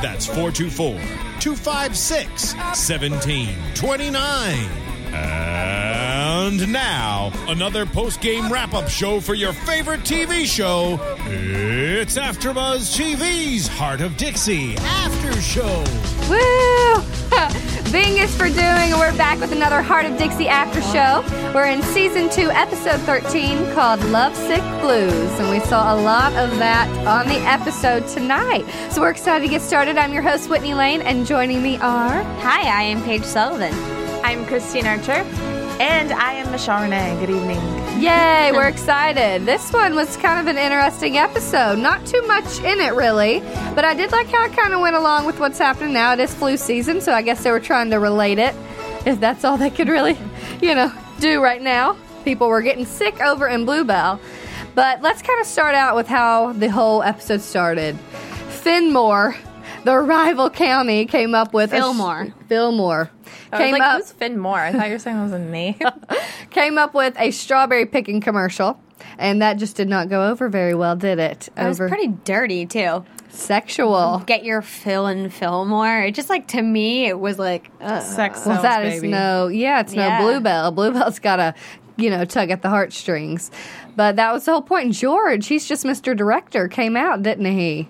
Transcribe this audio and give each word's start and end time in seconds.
That's 0.00 0.26
424 0.26 0.94
256 1.40 2.54
1729. 2.54 5.12
And 5.14 6.72
now, 6.72 7.32
another 7.48 7.84
post 7.84 8.20
game 8.20 8.50
wrap 8.50 8.72
up 8.74 8.88
show 8.88 9.20
for 9.20 9.34
your 9.34 9.52
favorite 9.52 10.00
TV 10.00 10.46
show. 10.46 10.98
It's 11.26 12.16
AfterBuzz 12.16 12.96
TV's 12.96 13.68
Hart 13.68 14.00
of 14.00 14.16
Dixie 14.16 14.74
After 14.76 15.32
Show. 15.40 15.84
Woo! 16.30 17.21
Bing 17.92 18.16
is 18.16 18.34
for 18.34 18.48
doing, 18.48 18.56
and 18.90 18.98
we're 18.98 19.14
back 19.18 19.38
with 19.38 19.52
another 19.52 19.82
Hart 19.82 20.06
of 20.06 20.16
Dixie 20.16 20.48
after 20.48 20.80
show. 20.80 21.22
We're 21.54 21.66
in 21.66 21.82
season 21.82 22.30
two, 22.30 22.50
episode 22.50 22.98
13, 23.00 23.74
called 23.74 24.02
Love 24.06 24.34
Sick 24.34 24.62
Blues, 24.80 25.38
and 25.38 25.50
we 25.50 25.60
saw 25.60 25.94
a 25.94 26.00
lot 26.00 26.32
of 26.32 26.56
that 26.56 26.88
on 27.06 27.28
the 27.28 27.36
episode 27.40 28.08
tonight. 28.08 28.64
So 28.90 29.02
we're 29.02 29.10
excited 29.10 29.44
to 29.44 29.50
get 29.50 29.60
started. 29.60 29.98
I'm 29.98 30.14
your 30.14 30.22
host, 30.22 30.48
Whitney 30.48 30.72
Lane, 30.72 31.02
and 31.02 31.26
joining 31.26 31.62
me 31.62 31.76
are. 31.76 32.22
Hi, 32.40 32.62
I 32.62 32.82
am 32.84 33.02
Paige 33.02 33.24
Sullivan. 33.24 33.74
I'm 34.24 34.46
Christine 34.46 34.86
Archer. 34.86 35.26
And 35.78 36.12
I 36.12 36.32
am 36.32 36.50
Michelle 36.50 36.80
Renee. 36.80 37.18
Good 37.20 37.28
evening. 37.28 37.81
Yay, 38.02 38.50
we're 38.52 38.66
excited. 38.76 39.46
This 39.46 39.72
one 39.72 39.94
was 39.94 40.16
kind 40.16 40.40
of 40.40 40.48
an 40.48 40.58
interesting 40.60 41.18
episode. 41.18 41.78
Not 41.78 42.04
too 42.04 42.20
much 42.22 42.58
in 42.58 42.80
it, 42.80 42.94
really, 42.94 43.38
but 43.76 43.84
I 43.84 43.94
did 43.94 44.10
like 44.10 44.26
how 44.26 44.44
it 44.44 44.52
kind 44.54 44.74
of 44.74 44.80
went 44.80 44.96
along 44.96 45.24
with 45.24 45.38
what's 45.38 45.56
happening 45.56 45.92
now. 45.92 46.12
It 46.12 46.18
is 46.18 46.34
flu 46.34 46.56
season, 46.56 47.00
so 47.00 47.12
I 47.12 47.22
guess 47.22 47.44
they 47.44 47.52
were 47.52 47.60
trying 47.60 47.90
to 47.90 48.00
relate 48.00 48.40
it, 48.40 48.56
if 49.06 49.20
that's 49.20 49.44
all 49.44 49.56
they 49.56 49.70
could 49.70 49.88
really, 49.88 50.18
you 50.60 50.74
know, 50.74 50.92
do 51.20 51.40
right 51.40 51.62
now. 51.62 51.96
People 52.24 52.48
were 52.48 52.60
getting 52.60 52.86
sick 52.86 53.20
over 53.20 53.46
in 53.46 53.64
Bluebell. 53.64 54.18
But 54.74 55.00
let's 55.00 55.22
kind 55.22 55.40
of 55.40 55.46
start 55.46 55.76
out 55.76 55.94
with 55.94 56.08
how 56.08 56.54
the 56.54 56.72
whole 56.72 57.04
episode 57.04 57.40
started. 57.40 57.96
Finmore, 58.48 59.36
the 59.84 59.96
rival 59.96 60.50
county, 60.50 61.06
came 61.06 61.36
up 61.36 61.54
with 61.54 61.70
Fillmore. 61.70 62.26
Sh- 62.26 62.46
Fillmore 62.48 63.10
came 63.56 63.72
like, 63.72 63.82
up 63.82 64.00
who's 64.00 64.12
Finn 64.12 64.38
Moore? 64.38 64.58
I 64.58 64.72
thought 64.72 64.86
you 64.86 64.92
were 64.94 64.98
saying 64.98 65.18
it 65.18 65.22
was 65.22 65.32
a 65.32 65.38
name. 65.38 65.78
came 66.50 66.78
up 66.78 66.94
with 66.94 67.14
a 67.18 67.30
strawberry 67.30 67.86
picking 67.86 68.20
commercial, 68.20 68.80
and 69.18 69.42
that 69.42 69.54
just 69.58 69.76
did 69.76 69.88
not 69.88 70.08
go 70.08 70.30
over 70.30 70.48
very 70.48 70.74
well, 70.74 70.96
did 70.96 71.18
it? 71.18 71.48
It 71.56 71.64
was 71.64 71.80
over 71.80 71.88
pretty 71.88 72.08
dirty 72.08 72.66
too. 72.66 73.04
sexual. 73.30 74.22
Get 74.26 74.44
your 74.44 74.62
fill 74.62 75.06
and 75.06 75.32
Fillmore. 75.32 76.00
It 76.02 76.14
just 76.14 76.28
like 76.30 76.48
to 76.48 76.62
me, 76.62 77.06
it 77.06 77.18
was 77.18 77.38
like 77.38 77.70
ugh. 77.80 78.02
Sex 78.02 78.38
Well, 78.46 78.56
sells, 78.56 78.62
that 78.62 78.84
is 78.86 78.94
baby. 79.00 79.08
no, 79.08 79.48
yeah, 79.48 79.80
it's 79.80 79.94
Yeah. 79.94 80.18
no 80.18 80.24
Bluebell. 80.24 80.70
Bluebell's 80.72 81.18
got 81.18 81.36
to, 81.36 81.54
you 81.96 82.10
know, 82.10 82.24
tug 82.24 82.50
at 82.50 82.62
the 82.62 82.68
heartstrings. 82.68 83.50
But 83.96 84.16
that 84.16 84.32
was 84.32 84.44
the 84.46 84.52
whole 84.52 84.62
point. 84.62 84.92
George, 84.94 85.46
he's 85.48 85.66
just 85.68 85.84
Mr. 85.84 86.16
Director, 86.16 86.66
came 86.68 86.96
out, 86.96 87.22
didn't 87.22 87.44
he? 87.46 87.88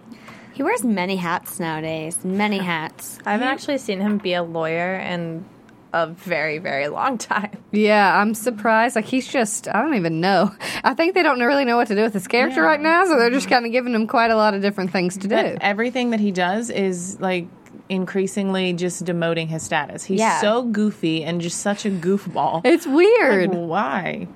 He 0.52 0.62
wears 0.62 0.84
many 0.84 1.16
hats 1.16 1.58
nowadays. 1.58 2.24
Many 2.24 2.58
hats. 2.58 3.18
I 3.24 3.32
haven't 3.32 3.48
actually 3.48 3.78
seen 3.78 4.00
him 4.00 4.18
be 4.18 4.34
a 4.34 4.42
lawyer 4.42 4.96
in 4.96 5.44
a 5.92 6.06
very, 6.06 6.58
very 6.58 6.88
long 6.88 7.18
time. 7.18 7.50
Yeah, 7.74 8.20
I'm 8.20 8.34
surprised. 8.34 8.96
Like 8.96 9.06
he's 9.06 9.26
just, 9.26 9.66
I 9.66 9.80
don't 9.80 9.94
even 9.94 10.20
know. 10.20 10.54
I 10.84 10.92
think 10.92 11.14
they 11.14 11.22
don't 11.22 11.40
really 11.40 11.64
know 11.64 11.78
what 11.78 11.88
to 11.88 11.94
do 11.94 12.02
with 12.02 12.12
his 12.12 12.28
character 12.28 12.60
right 12.60 12.78
now, 12.80 13.06
so 13.06 13.18
they're 13.18 13.30
just 13.30 13.48
kind 13.48 13.64
of 13.64 13.72
giving 13.72 13.94
him 13.94 14.06
quite 14.06 14.30
a 14.30 14.36
lot 14.36 14.52
of 14.52 14.60
different 14.60 14.90
things 14.92 15.16
to 15.18 15.28
do. 15.28 15.56
Everything 15.58 16.10
that 16.10 16.20
he 16.20 16.32
does 16.32 16.68
is 16.68 17.18
like 17.18 17.46
increasingly 17.92 18.72
just 18.72 19.04
demoting 19.04 19.48
his 19.48 19.62
status. 19.62 20.02
He's 20.04 20.18
Yeah. 20.18 20.40
so 20.40 20.62
goofy 20.62 21.22
and 21.24 21.40
just 21.40 21.60
such 21.60 21.84
a 21.86 21.90
goofball. 21.90 22.62
It's 22.72 22.86
weird. 22.86 23.50
Why? 23.54 24.26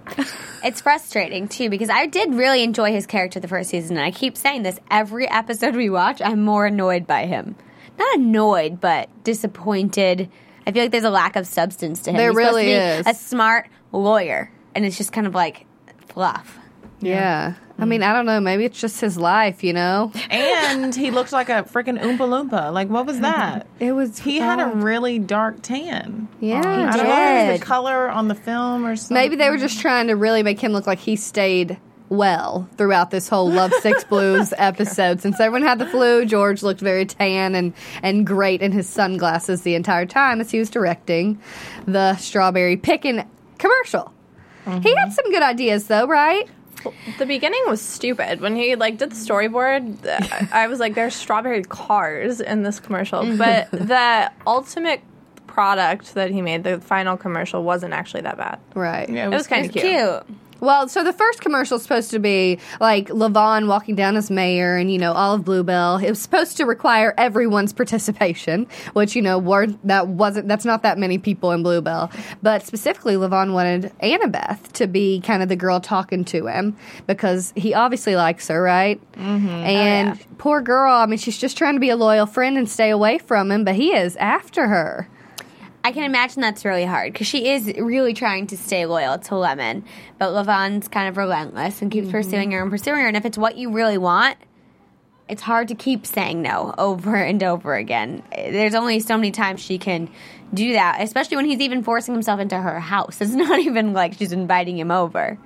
It's 0.63 0.81
frustrating 0.81 1.49
too 1.49 1.71
because 1.71 1.89
I 1.91 2.07
did 2.07 2.35
really 2.35 2.63
enjoy 2.63 2.93
his 2.93 3.07
character 3.07 3.41
the 3.41 3.49
first 3.49 3.71
season. 3.71 3.97
And 3.97 4.05
I 4.07 4.11
keep 4.11 4.37
saying 4.37 4.63
this 4.63 4.79
every 4.91 5.29
episode 5.29 5.75
we 5.75 5.89
watch. 5.91 6.21
I'm 6.23 6.45
more 6.45 6.67
annoyed 6.67 7.07
by 7.07 7.27
him. 7.27 7.57
Not 7.99 8.17
annoyed, 8.19 8.81
but 8.81 9.09
disappointed. 9.25 10.29
I 10.67 10.73
feel 10.73 10.83
like 10.83 10.91
there's 10.93 11.05
a 11.05 11.11
lack 11.11 11.37
of 11.37 11.47
substance 11.47 12.01
to 12.03 12.11
him. 12.11 12.17
There 12.19 12.31
He's 12.31 12.37
really 12.37 12.63
to 12.65 12.69
be 12.69 12.73
is. 12.75 13.07
A 13.07 13.15
smart 13.15 13.69
lawyer, 13.93 14.51
and 14.75 14.85
it's 14.85 14.99
just 14.99 15.13
kind 15.13 15.27
of 15.27 15.35
like 15.35 15.65
fluff. 16.09 16.59
Yeah. 17.01 17.55
I 17.79 17.85
mean, 17.85 18.03
I 18.03 18.15
don't 18.15 18.25
know. 18.25 18.41
Maybe 18.41 18.65
it's 18.65 18.81
just 18.81 19.01
his 19.03 19.19
life, 19.19 19.63
you 19.63 19.75
know? 19.75 20.11
And 20.31 20.95
he 20.95 21.11
looked 21.11 21.33
like 21.33 21.51
a 21.51 21.65
freaking 21.65 22.01
Oompa 22.01 22.19
Loompa. 22.19 22.73
Like, 22.73 22.89
what 22.89 23.05
was 23.07 23.21
that? 23.21 23.67
It 23.79 23.93
was. 23.93 24.19
He 24.19 24.39
had 24.39 24.59
a 24.59 24.69
really 24.69 25.19
dark 25.19 25.61
tan. 25.61 26.29
Yeah, 26.41 26.61
I 26.61 26.63
don't 26.97 27.07
know 27.07 27.13
if 27.13 27.49
it 27.49 27.51
was 27.53 27.61
the 27.61 27.67
color 27.67 28.09
on 28.09 28.29
the 28.29 28.35
film 28.35 28.87
or 28.87 28.97
something. 28.97 29.15
Maybe 29.15 29.37
they 29.37 29.51
were 29.51 29.59
just 29.59 29.81
trying 29.81 30.07
to 30.07 30.15
really 30.15 30.43
make 30.43 30.59
him 30.59 30.73
look 30.73 30.87
like 30.87 30.99
he 30.99 31.15
stayed 31.15 31.79
well 32.09 32.69
throughout 32.79 33.11
this 33.11 33.29
whole 33.29 33.51
Love 33.51 33.73
Sick 33.83 34.09
Blues 34.09 34.55
episode. 34.57 35.21
Since 35.21 35.41
everyone 35.41 35.63
had 35.63 35.79
the 35.79 35.87
flu, 35.87 36.25
George 36.25 36.63
looked 36.63 36.81
very 36.81 37.05
tan 37.05 37.55
and, 37.55 37.75
and 38.03 38.27
great 38.27 38.63
in 38.63 38.73
his 38.73 38.89
sunglasses 38.89 39.63
the 39.63 39.75
entire 39.75 40.07
time 40.07 40.41
as 40.41 40.51
he 40.51 40.59
was 40.59 40.71
directing 40.71 41.39
the 41.87 42.17
strawberry 42.17 42.79
picking 42.79 43.29
commercial. 43.59 44.13
He 44.65 44.71
had 44.71 44.83
mm-hmm. 44.83 45.11
some 45.13 45.31
good 45.31 45.43
ideas, 45.43 45.87
though, 45.87 46.07
right? 46.07 46.49
The 47.19 47.27
beginning 47.27 47.61
was 47.67 47.81
stupid. 47.81 48.41
When 48.41 48.55
he 48.57 48.75
like 48.77 48.99
did 48.99 49.11
the 49.11 49.17
storyboard, 49.17 50.07
I 50.53 50.65
I 50.65 50.67
was 50.69 50.79
like, 50.81 50.95
"There's 50.95 51.15
strawberry 51.15 51.63
cars 51.63 52.41
in 52.41 52.63
this 52.63 52.79
commercial," 52.81 53.37
but 53.39 53.71
the 53.71 54.31
ultimate 54.47 55.01
product 55.47 56.15
that 56.15 56.31
he 56.31 56.43
made, 56.43 56.65
the 56.65 56.81
final 56.81 57.17
commercial, 57.17 57.63
wasn't 57.65 57.93
actually 57.95 58.21
that 58.23 58.37
bad. 58.37 58.59
Right. 58.75 59.09
Yeah, 59.09 59.27
It 59.27 59.31
was 59.31 59.47
kind 59.47 59.65
of 59.67 59.73
cute. 59.73 59.85
cute. 59.85 60.39
Well, 60.61 60.89
so 60.89 61.05
the 61.05 61.13
first 61.13 61.41
commercial 61.41 61.77
is 61.77 61.83
supposed 61.83 62.11
to 62.13 62.19
be 62.19 62.59
like 62.81 63.09
Levon 63.09 63.69
walking 63.69 63.95
down 63.95 64.17
as 64.17 64.31
mayor 64.31 64.77
and, 64.77 64.91
you 64.91 64.99
know, 64.99 65.13
Olive 65.13 65.45
Bluebell. 65.45 65.99
It 65.99 66.09
was 66.09 66.21
supposed 66.21 66.57
to 66.59 66.65
require 66.65 67.15
everyone's 67.19 67.73
participation, 67.75 68.67
which, 68.93 69.15
you 69.15 69.23
know, 69.23 69.39
were, 69.39 69.67
that 69.85 70.09
wasn't, 70.09 70.49
that's 70.49 70.65
not 70.65 70.83
that 70.83 70.99
many 70.99 71.19
people 71.19 71.53
in 71.53 71.63
Bluebell. 71.63 72.11
But 72.43 72.65
specifically, 72.67 73.15
Levon 73.15 73.53
wanted 73.53 73.93
Annabeth 74.03 74.73
to 74.73 74.87
be 74.87 75.21
kind 75.21 75.43
of 75.43 75.49
the 75.49 75.57
girl 75.57 75.81
talking 75.81 76.25
to 76.27 76.47
him 76.47 76.77
because 77.07 77.53
he 77.57 77.75
obviously 77.75 78.17
likes 78.17 78.49
her, 78.49 78.61
right? 78.61 79.01
Mm-hmm. 79.13 79.49
And 79.49 80.39
poor 80.39 80.61
girl, 80.61 80.93
I 80.93 81.07
mean, 81.07 81.19
she's 81.19 81.39
just 81.39 81.57
trying 81.57 81.75
to 81.75 81.81
be 81.81 81.91
a 81.91 81.97
loyal 81.97 82.27
friend 82.27 82.57
and 82.57 82.69
stay 82.69 82.91
away 82.91 83.19
from 83.19 83.51
him, 83.51 83.65
but 83.65 83.75
he 83.75 83.95
is 83.95 84.17
after 84.17 84.69
her. 84.69 85.09
I 85.87 85.93
can 85.93 86.03
imagine 86.03 86.43
that's 86.43 86.65
really 86.65 86.85
hard 86.85 87.13
because 87.13 87.29
she 87.29 87.49
is 87.49 87.73
really 87.79 88.13
trying 88.13 88.49
to 88.49 88.57
stay 88.57 88.87
loyal 88.87 89.19
to 89.21 89.37
Lemon, 89.37 89.85
but 90.19 90.33
Levon's 90.33 90.89
kind 90.89 91.09
of 91.09 91.17
relentless 91.17 91.81
and 91.81 91.93
keeps 91.93 92.11
pursuing 92.11 92.51
her 92.51 92.61
and 92.61 92.73
pursuing 92.73 93.03
her. 93.03 93.07
And 93.07 93.17
if 93.17 93.25
it's 93.25 93.39
what 93.39 93.57
you 93.57 93.71
really 93.71 93.97
want, 93.97 94.37
it's 95.29 95.43
hard 95.43 95.69
to 95.69 95.77
keep 95.77 96.05
saying 96.05 96.43
no 96.43 96.75
over 96.77 97.15
and 97.15 97.41
over 97.41 97.77
again. 97.77 98.25
There's 98.33 98.75
only 98.75 98.99
so 98.99 99.17
many 99.17 99.31
times 99.31 99.61
she 99.61 99.79
can 99.79 100.11
do 100.55 100.73
that, 100.73 101.01
especially 101.01 101.37
when 101.37 101.47
he's 101.47 101.61
even 101.61 101.83
forcing 101.83 102.15
himself 102.15 102.41
into 102.41 102.57
her 102.57 102.81
house. 102.81 103.21
It's 103.27 103.33
not 103.35 103.59
even 103.59 103.93
like 103.93 104.15
she's 104.15 104.33
inviting 104.33 104.79
him 104.79 104.91
over. 104.91 105.37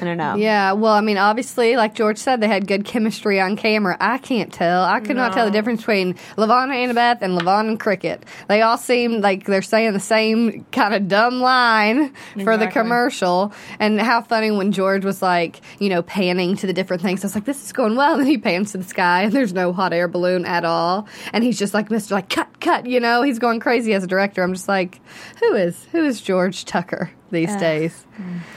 I 0.00 0.04
don't 0.04 0.16
know. 0.16 0.36
Yeah, 0.36 0.72
well, 0.72 0.92
I 0.92 1.00
mean, 1.00 1.18
obviously, 1.18 1.76
like 1.76 1.94
George 1.94 2.18
said, 2.18 2.40
they 2.40 2.46
had 2.46 2.68
good 2.68 2.84
chemistry 2.84 3.40
on 3.40 3.56
camera. 3.56 3.96
I 3.98 4.18
can't 4.18 4.52
tell. 4.52 4.84
I 4.84 5.00
could 5.00 5.16
not 5.16 5.32
tell 5.32 5.44
the 5.44 5.50
difference 5.50 5.80
between 5.80 6.14
Lavon 6.36 6.72
and 6.72 6.96
Annabeth 6.96 7.20
and 7.20 7.36
Lavon 7.36 7.68
and 7.68 7.80
Cricket. 7.80 8.24
They 8.48 8.62
all 8.62 8.78
seem 8.78 9.20
like 9.20 9.46
they're 9.46 9.60
saying 9.60 9.92
the 9.94 10.00
same 10.00 10.64
kind 10.70 10.94
of 10.94 11.08
dumb 11.08 11.40
line 11.40 12.14
for 12.44 12.56
the 12.56 12.68
commercial. 12.68 13.52
And 13.80 14.00
how 14.00 14.22
funny 14.22 14.52
when 14.52 14.70
George 14.70 15.04
was 15.04 15.20
like, 15.20 15.60
you 15.80 15.88
know, 15.88 16.02
panning 16.02 16.56
to 16.58 16.66
the 16.68 16.72
different 16.72 17.02
things. 17.02 17.24
I 17.24 17.26
was 17.26 17.34
like, 17.34 17.44
this 17.44 17.64
is 17.64 17.72
going 17.72 17.96
well. 17.96 18.08
And 18.18 18.26
then 18.26 18.32
he 18.32 18.38
pans 18.38 18.72
to 18.72 18.78
the 18.78 18.84
sky 18.84 19.22
and 19.22 19.32
there's 19.32 19.52
no 19.52 19.72
hot 19.72 19.92
air 19.92 20.08
balloon 20.08 20.44
at 20.44 20.64
all. 20.64 21.06
And 21.32 21.44
he's 21.44 21.58
just 21.58 21.72
like, 21.72 21.88
Mr. 21.88 22.12
like, 22.12 22.28
cut, 22.28 22.60
cut, 22.60 22.86
you 22.86 22.98
know, 23.00 23.22
he's 23.22 23.38
going 23.38 23.60
crazy 23.60 23.94
as 23.94 24.02
a 24.02 24.08
director. 24.08 24.37
Character. 24.38 24.50
I'm 24.50 24.54
just 24.54 24.68
like, 24.68 25.00
who 25.40 25.54
is 25.54 25.84
who 25.92 26.04
is 26.04 26.20
George 26.20 26.64
Tucker 26.64 27.10
these 27.30 27.54
days? 27.56 28.06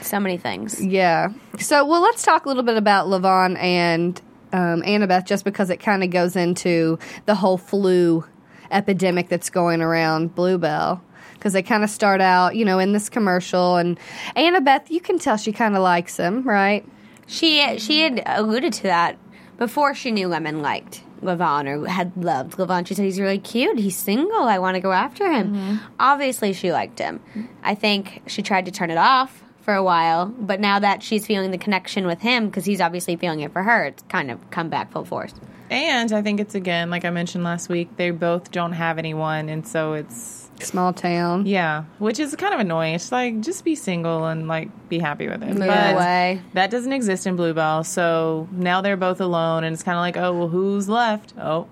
So 0.00 0.20
many 0.20 0.36
things. 0.36 0.82
Yeah. 0.84 1.28
So, 1.58 1.84
well, 1.84 2.00
let's 2.02 2.22
talk 2.22 2.44
a 2.46 2.48
little 2.48 2.62
bit 2.62 2.76
about 2.76 3.06
Levon 3.06 3.58
and 3.58 4.20
um, 4.52 4.82
Annabeth, 4.82 5.26
just 5.26 5.44
because 5.44 5.70
it 5.70 5.78
kind 5.78 6.02
of 6.02 6.10
goes 6.10 6.36
into 6.36 6.98
the 7.26 7.34
whole 7.34 7.58
flu 7.58 8.24
epidemic 8.70 9.28
that's 9.28 9.50
going 9.50 9.82
around 9.82 10.34
Bluebell. 10.34 11.02
Because 11.34 11.54
they 11.54 11.62
kind 11.62 11.82
of 11.82 11.90
start 11.90 12.20
out, 12.20 12.54
you 12.54 12.64
know, 12.64 12.78
in 12.78 12.92
this 12.92 13.08
commercial, 13.08 13.76
and 13.76 13.98
Annabeth, 14.36 14.90
you 14.90 15.00
can 15.00 15.18
tell 15.18 15.36
she 15.36 15.50
kind 15.50 15.74
of 15.74 15.82
likes 15.82 16.16
him, 16.16 16.42
right? 16.44 16.86
She 17.26 17.78
she 17.78 18.02
had 18.02 18.22
alluded 18.26 18.72
to 18.74 18.82
that 18.84 19.18
before 19.58 19.92
she 19.92 20.12
knew 20.12 20.28
Lemon 20.28 20.62
liked 20.62 21.02
Levon 21.22 21.66
or 21.66 21.88
had 21.88 22.16
loved 22.16 22.58
Levon. 22.58 22.86
She 22.86 22.94
said 22.94 23.04
he's 23.04 23.20
really 23.20 23.38
cute. 23.38 23.78
He's 23.78 23.96
single. 23.96 24.42
I 24.42 24.58
want 24.58 24.74
to 24.74 24.80
go 24.80 24.92
after 24.92 25.30
him. 25.30 25.54
Mm-hmm. 25.54 25.76
Obviously, 25.98 26.52
she 26.52 26.72
liked 26.72 26.98
him. 26.98 27.20
I 27.62 27.74
think 27.74 28.22
she 28.26 28.42
tried 28.42 28.66
to 28.66 28.72
turn 28.72 28.90
it 28.90 28.98
off 28.98 29.42
for 29.60 29.74
a 29.74 29.82
while, 29.82 30.26
but 30.26 30.58
now 30.58 30.80
that 30.80 31.04
she's 31.04 31.24
feeling 31.24 31.52
the 31.52 31.58
connection 31.58 32.04
with 32.04 32.20
him, 32.20 32.46
because 32.46 32.64
he's 32.64 32.80
obviously 32.80 33.14
feeling 33.14 33.40
it 33.40 33.52
for 33.52 33.62
her, 33.62 33.84
it's 33.84 34.02
kind 34.08 34.30
of 34.30 34.50
come 34.50 34.68
back 34.68 34.90
full 34.90 35.04
force. 35.04 35.32
And 35.70 36.12
I 36.12 36.20
think 36.20 36.40
it's 36.40 36.56
again, 36.56 36.90
like 36.90 37.04
I 37.04 37.10
mentioned 37.10 37.44
last 37.44 37.68
week, 37.68 37.96
they 37.96 38.10
both 38.10 38.50
don't 38.50 38.72
have 38.72 38.98
anyone, 38.98 39.48
and 39.48 39.66
so 39.66 39.92
it's 39.92 40.41
Small 40.64 40.92
town. 40.92 41.46
yeah, 41.46 41.84
which 41.98 42.18
is 42.18 42.34
kind 42.36 42.54
of 42.54 42.60
annoying. 42.60 42.94
It's 42.94 43.12
like 43.12 43.40
just 43.40 43.64
be 43.64 43.74
single 43.74 44.26
and 44.26 44.48
like 44.48 44.68
be 44.88 44.98
happy 44.98 45.28
with 45.28 45.42
it. 45.42 45.48
Move 45.50 45.66
But 45.68 45.94
away. 45.94 46.40
That 46.54 46.70
doesn't 46.70 46.92
exist 46.92 47.26
in 47.26 47.36
Bluebell, 47.36 47.84
so 47.84 48.48
now 48.52 48.80
they're 48.80 48.96
both 48.96 49.20
alone, 49.20 49.64
and 49.64 49.72
it's 49.74 49.82
kind 49.82 49.96
of 49.96 50.00
like, 50.02 50.16
oh 50.16 50.32
well, 50.38 50.48
who's 50.48 50.88
left? 50.88 51.34
Oh, 51.38 51.68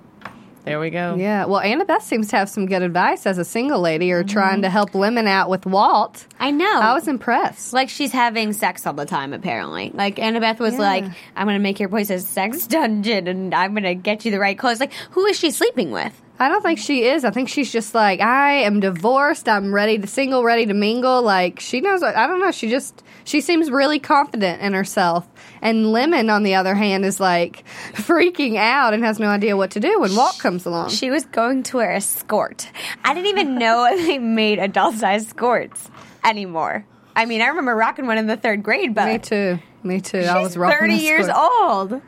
there 0.64 0.78
we 0.78 0.90
go. 0.90 1.14
Yeah. 1.18 1.46
Well, 1.46 1.62
Annabeth 1.62 2.02
seems 2.02 2.28
to 2.28 2.36
have 2.36 2.48
some 2.50 2.66
good 2.66 2.82
advice 2.82 3.24
as 3.24 3.38
a 3.38 3.46
single 3.46 3.80
lady 3.80 4.12
or 4.12 4.20
mm-hmm. 4.22 4.28
trying 4.32 4.62
to 4.62 4.68
help 4.68 4.94
Lemon 4.94 5.26
out 5.26 5.48
with 5.48 5.64
Walt. 5.64 6.26
I 6.38 6.50
know. 6.50 6.80
I 6.80 6.92
was 6.92 7.08
impressed. 7.08 7.72
like 7.72 7.88
she's 7.88 8.12
having 8.12 8.52
sex 8.52 8.86
all 8.86 8.92
the 8.92 9.06
time 9.06 9.32
apparently 9.32 9.90
like 9.94 10.16
annabeth 10.16 10.58
was 10.58 10.74
Yeah. 10.74 10.80
like 10.80 11.04
i'm 11.34 11.46
gonna 11.46 11.58
make 11.58 11.80
your 11.80 11.88
place 11.88 12.10
a 12.10 12.18
sex 12.20 12.66
dungeon 12.66 13.26
and 13.26 13.54
i'm 13.54 13.72
gonna 13.74 13.94
get 13.94 14.24
you 14.24 14.30
the 14.30 14.38
right 14.38 14.58
clothes 14.58 14.80
like 14.80 14.92
who 15.12 15.24
is 15.26 15.38
she 15.38 15.50
sleeping 15.50 15.90
with 15.90 16.20
I 16.40 16.48
don't 16.48 16.62
think 16.62 16.78
she 16.78 17.04
is. 17.04 17.24
I 17.24 17.30
think 17.30 17.50
she's 17.50 17.70
just 17.70 17.94
like, 17.94 18.20
I 18.20 18.52
am 18.62 18.80
divorced. 18.80 19.46
I'm 19.46 19.74
ready 19.74 19.98
to 19.98 20.06
single, 20.06 20.42
ready 20.42 20.64
to 20.64 20.72
mingle. 20.72 21.20
Like, 21.22 21.60
she 21.60 21.82
knows, 21.82 22.02
I 22.02 22.26
don't 22.26 22.40
know. 22.40 22.50
She 22.50 22.70
just, 22.70 23.02
she 23.24 23.42
seems 23.42 23.70
really 23.70 23.98
confident 23.98 24.62
in 24.62 24.72
herself. 24.72 25.28
And 25.60 25.92
Lemon, 25.92 26.30
on 26.30 26.42
the 26.42 26.54
other 26.54 26.74
hand, 26.74 27.04
is 27.04 27.20
like 27.20 27.64
freaking 27.92 28.56
out 28.56 28.94
and 28.94 29.04
has 29.04 29.18
no 29.18 29.28
idea 29.28 29.54
what 29.54 29.70
to 29.72 29.80
do 29.80 30.00
when 30.00 30.16
Walt 30.16 30.38
comes 30.38 30.64
along. 30.64 30.88
she 30.88 31.10
was 31.10 31.26
going 31.26 31.62
to 31.64 31.76
wear 31.76 31.92
a 31.92 32.00
skirt 32.00 32.70
i 33.04 33.12
didn't 33.12 33.28
even 33.28 33.56
know 33.58 33.86
they 33.96 34.18
made 34.18 34.58
adult 34.58 34.94
sized 34.94 35.28
skirts 35.28 35.90
anymore 36.24 36.86
i 37.14 37.26
mean 37.26 37.40
i 37.42 37.46
remember 37.48 37.74
rocking 37.76 38.06
one 38.06 38.16
in 38.18 38.26
the 38.26 38.36
third 38.36 38.62
grade 38.62 38.94
but 38.94 39.06
Me 39.06 39.18
too. 39.18 39.58
Me 39.82 40.00
too. 40.00 40.18
I 40.20 40.40
was 40.42 40.56
rocking 40.56 40.78
30 40.78 40.96
the 40.96 41.02
years 41.02 41.28
old 41.28 42.00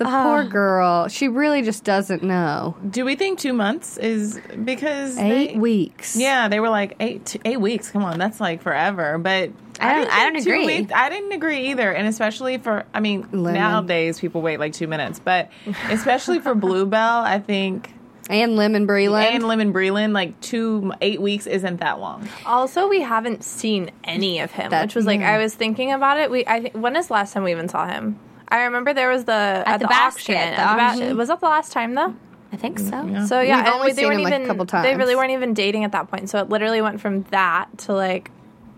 The 0.00 0.06
uh-huh. 0.06 0.22
poor 0.24 0.44
girl. 0.44 1.08
She 1.08 1.28
really 1.28 1.60
just 1.60 1.84
doesn't 1.84 2.22
know. 2.22 2.74
Do 2.88 3.04
we 3.04 3.16
think 3.16 3.38
two 3.38 3.52
months 3.52 3.98
is 3.98 4.40
because 4.64 5.18
Eight 5.18 5.52
they- 5.52 5.58
weeks. 5.58 6.16
Yeah, 6.16 6.48
they 6.48 6.58
were 6.58 6.70
like 6.70 6.96
eight 7.00 7.36
eight 7.44 7.60
weeks. 7.60 7.90
Come 7.90 8.02
on, 8.04 8.18
that's 8.18 8.40
like 8.40 8.62
forever. 8.62 9.18
But 9.18 9.50
I 9.78 9.92
don't- 9.92 10.04
didn't 10.04 10.12
I 10.14 10.22
don't 10.30 10.42
two 10.42 10.50
agree. 10.52 10.66
weeks- 10.66 10.92
I 10.94 11.10
didn't 11.10 11.32
agree 11.32 11.68
either, 11.70 11.92
and 11.92 12.08
especially 12.08 12.56
for 12.56 12.86
I 12.94 13.00
mean 13.00 13.28
Lemon. 13.30 13.60
nowadays 13.60 14.18
people 14.18 14.40
wait 14.40 14.58
like 14.58 14.72
two 14.72 14.86
minutes, 14.88 15.18
but 15.22 15.50
especially 15.90 16.38
for 16.38 16.54
Bluebell, 16.54 17.18
I 17.20 17.38
think. 17.38 17.92
And 18.30 18.56
Lemon 18.56 18.86
Breland. 18.86 19.24
And 19.34 19.46
Lemon 19.46 19.70
Breland, 19.70 20.14
like 20.14 20.40
two 20.40 20.94
eight 21.02 21.20
weeks 21.20 21.46
isn't 21.46 21.80
that 21.80 22.00
long. 22.00 22.26
Also, 22.46 22.88
we 22.88 23.02
haven't 23.02 23.44
seen 23.44 23.90
any 24.04 24.38
of 24.38 24.50
him, 24.52 24.70
That- 24.70 24.80
which 24.86 24.94
was 24.94 25.04
like 25.04 25.20
yeah. 25.20 25.34
I 25.34 25.36
was 25.36 25.54
thinking 25.54 25.92
about 25.92 26.18
it. 26.18 26.30
We 26.30 26.46
I 26.46 26.60
think 26.62 26.74
when 26.74 26.96
is 26.96 27.08
the 27.08 27.12
last 27.12 27.34
time 27.34 27.42
we 27.44 27.50
even 27.50 27.68
saw 27.68 27.86
him? 27.86 28.18
I 28.50 28.64
remember 28.64 28.92
there 28.94 29.08
was 29.10 29.24
the 29.24 29.32
at, 29.32 29.78
the 29.78 29.84
the, 29.84 29.88
basket, 29.88 30.34
auction. 30.36 30.54
the 30.54 30.60
at 30.60 30.70
the 30.72 30.76
ba- 30.76 30.82
auction. 31.02 31.16
was 31.16 31.28
that 31.28 31.40
the 31.40 31.46
last 31.46 31.72
time 31.72 31.94
though? 31.94 32.14
i 32.52 32.56
think 32.56 32.80
so 32.80 32.90
mm, 32.90 33.28
So 33.28 33.40
yeah, 33.40 33.58
We've 33.58 33.66
and 33.66 33.74
only 33.74 33.92
they 33.92 34.02
seen 34.02 34.08
weren't 34.08 34.18
him, 34.18 34.24
like, 34.24 34.32
a 34.32 34.36
even 34.42 34.56
couple 34.58 34.82
they 34.82 34.96
really 34.96 35.14
weren't 35.14 35.30
even 35.30 35.54
dating 35.54 35.84
at 35.84 35.92
that 35.92 36.10
point. 36.10 36.28
So 36.30 36.38
it 36.40 36.48
literally 36.48 36.82
went 36.82 37.00
from 37.00 37.22
that 37.30 37.68
to 37.78 37.92
like 37.94 38.30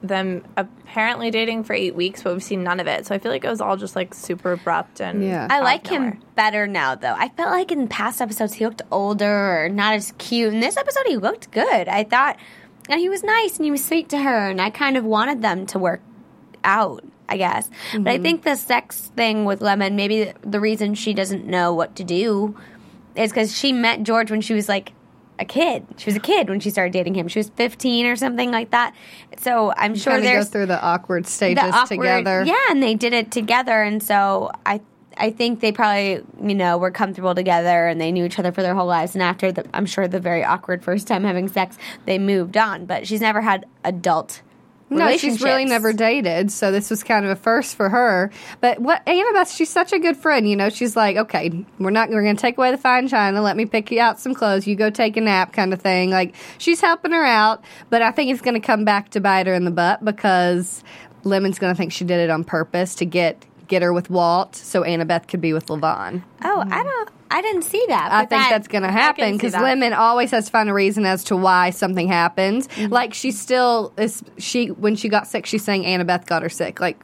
them 0.02 0.44
apparently 0.56 1.30
dating 1.30 1.62
for 1.64 1.72
eight 1.74 1.94
weeks, 1.94 2.22
but 2.22 2.32
we've 2.34 2.42
seen 2.42 2.64
none 2.64 2.80
of 2.80 2.86
it. 2.88 3.06
So 3.06 3.14
I 3.14 3.18
feel 3.18 3.30
like 3.32 3.44
it 3.44 3.48
was 3.48 3.60
all 3.60 3.76
just 3.76 3.94
like 3.96 4.12
super 4.14 4.52
abrupt 4.52 5.00
and 5.00 5.24
Yeah. 5.24 5.46
I 5.48 5.60
like 5.60 5.86
him 5.86 6.20
better 6.34 6.66
now, 6.66 6.96
though. 6.96 7.14
I 7.16 7.28
felt 7.30 7.50
like 7.50 7.70
in 7.72 7.86
past 7.88 8.20
episodes 8.20 8.52
he 8.54 8.66
looked 8.66 8.82
older 8.90 9.64
or 9.64 9.68
not 9.68 9.94
as 9.94 10.12
cute. 10.18 10.52
In 10.52 10.60
this 10.60 10.76
episode, 10.76 11.04
he 11.06 11.16
looked 11.16 11.50
good. 11.52 11.88
I 11.88 12.02
thought, 12.04 12.36
and 12.90 13.00
he 13.00 13.08
was 13.08 13.22
nice 13.22 13.56
and 13.56 13.64
he 13.64 13.70
was 13.70 13.84
sweet 13.84 14.08
to 14.10 14.18
her, 14.18 14.50
and 14.50 14.60
I 14.60 14.70
kind 14.70 14.96
of 14.96 15.04
wanted 15.04 15.40
them 15.40 15.66
to 15.66 15.78
work 15.78 16.00
out. 16.64 17.04
I 17.32 17.38
guess, 17.38 17.70
but 17.94 18.08
I 18.08 18.16
mm-hmm. 18.16 18.22
think 18.22 18.42
the 18.42 18.56
sex 18.56 19.10
thing 19.16 19.46
with 19.46 19.62
Lemon, 19.62 19.96
maybe 19.96 20.34
the 20.42 20.60
reason 20.60 20.94
she 20.94 21.14
doesn't 21.14 21.46
know 21.46 21.72
what 21.72 21.96
to 21.96 22.04
do 22.04 22.54
is 23.16 23.30
because 23.30 23.56
she 23.56 23.72
met 23.72 24.02
George 24.02 24.30
when 24.30 24.42
she 24.42 24.52
was 24.52 24.68
like 24.68 24.92
a 25.38 25.46
kid. 25.46 25.86
She 25.96 26.10
was 26.10 26.16
a 26.16 26.20
kid 26.20 26.50
when 26.50 26.60
she 26.60 26.68
started 26.68 26.92
dating 26.92 27.14
him. 27.14 27.28
She 27.28 27.38
was 27.38 27.48
fifteen 27.50 28.04
or 28.04 28.16
something 28.16 28.50
like 28.50 28.70
that. 28.72 28.94
So 29.38 29.72
I'm 29.78 29.94
sure 29.94 30.20
they 30.20 30.34
go 30.34 30.44
through 30.44 30.66
the 30.66 30.80
awkward 30.80 31.26
stages 31.26 31.64
the 31.64 31.70
awkward, 31.70 31.96
together. 31.96 32.44
Yeah, 32.44 32.60
and 32.68 32.82
they 32.82 32.94
did 32.94 33.14
it 33.14 33.30
together, 33.30 33.82
and 33.82 34.02
so 34.02 34.50
I 34.66 34.82
I 35.16 35.30
think 35.30 35.60
they 35.60 35.72
probably 35.72 36.20
you 36.42 36.54
know 36.54 36.76
were 36.76 36.90
comfortable 36.90 37.34
together, 37.34 37.86
and 37.86 37.98
they 37.98 38.12
knew 38.12 38.26
each 38.26 38.38
other 38.38 38.52
for 38.52 38.60
their 38.60 38.74
whole 38.74 38.86
lives. 38.86 39.14
And 39.14 39.22
after 39.22 39.50
the, 39.52 39.64
I'm 39.72 39.86
sure 39.86 40.06
the 40.06 40.20
very 40.20 40.44
awkward 40.44 40.84
first 40.84 41.06
time 41.06 41.24
having 41.24 41.48
sex, 41.48 41.78
they 42.04 42.18
moved 42.18 42.58
on. 42.58 42.84
But 42.84 43.06
she's 43.06 43.22
never 43.22 43.40
had 43.40 43.64
adult. 43.84 44.42
No, 44.98 45.16
she's 45.16 45.40
really 45.42 45.64
never 45.64 45.92
dated, 45.92 46.50
so 46.50 46.70
this 46.70 46.90
was 46.90 47.02
kind 47.02 47.24
of 47.24 47.30
a 47.30 47.36
first 47.36 47.76
for 47.76 47.88
her. 47.88 48.30
But 48.60 48.78
what 48.78 49.04
Annabeth, 49.06 49.56
she's 49.56 49.70
such 49.70 49.92
a 49.92 49.98
good 49.98 50.16
friend. 50.16 50.48
You 50.48 50.56
know, 50.56 50.70
she's 50.70 50.96
like, 50.96 51.16
okay, 51.16 51.64
we're 51.78 51.90
not, 51.90 52.10
we're 52.10 52.22
going 52.22 52.36
to 52.36 52.40
take 52.40 52.58
away 52.58 52.70
the 52.70 52.78
fine 52.78 53.08
china. 53.08 53.42
Let 53.42 53.56
me 53.56 53.66
pick 53.66 53.90
you 53.90 54.00
out 54.00 54.20
some 54.20 54.34
clothes. 54.34 54.66
You 54.66 54.76
go 54.76 54.90
take 54.90 55.16
a 55.16 55.20
nap, 55.20 55.52
kind 55.52 55.72
of 55.72 55.80
thing. 55.80 56.10
Like 56.10 56.34
she's 56.58 56.80
helping 56.80 57.12
her 57.12 57.24
out, 57.24 57.64
but 57.90 58.02
I 58.02 58.10
think 58.10 58.30
it's 58.30 58.42
going 58.42 58.60
to 58.60 58.66
come 58.66 58.84
back 58.84 59.10
to 59.10 59.20
bite 59.20 59.46
her 59.46 59.54
in 59.54 59.64
the 59.64 59.70
butt 59.70 60.04
because 60.04 60.82
Lemon's 61.24 61.58
going 61.58 61.72
to 61.72 61.76
think 61.76 61.92
she 61.92 62.04
did 62.04 62.20
it 62.20 62.30
on 62.30 62.44
purpose 62.44 62.94
to 62.96 63.04
get 63.04 63.44
get 63.68 63.80
her 63.80 63.92
with 63.92 64.10
Walt, 64.10 64.54
so 64.54 64.82
Annabeth 64.82 65.28
could 65.28 65.40
be 65.40 65.54
with 65.54 65.66
Levon. 65.68 66.22
Oh, 66.44 66.64
I 66.70 66.82
don't. 66.82 67.08
I 67.32 67.40
didn't 67.42 67.62
see 67.62 67.84
that. 67.88 68.10
I 68.12 68.18
think 68.20 68.30
that- 68.30 68.50
that's 68.50 68.68
going 68.68 68.82
to 68.82 68.90
happen 68.92 69.32
because. 69.32 69.54
Lemon 69.54 69.92
always 69.92 70.30
has 70.32 70.46
to 70.46 70.50
find 70.50 70.68
a 70.68 70.74
reason 70.74 71.06
as 71.06 71.24
to 71.24 71.36
why 71.36 71.70
something 71.70 72.08
happens. 72.08 72.68
Mm-hmm. 72.68 72.92
Like 72.92 73.14
she 73.14 73.30
still 73.30 73.92
is. 73.96 74.22
She 74.38 74.66
when 74.68 74.96
she 74.96 75.08
got 75.08 75.26
sick, 75.26 75.46
she's 75.46 75.64
saying 75.64 75.84
Annabeth 75.84 76.26
got 76.26 76.42
her 76.42 76.48
sick. 76.48 76.80
Like, 76.80 77.00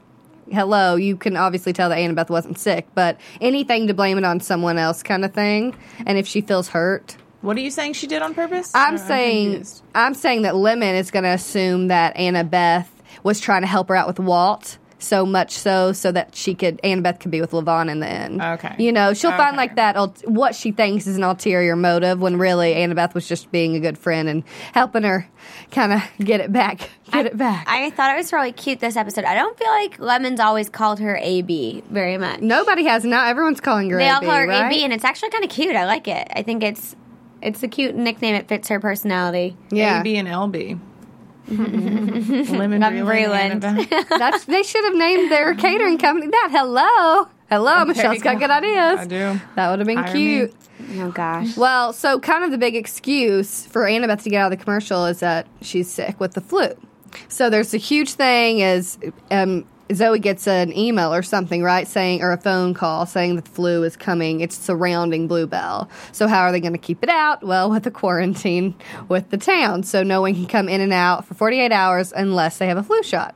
hello, 0.51 0.97
you 0.97 1.17
can 1.17 1.37
obviously 1.37 1.73
tell 1.73 1.89
that 1.91 1.99
Annabeth 1.99 2.31
wasn't 2.31 2.59
sick, 2.59 2.87
but 2.95 3.19
anything 3.41 3.87
to 3.89 3.95
blame 3.95 4.19
it 4.19 4.25
on 4.25 4.41
someone 4.41 4.79
else, 4.79 5.03
kind 5.03 5.25
of 5.25 5.33
thing. 5.35 5.77
And 6.07 6.19
if 6.19 6.27
she 6.27 6.41
feels 6.41 6.69
hurt, 6.69 7.17
What 7.41 7.57
are 7.57 7.61
you 7.61 7.71
saying 7.71 7.93
she 7.93 8.07
did 8.07 8.23
on 8.23 8.35
purpose? 8.35 8.73
I'm 8.75 8.95
Or 8.95 8.99
saying 8.99 9.47
confused. 9.53 9.83
I'm 9.95 10.15
saying 10.15 10.43
that 10.43 10.57
Lemon 10.57 10.95
is 10.97 11.11
going 11.11 11.23
to 11.25 11.31
assume 11.31 11.89
that 11.89 12.17
Annabeth 12.17 12.87
was 13.23 13.41
trying 13.41 13.61
to 13.63 13.67
help 13.69 13.89
her 13.89 13.97
out 13.97 14.07
with 14.07 14.19
Walt. 14.19 14.79
So 15.01 15.25
much 15.25 15.53
so, 15.53 15.93
so 15.93 16.11
that 16.13 16.35
she 16.35 16.55
could 16.55 16.81
Annabeth 16.83 17.21
could 17.21 17.31
be 17.31 17.41
with 17.41 17.53
Levon 17.53 17.89
in 17.89 18.01
the 18.01 18.09
end. 18.09 18.43
Okay. 18.43 18.75
you 18.79 18.91
know 18.91 19.15
she'll 19.15 19.31
find 19.31 19.57
like 19.57 19.77
that 19.77 19.97
ul- 19.97 20.15
what 20.25 20.55
she 20.57 20.73
thinks 20.73 21.07
is 21.07 21.17
an 21.17 21.23
ulterior 21.23 21.77
motive 21.77 22.21
when 22.21 22.37
really 22.37 22.75
Annabeth 22.75 23.15
was 23.15 23.29
just 23.29 23.53
being 23.53 23.77
a 23.77 23.81
good 23.81 23.97
friend 23.97 24.29
and 24.29 24.43
helping 24.75 25.05
her 25.05 25.29
kind 25.71 25.93
of 25.93 26.03
get 26.19 26.41
it 26.41 26.53
back, 26.53 26.91
get 27.13 27.27
it 27.27 27.37
back. 27.37 27.65
I 27.69 27.91
thought 27.91 28.13
it 28.15 28.17
was 28.19 28.33
really 28.33 28.51
cute 28.53 28.81
this 28.81 28.97
episode. 28.97 29.25
I 29.25 29.35
don't 29.35 29.57
feel 29.57 29.69
like 29.69 29.99
Lemon's 30.01 30.41
always 30.41 30.69
called 30.69 30.99
her 30.99 31.17
AB 31.17 31.85
very 31.91 32.19
much. 32.19 32.41
Nobody 32.41 32.85
has 32.85 33.05
now. 33.05 33.25
Everyone's 33.27 33.61
calling 33.61 33.91
her 33.91 33.99
They 33.99 34.09
all 34.09 34.19
AB, 34.19 34.27
call 34.27 34.35
her 34.37 34.47
right? 34.49 34.73
AB, 34.73 34.83
and 34.85 34.93
it's 34.93 35.05
actually 35.05 35.31
kind 35.31 35.45
of 35.45 35.51
cute. 35.51 35.77
I 35.77 35.87
like 35.87 36.09
it. 36.09 36.27
I 36.35 36.43
think 36.43 36.63
it's 36.65 36.97
it's 37.41 37.63
a 37.63 37.69
cute 37.69 37.95
nickname. 37.95 38.35
It 38.35 38.49
fits 38.49 38.67
her 38.69 38.81
personality. 38.81 39.57
yeah, 39.71 40.01
A, 40.01 40.03
B, 40.03 40.17
and 40.17 40.27
LB. 40.27 40.81
Lemon 41.59 42.81
Lemon 42.81 42.81
Breland. 42.83 43.61
Breland. 43.89 44.09
That's 44.19 44.45
they 44.45 44.63
should 44.63 44.85
have 44.85 44.95
named 44.95 45.31
their 45.31 45.55
catering 45.55 45.99
company 45.99 46.29
that. 46.31 46.49
Hello, 46.51 47.29
hello, 47.51 47.85
Michelle's 47.85 48.17
you 48.19 48.23
got 48.23 48.39
good 48.39 48.51
ideas. 48.51 49.01
I 49.01 49.07
do. 49.07 49.41
That 49.57 49.71
would 49.71 49.79
have 49.79 49.87
been 49.87 49.99
Hire 49.99 50.13
cute. 50.13 50.55
me. 50.81 51.01
Oh 51.03 51.11
gosh. 51.11 51.57
Well, 51.57 51.93
so 51.93 52.21
kind 52.21 52.45
of 52.45 52.51
the 52.51 52.59
big 52.59 52.77
excuse 52.77 53.67
for 53.67 53.83
Annabeth 53.83 54.23
to 54.25 54.31
get 54.31 54.41
out 54.43 54.53
of 54.53 54.59
the 54.59 54.63
commercial 54.63 55.07
is 55.07 55.21
that 55.21 55.47
she's 55.63 55.91
sick 55.91 56.21
with 56.21 56.35
the 56.35 56.41
flu. 56.41 56.69
So 57.29 57.49
there's 57.51 57.73
a 57.75 57.79
huge 57.79 58.13
thing 58.13 58.61
is 58.61 58.99
um, 59.31 59.65
Zoe 59.93 60.19
gets 60.19 60.47
an 60.47 60.77
email 60.77 61.15
or 61.15 61.23
something, 61.23 61.63
right, 61.63 61.87
saying 61.89 62.23
or 62.23 62.33
a 62.33 62.37
phone 62.37 62.75
call 62.75 63.07
saying 63.07 63.37
that 63.37 63.45
the 63.47 63.51
flu 63.51 63.83
is 63.85 63.97
coming. 63.97 64.41
It's 64.41 64.57
surrounding 64.57 65.29
Bluebell. 65.29 65.89
So 66.13 66.27
how 66.29 66.43
are 66.43 66.53
they 66.53 66.61
going 66.61 66.73
to 66.75 66.79
keep 66.79 67.03
it 67.03 67.09
out? 67.09 67.43
Well, 67.43 67.71
with 67.71 67.87
a 67.87 67.91
quarantine 67.91 68.75
with 69.09 69.31
the 69.31 69.39
town, 69.39 69.83
so 69.83 70.03
no 70.03 70.21
one 70.21 70.35
can 70.35 70.47
come 70.47 70.69
in 70.69 70.81
and 70.81 70.93
out 70.93 71.25
for 71.25 71.35
48 71.35 71.73
hours 71.73 72.13
unless 72.13 72.59
they 72.59 72.67
have 72.67 72.77
a 72.79 72.83
flu 72.83 73.03
shot. 73.03 73.35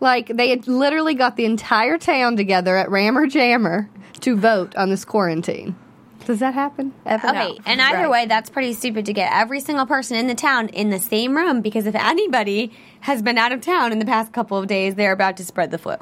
Like 0.00 0.26
they 0.28 0.50
had 0.50 0.66
literally 0.66 1.14
got 1.14 1.36
the 1.36 1.44
entire 1.44 1.98
town 1.98 2.36
together 2.36 2.76
at 2.76 2.90
Rammer 2.90 3.26
Jammer 3.26 3.88
to 4.20 4.36
vote 4.36 4.74
on 4.76 4.90
this 4.90 5.04
quarantine. 5.04 5.76
Does 6.24 6.38
that 6.38 6.54
happen? 6.54 6.92
Ever? 7.04 7.28
Okay, 7.28 7.58
and 7.66 7.80
either 7.80 8.02
Right. 8.02 8.10
way, 8.10 8.26
that's 8.26 8.48
pretty 8.48 8.74
stupid 8.74 9.06
to 9.06 9.12
get 9.12 9.32
every 9.32 9.58
single 9.58 9.86
person 9.86 10.16
in 10.16 10.28
the 10.28 10.36
town 10.36 10.68
in 10.68 10.90
the 10.90 11.00
same 11.00 11.36
room 11.36 11.60
because 11.62 11.84
if 11.86 11.96
anybody 11.96 12.70
has 13.02 13.20
been 13.22 13.36
out 13.38 13.52
of 13.52 13.60
town 13.60 13.92
in 13.92 13.98
the 13.98 14.04
past 14.04 14.32
couple 14.32 14.56
of 14.58 14.66
days, 14.66 14.94
they're 14.94 15.12
about 15.12 15.36
to 15.36 15.44
spread 15.44 15.70
the 15.70 15.78
flu. 15.78 15.96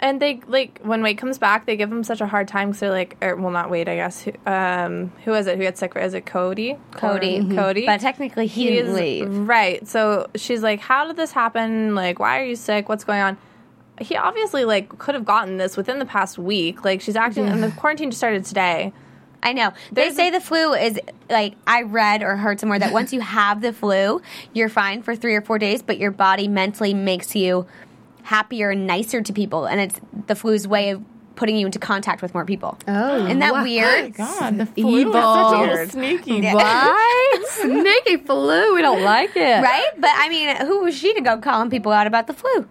And 0.00 0.20
they 0.20 0.40
like 0.48 0.80
when 0.82 1.02
Wade 1.02 1.16
comes 1.16 1.38
back, 1.38 1.66
they 1.66 1.76
give 1.76 1.90
him 1.90 2.02
such 2.02 2.20
a 2.20 2.26
hard 2.26 2.48
time 2.48 2.68
because 2.70 2.80
they're 2.80 2.90
like, 2.90 3.16
or, 3.22 3.36
well, 3.36 3.52
not 3.52 3.70
Wade, 3.70 3.88
I 3.88 3.94
guess. 3.94 4.22
Who, 4.22 4.32
um, 4.44 5.12
who 5.24 5.32
is 5.34 5.46
it? 5.46 5.56
Who 5.56 5.62
got 5.62 5.78
sick? 5.78 5.92
Is 5.96 6.12
it 6.12 6.26
Cody? 6.26 6.76
Cody. 6.90 7.40
Or- 7.40 7.54
Cody. 7.54 7.86
But 7.86 8.00
technically, 8.00 8.46
he, 8.48 8.64
He 8.64 8.70
didn't 8.70 8.94
leave. 8.94 9.32
Right. 9.48 9.86
So 9.86 10.28
she's 10.34 10.62
like, 10.62 10.80
"How 10.80 11.06
did 11.06 11.16
this 11.16 11.30
happen? 11.32 11.94
Like, 11.94 12.18
why 12.18 12.40
are 12.40 12.44
you 12.44 12.56
sick? 12.56 12.88
What's 12.88 13.04
going 13.04 13.20
on?" 13.20 13.38
He 14.00 14.16
obviously 14.16 14.64
like 14.64 14.98
could 14.98 15.14
have 15.14 15.24
gotten 15.24 15.56
this 15.58 15.76
within 15.76 16.00
the 16.00 16.06
past 16.06 16.36
week. 16.36 16.84
Like 16.84 17.00
she's 17.00 17.16
acting, 17.16 17.46
and 17.46 17.62
the 17.62 17.70
quarantine 17.70 18.10
just 18.10 18.18
started 18.18 18.44
today. 18.44 18.92
I 19.44 19.52
know. 19.52 19.72
They 19.92 20.02
There's 20.04 20.16
say 20.16 20.28
a- 20.28 20.32
the 20.32 20.40
flu 20.40 20.72
is 20.72 20.98
like 21.30 21.54
I 21.66 21.82
read 21.82 22.22
or 22.22 22.34
heard 22.36 22.58
somewhere 22.58 22.78
that 22.80 22.92
once 22.92 23.12
you 23.12 23.20
have 23.40 23.60
the 23.60 23.72
flu, 23.72 24.20
you're 24.52 24.68
fine 24.68 25.02
for 25.02 25.14
three 25.14 25.34
or 25.34 25.42
four 25.42 25.58
days, 25.58 25.82
but 25.82 25.98
your 25.98 26.10
body 26.10 26.48
mentally 26.48 26.94
makes 26.94 27.36
you 27.36 27.66
happier 28.24 28.70
and 28.70 28.86
nicer 28.86 29.20
to 29.20 29.32
people, 29.32 29.66
and 29.66 29.80
it's 29.80 30.00
the 30.26 30.34
flu's 30.34 30.66
way 30.66 30.90
of 30.90 31.02
putting 31.36 31.56
you 31.56 31.66
into 31.66 31.78
contact 31.80 32.22
with 32.22 32.32
more 32.32 32.44
people. 32.44 32.78
Oh, 32.86 33.26
Isn't 33.26 33.40
that 33.40 33.52
wow. 33.52 33.62
weird? 33.64 34.14
God, 34.14 34.56
the 34.56 34.66
flu 34.66 35.00
Evil. 35.00 35.10
is 35.10 35.14
such 35.14 35.24
a 35.24 35.58
little 35.58 35.74
Weird. 35.74 35.90
sneaky. 35.90 36.40
What? 36.52 37.48
Sneaky 37.48 38.16
flu. 38.18 38.74
We 38.76 38.82
don't 38.82 39.02
like 39.02 39.36
it. 39.36 39.60
Right? 39.62 39.88
But 39.98 40.10
I 40.14 40.28
mean, 40.28 40.56
who 40.64 40.84
was 40.84 40.96
she 40.96 41.12
to 41.12 41.20
go 41.20 41.38
calling 41.38 41.70
people 41.70 41.90
out 41.92 42.06
about 42.06 42.28
the 42.28 42.34
flu? 42.34 42.68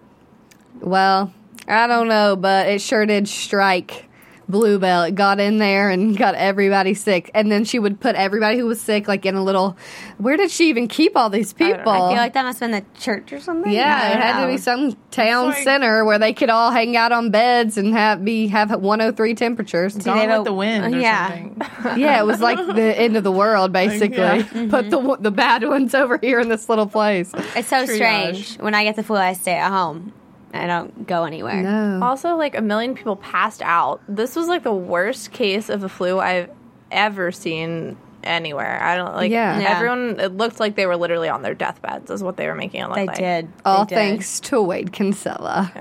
Well, 0.80 1.32
I 1.68 1.86
don't 1.86 2.08
know, 2.08 2.36
but 2.36 2.68
it 2.68 2.80
sure 2.80 3.04
did 3.06 3.28
strike 3.28 4.06
Bluebell. 4.48 5.02
It 5.04 5.14
got 5.14 5.40
in 5.40 5.58
there 5.58 5.90
and 5.90 6.16
got 6.18 6.34
everybody 6.34 6.94
sick. 6.94 7.30
And 7.34 7.50
then 7.50 7.64
she 7.64 7.78
would 7.78 8.00
put 8.00 8.14
everybody 8.16 8.58
who 8.58 8.66
was 8.66 8.80
sick 8.80 9.08
like 9.08 9.24
in 9.26 9.34
a 9.34 9.42
little. 9.42 9.76
Where 10.18 10.36
did 10.36 10.50
she 10.50 10.68
even 10.68 10.88
keep 10.88 11.16
all 11.16 11.30
these 11.30 11.52
people? 11.52 11.90
I 11.92 12.08
feel 12.08 12.16
like 12.16 12.32
that 12.34 12.42
must 12.44 12.60
have 12.60 12.70
been 12.70 12.84
the 12.84 13.00
church 13.00 13.32
or 13.32 13.40
something. 13.40 13.72
yeah, 13.72 14.08
it 14.10 14.12
don't 14.14 14.22
had 14.22 14.46
to 14.46 14.52
be 14.52 14.58
some 14.58 14.96
town 15.10 15.46
like- 15.46 15.62
center 15.64 16.04
where 16.04 16.18
they 16.18 16.32
could 16.32 16.50
all 16.50 16.70
hang 16.70 16.96
out 16.96 17.12
on 17.12 17.30
beds 17.30 17.76
and 17.78 17.92
have 17.94 18.24
be 18.24 18.48
have 18.48 18.70
103 18.70 19.34
temperatures. 19.34 19.94
Gone 19.96 20.16
they 20.18 20.26
with 20.26 20.34
don't- 20.34 20.44
the 20.44 20.52
wind 20.52 20.94
or 20.94 20.98
yeah. 20.98 21.28
something. 21.30 21.62
yeah, 22.00 22.20
it 22.20 22.26
was 22.26 22.40
like 22.40 22.58
the 22.58 22.98
end 22.98 23.16
of 23.16 23.24
the 23.24 23.32
world 23.32 23.72
basically. 23.72 24.16
yeah. 24.18 24.42
Put 24.70 24.90
the 24.90 25.16
the 25.20 25.30
bad 25.30 25.62
ones 25.64 25.94
over 25.94 26.18
here 26.18 26.40
in 26.40 26.48
this 26.48 26.68
little 26.68 26.86
place. 26.86 27.30
It's 27.56 27.68
so 27.68 27.84
Triage. 27.84 27.94
strange. 27.94 28.56
When 28.58 28.74
I 28.74 28.84
get 28.84 28.96
the 28.96 29.02
flu, 29.02 29.16
I 29.16 29.32
stay 29.34 29.52
at 29.54 29.70
home. 29.70 30.12
I 30.54 30.66
don't 30.66 31.06
go 31.06 31.24
anywhere. 31.24 31.62
No. 31.62 32.00
Also, 32.02 32.36
like 32.36 32.56
a 32.56 32.62
million 32.62 32.94
people 32.94 33.16
passed 33.16 33.62
out. 33.62 34.00
This 34.08 34.36
was 34.36 34.46
like 34.48 34.62
the 34.62 34.72
worst 34.74 35.32
case 35.32 35.68
of 35.68 35.80
the 35.80 35.88
flu 35.88 36.18
I've 36.20 36.50
ever 36.90 37.32
seen 37.32 37.96
anywhere. 38.22 38.82
I 38.82 38.96
don't 38.96 39.14
like. 39.14 39.30
Yeah. 39.30 39.58
Yeah. 39.60 39.76
Everyone. 39.76 40.18
It 40.20 40.32
looked 40.36 40.60
like 40.60 40.76
they 40.76 40.86
were 40.86 40.96
literally 40.96 41.28
on 41.28 41.42
their 41.42 41.54
deathbeds. 41.54 42.10
Is 42.10 42.22
what 42.22 42.36
they 42.36 42.46
were 42.46 42.54
making 42.54 42.80
it 42.80 42.88
look 42.88 42.96
like. 42.96 43.16
They 43.16 43.24
like. 43.24 43.44
did. 43.44 43.52
All 43.64 43.84
They 43.84 43.94
did. 43.94 43.94
thanks 43.94 44.40
to 44.40 44.62
Wade 44.62 44.92
Kinsella. 44.92 45.72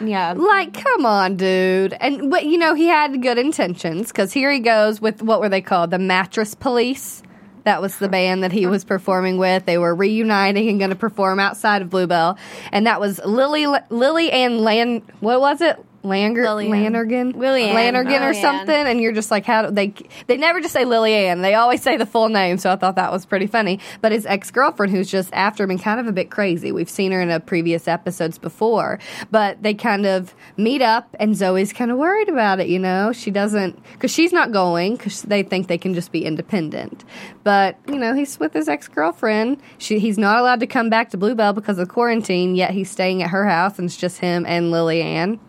Yeah. 0.00 0.32
Like, 0.32 0.74
come 0.74 1.06
on, 1.06 1.36
dude. 1.36 1.94
And 1.94 2.30
but 2.30 2.44
you 2.44 2.58
know 2.58 2.74
he 2.74 2.86
had 2.86 3.22
good 3.22 3.38
intentions 3.38 4.08
because 4.08 4.32
here 4.32 4.50
he 4.50 4.58
goes 4.60 5.00
with 5.00 5.22
what 5.22 5.40
were 5.40 5.48
they 5.48 5.62
called? 5.62 5.90
The 5.90 5.98
Mattress 5.98 6.54
Police. 6.54 7.22
That 7.66 7.82
was 7.82 7.96
the 7.96 8.08
band 8.08 8.44
that 8.44 8.52
he 8.52 8.64
was 8.64 8.84
performing 8.84 9.38
with. 9.38 9.66
They 9.66 9.76
were 9.76 9.92
reuniting 9.92 10.68
and 10.68 10.78
going 10.78 10.90
to 10.90 10.96
perform 10.96 11.40
outside 11.40 11.82
of 11.82 11.90
Bluebell, 11.90 12.38
and 12.70 12.86
that 12.86 13.00
was 13.00 13.18
Lily 13.24 13.66
Lily 13.90 14.30
and 14.30 14.60
Land. 14.60 15.02
What 15.18 15.40
was 15.40 15.60
it? 15.60 15.76
Langer, 16.06 16.44
Lillian. 16.44 16.70
Lonergan, 16.70 17.32
Lillian. 17.32 17.74
Lonergan, 17.74 18.22
or 18.22 18.26
Lillian. 18.26 18.42
something, 18.42 18.74
and 18.74 19.00
you're 19.00 19.12
just 19.12 19.30
like, 19.30 19.44
how 19.44 19.66
do 19.66 19.70
they? 19.70 19.92
They 20.26 20.36
never 20.36 20.60
just 20.60 20.72
say 20.72 20.84
Lillian. 20.84 21.42
They 21.42 21.54
always 21.54 21.82
say 21.82 21.96
the 21.96 22.06
full 22.06 22.28
name. 22.28 22.58
So 22.58 22.70
I 22.70 22.76
thought 22.76 22.96
that 22.96 23.12
was 23.12 23.26
pretty 23.26 23.46
funny. 23.46 23.80
But 24.00 24.12
his 24.12 24.26
ex 24.26 24.50
girlfriend, 24.50 24.92
who's 24.92 25.10
just 25.10 25.32
after 25.32 25.64
him, 25.64 25.70
and 25.70 25.82
kind 25.82 26.00
of 26.00 26.06
a 26.06 26.12
bit 26.12 26.30
crazy. 26.30 26.72
We've 26.72 26.90
seen 26.90 27.12
her 27.12 27.20
in 27.20 27.30
a 27.30 27.40
previous 27.40 27.88
episodes 27.88 28.38
before, 28.38 28.98
but 29.30 29.62
they 29.62 29.74
kind 29.74 30.06
of 30.06 30.34
meet 30.56 30.82
up, 30.82 31.14
and 31.18 31.36
Zoe's 31.36 31.72
kind 31.72 31.90
of 31.90 31.98
worried 31.98 32.28
about 32.28 32.60
it. 32.60 32.68
You 32.68 32.78
know, 32.78 33.12
she 33.12 33.30
doesn't 33.30 33.82
because 33.92 34.10
she's 34.10 34.32
not 34.32 34.52
going 34.52 34.96
because 34.96 35.22
they 35.22 35.42
think 35.42 35.68
they 35.68 35.78
can 35.78 35.94
just 35.94 36.12
be 36.12 36.24
independent. 36.24 37.04
But 37.44 37.78
you 37.88 37.98
know, 37.98 38.14
he's 38.14 38.38
with 38.38 38.52
his 38.52 38.68
ex 38.68 38.88
girlfriend. 38.88 39.60
She 39.78 39.98
he's 39.98 40.18
not 40.18 40.38
allowed 40.38 40.60
to 40.60 40.66
come 40.66 40.90
back 40.90 41.10
to 41.10 41.16
Bluebell 41.16 41.52
because 41.52 41.78
of 41.78 41.88
quarantine. 41.88 42.54
Yet 42.54 42.70
he's 42.70 42.90
staying 42.90 43.22
at 43.22 43.30
her 43.30 43.46
house, 43.46 43.78
and 43.78 43.86
it's 43.86 43.96
just 43.96 44.18
him 44.18 44.44
and 44.46 44.70
Lillian. 44.70 45.40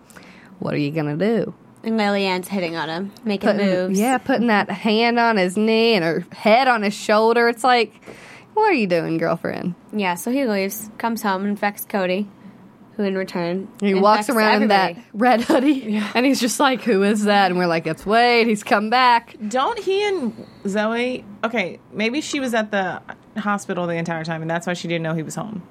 What 0.59 0.73
are 0.73 0.77
you 0.77 0.91
gonna 0.91 1.17
do? 1.17 1.53
And 1.83 1.97
Lillian's 1.97 2.47
hitting 2.47 2.75
on 2.75 2.89
him, 2.89 3.11
making 3.23 3.51
putting, 3.51 3.65
moves. 3.65 3.99
Yeah, 3.99 4.17
putting 4.17 4.47
that 4.47 4.69
hand 4.69 5.19
on 5.19 5.37
his 5.37 5.55
knee 5.55 5.93
and 5.93 6.03
her 6.03 6.25
head 6.33 6.67
on 6.67 6.83
his 6.83 6.93
shoulder. 6.93 7.47
It's 7.47 7.63
like, 7.63 7.93
what 8.53 8.69
are 8.69 8.73
you 8.73 8.87
doing, 8.87 9.17
girlfriend? 9.17 9.75
Yeah, 9.93 10.15
so 10.15 10.31
he 10.31 10.45
leaves, 10.45 10.89
comes 10.97 11.21
home, 11.21 11.41
and 11.41 11.51
infects 11.51 11.85
Cody, 11.85 12.27
who 12.95 13.03
in 13.03 13.15
return 13.15 13.69
He 13.79 13.93
walks 13.93 14.27
infects 14.27 14.37
around 14.37 14.61
in 14.63 14.67
that 14.69 14.97
red 15.13 15.41
hoodie, 15.41 15.95
and 16.15 16.25
he's 16.25 16.41
just 16.41 16.59
like, 16.59 16.81
"Who 16.81 17.03
is 17.03 17.25
that?" 17.25 17.51
And 17.51 17.59
we're 17.59 17.67
like, 17.67 17.85
"It's 17.87 18.05
Wade. 18.05 18.47
He's 18.47 18.63
come 18.63 18.89
back." 18.89 19.35
Don't 19.47 19.77
he 19.79 20.05
and 20.07 20.45
Zoe? 20.67 21.23
Okay, 21.43 21.79
maybe 21.93 22.19
she 22.21 22.39
was 22.39 22.53
at 22.53 22.71
the 22.71 23.01
hospital 23.37 23.85
the 23.87 23.93
entire 23.93 24.25
time, 24.25 24.41
and 24.41 24.49
that's 24.49 24.65
why 24.67 24.73
she 24.73 24.87
didn't 24.87 25.03
know 25.03 25.13
he 25.13 25.23
was 25.23 25.35
home. 25.35 25.61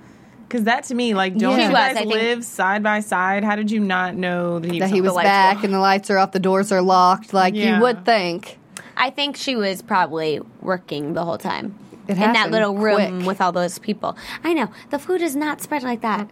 Because 0.56 0.64
that 0.64 0.84
to 0.84 0.94
me, 0.94 1.12
like, 1.12 1.36
don't 1.36 1.50
Yeah. 1.50 1.56
you 1.56 1.62
He 1.64 1.68
was, 1.68 1.74
guys 1.74 1.96
I 1.96 2.00
think. 2.00 2.12
live 2.14 2.44
side 2.44 2.82
by 2.82 3.00
side? 3.00 3.44
How 3.44 3.56
did 3.56 3.70
you 3.70 3.78
not 3.80 4.14
know 4.14 4.58
that 4.58 4.70
he 4.72 4.78
That 4.78 4.86
was, 4.86 4.92
he 4.94 5.00
was 5.02 5.12
lights 5.12 5.26
back 5.28 5.58
were- 5.58 5.64
and 5.66 5.74
the 5.74 5.78
lights 5.80 6.10
are 6.10 6.16
off, 6.18 6.32
the 6.32 6.38
doors 6.38 6.72
are 6.72 6.80
locked. 6.80 7.34
Like 7.34 7.54
Yeah. 7.54 7.76
you 7.76 7.82
would 7.82 8.04
think. 8.06 8.58
I 8.96 9.10
think 9.10 9.36
she 9.36 9.54
was 9.54 9.82
probably 9.82 10.40
working 10.62 11.12
the 11.12 11.24
whole 11.24 11.36
time. 11.36 11.74
It 12.08 12.12
in 12.12 12.18
that 12.20 12.36
happened 12.36 12.52
little 12.52 12.74
room 12.76 13.16
quick. 13.18 13.26
with 13.26 13.40
all 13.42 13.52
those 13.52 13.78
people. 13.78 14.16
I 14.42 14.54
know. 14.54 14.68
The 14.90 14.98
flu 14.98 15.18
does 15.18 15.36
not 15.36 15.60
spread 15.60 15.82
like 15.82 16.00
that. 16.00 16.28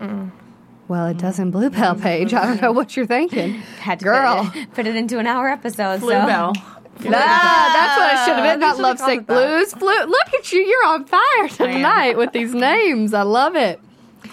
Well, 0.88 1.06
it 1.06 1.18
does 1.18 1.38
in 1.38 1.50
Bluebell 1.50 1.96
page. 1.96 2.32
I 2.32 2.46
don't 2.46 2.62
know 2.62 2.72
what 2.72 2.96
you're 2.96 3.06
thinking, 3.06 3.54
Had 3.80 3.98
to 3.98 4.04
girl. 4.04 4.44
Put 4.46 4.56
it, 4.56 4.74
put 4.74 4.86
it 4.86 4.96
into 4.96 5.18
an 5.18 5.26
hour 5.26 5.48
episode. 5.48 6.00
so. 6.00 6.06
Bluebell. 6.06 6.54
Ah, 7.06 7.70
that's 7.74 7.98
what 7.98 8.12
it 8.14 8.24
should 8.24 8.44
have 8.44 8.52
been. 8.54 8.60
Not 8.60 8.78
lovesick 8.78 9.26
called 9.26 9.40
that. 9.40 9.56
blues. 9.58 9.72
Flu. 9.74 10.06
Look 10.06 10.34
at 10.38 10.52
you. 10.52 10.60
You're 10.60 10.86
on 10.86 11.04
fire 11.06 11.48
tonight 11.48 12.16
with 12.16 12.30
these 12.32 12.54
names. 12.54 13.12
I 13.12 13.22
love 13.22 13.56
it. 13.56 13.80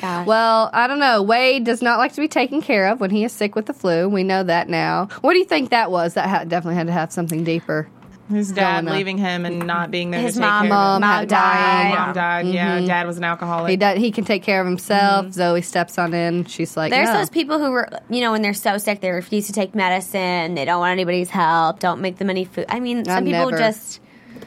Gosh. 0.01 0.25
Well, 0.25 0.69
I 0.73 0.87
don't 0.87 0.99
know. 0.99 1.21
Wade 1.21 1.63
does 1.63 1.81
not 1.81 1.99
like 1.99 2.13
to 2.13 2.21
be 2.21 2.27
taken 2.27 2.61
care 2.61 2.87
of 2.87 2.99
when 2.99 3.11
he 3.11 3.23
is 3.23 3.31
sick 3.31 3.55
with 3.55 3.67
the 3.67 3.73
flu. 3.73 4.09
We 4.09 4.23
know 4.23 4.43
that 4.43 4.67
now. 4.67 5.07
What 5.21 5.33
do 5.33 5.39
you 5.39 5.45
think 5.45 5.69
that 5.69 5.91
was? 5.91 6.15
That 6.15 6.27
ha- 6.27 6.43
definitely 6.43 6.75
had 6.75 6.87
to 6.87 6.93
have 6.93 7.11
something 7.13 7.43
deeper. 7.43 7.87
His 8.29 8.51
dad 8.53 8.85
leaving 8.85 9.17
him 9.17 9.45
and 9.45 9.67
not 9.67 9.91
being 9.91 10.11
there 10.11 10.21
His 10.21 10.35
to 10.35 10.39
take 10.39 10.47
mom- 10.49 10.63
care 10.63 10.69
Mom, 10.69 11.03
of 11.03 11.09
him. 11.09 11.19
had 11.19 11.27
died. 11.27 11.93
Mom 11.97 12.13
died. 12.13 12.47
Yeah, 12.47 12.77
mm-hmm. 12.77 12.87
dad 12.87 13.05
was 13.05 13.17
an 13.17 13.25
alcoholic. 13.25 13.69
He 13.69 13.75
does, 13.75 13.97
He 13.97 14.09
can 14.11 14.23
take 14.23 14.41
care 14.41 14.61
of 14.61 14.67
himself. 14.67 15.25
Mm-hmm. 15.25 15.31
Zoe 15.33 15.61
steps 15.61 15.97
on 15.97 16.13
in. 16.13 16.45
She's 16.45 16.77
like, 16.77 16.91
There's 16.91 17.09
no. 17.09 17.17
those 17.17 17.29
people 17.29 17.59
who 17.59 17.71
were, 17.71 17.89
you 18.09 18.21
know, 18.21 18.31
when 18.31 18.41
they're 18.41 18.53
so 18.53 18.77
sick, 18.77 19.01
they 19.01 19.09
refuse 19.11 19.47
to 19.47 19.53
take 19.53 19.75
medicine. 19.75 20.55
They 20.55 20.63
don't 20.63 20.79
want 20.79 20.93
anybody's 20.93 21.29
help. 21.29 21.79
Don't 21.81 21.99
make 21.99 22.17
them 22.17 22.29
any 22.29 22.45
food. 22.45 22.65
I 22.69 22.79
mean, 22.79 23.03
some 23.03 23.17
I've 23.17 23.25
people 23.25 23.49
never. 23.51 23.57
just 23.57 23.99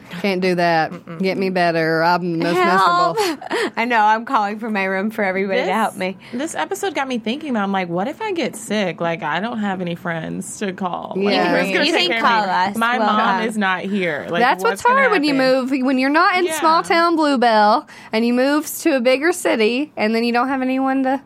Can't 0.09 0.41
do 0.41 0.55
that. 0.55 1.19
Get 1.19 1.37
me 1.37 1.49
better. 1.49 2.03
I'm 2.03 2.39
most 2.39 2.55
help. 2.55 3.17
miserable. 3.17 3.43
I 3.77 3.85
know. 3.85 3.99
I'm 3.99 4.25
calling 4.25 4.59
from 4.59 4.73
my 4.73 4.85
room 4.85 5.09
for 5.11 5.23
everybody 5.23 5.59
this, 5.61 5.67
to 5.67 5.73
help 5.73 5.95
me. 5.95 6.17
This 6.33 6.55
episode 6.55 6.95
got 6.95 7.07
me 7.07 7.17
thinking. 7.19 7.55
I'm 7.55 7.71
like, 7.71 7.89
what 7.89 8.07
if 8.07 8.21
I 8.21 8.31
get 8.31 8.55
sick? 8.55 9.01
Like, 9.01 9.23
I 9.23 9.39
don't 9.39 9.59
have 9.59 9.81
any 9.81 9.95
friends 9.95 10.59
to 10.59 10.73
call. 10.73 11.13
Yeah. 11.17 11.61
who's 11.63 11.71
gonna 11.73 11.85
You 11.85 11.91
take 11.91 12.09
think 12.11 12.21
call 12.23 12.43
us. 12.43 12.75
My 12.77 12.97
We'll 12.97 13.07
mom 13.07 13.19
come. 13.39 13.47
is 13.47 13.57
not 13.57 13.81
here. 13.81 14.27
Like, 14.29 14.41
That's 14.41 14.63
what's, 14.63 14.81
gonna 14.81 14.99
hard 14.99 15.11
when 15.11 15.23
you 15.23 15.33
move. 15.33 15.71
When 15.71 15.97
you're 15.97 16.09
not 16.09 16.37
in 16.37 16.45
Yeah. 16.45 16.59
small 16.59 16.83
town 16.83 17.15
Bluebell 17.15 17.87
and 18.11 18.25
you 18.25 18.33
move 18.33 18.67
to 18.79 18.95
a 18.95 18.99
bigger 19.01 19.31
city 19.31 19.91
and 19.97 20.13
then 20.15 20.23
you 20.23 20.31
don't 20.33 20.47
have 20.47 20.61
anyone 20.61 21.03
to 21.03 21.21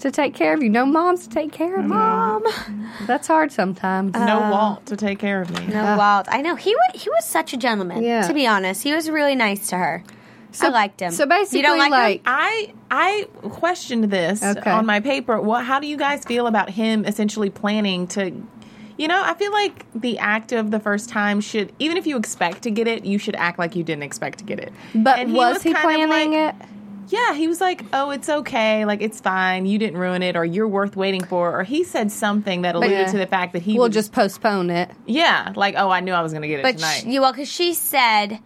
to 0.00 0.10
take 0.10 0.34
care 0.34 0.54
of 0.54 0.62
you. 0.62 0.70
No 0.70 0.84
moms 0.86 1.26
to 1.26 1.34
take 1.34 1.52
care 1.52 1.76
of 1.76 1.84
mom. 1.84 2.44
That's 3.06 3.26
hard 3.26 3.52
sometimes. 3.52 4.12
No 4.14 4.42
uh, 4.42 4.50
Walt 4.50 4.86
to 4.86 4.96
take 4.96 5.18
care 5.18 5.40
of 5.40 5.50
me. 5.50 5.66
No, 5.72 5.80
uh. 5.84 5.96
Walt. 5.96 6.26
I 6.30 6.40
know 6.42 6.56
he 6.56 6.74
wa- 6.74 6.98
he 6.98 7.08
was 7.10 7.24
such 7.24 7.52
a 7.52 7.56
gentleman. 7.56 8.02
Yeah. 8.02 8.26
To 8.26 8.34
be 8.34 8.46
honest, 8.46 8.82
he 8.82 8.92
was 8.92 9.08
really 9.10 9.34
nice 9.34 9.68
to 9.68 9.76
her. 9.78 10.02
So, 10.52 10.68
I 10.68 10.70
liked 10.70 11.00
him. 11.00 11.10
So 11.10 11.26
basically, 11.26 11.58
you 11.58 11.64
don't 11.64 11.78
like, 11.78 11.90
like, 11.90 12.16
him? 12.18 12.22
I 12.26 12.72
I 12.90 13.28
questioned 13.48 14.04
this 14.04 14.42
Okay. 14.42 14.70
on 14.70 14.86
my 14.86 15.00
paper. 15.00 15.40
What? 15.40 15.64
How 15.64 15.80
do 15.80 15.86
you 15.86 15.96
guys 15.96 16.24
feel 16.24 16.46
about 16.46 16.70
him 16.70 17.04
essentially 17.04 17.50
planning 17.50 18.06
to? 18.08 18.30
You 18.96 19.08
know, 19.08 19.20
I 19.24 19.34
feel 19.34 19.50
like 19.50 19.84
the 19.92 20.18
act 20.20 20.52
of 20.52 20.70
the 20.70 20.78
first 20.78 21.08
time 21.08 21.40
should, 21.40 21.72
even 21.80 21.96
if 21.96 22.06
you 22.06 22.16
expect 22.16 22.62
to 22.62 22.70
get 22.70 22.86
it, 22.86 23.04
you 23.04 23.18
should 23.18 23.34
act 23.34 23.58
like 23.58 23.74
you 23.74 23.82
didn't 23.82 24.04
expect 24.04 24.38
to 24.38 24.44
get 24.44 24.60
it. 24.60 24.72
but 24.94 25.18
And 25.18 25.34
was 25.34 25.64
he 25.64 25.72
kind 25.72 26.00
of 26.02 26.08
planning 26.08 26.30
like- 26.32 26.54
it? 26.54 26.68
Yeah, 27.08 27.34
he 27.34 27.48
was 27.48 27.60
like, 27.60 27.84
"Oh, 27.92 28.10
it's 28.10 28.28
okay. 28.28 28.84
Like 28.84 29.02
it's 29.02 29.20
fine. 29.20 29.66
You 29.66 29.78
didn't 29.78 29.98
ruin 29.98 30.22
it, 30.22 30.36
or 30.36 30.44
you're 30.44 30.68
worth 30.68 30.96
waiting 30.96 31.24
for." 31.24 31.58
Or 31.58 31.62
he 31.64 31.84
said 31.84 32.10
something 32.10 32.62
that 32.62 32.74
alluded 32.74 32.92
yeah. 32.92 33.10
to 33.12 33.18
the 33.18 33.26
fact 33.26 33.52
that 33.52 33.62
he 33.62 33.78
We'll 33.78 33.88
just 33.88 34.12
postpone 34.12 34.70
it. 34.70 34.90
yeah, 35.06 35.52
like, 35.56 35.74
"Oh, 35.76 35.90
I 35.90 36.00
knew 36.00 36.12
I 36.12 36.22
was 36.22 36.32
going 36.32 36.42
to 36.42 36.48
get 36.48 36.60
it 36.60 36.62
But 36.62 36.76
tonight." 36.76 37.02
she, 37.04 37.18
well, 37.18 37.32
because 37.32 37.50
she 37.50 37.74
said, 37.74 38.40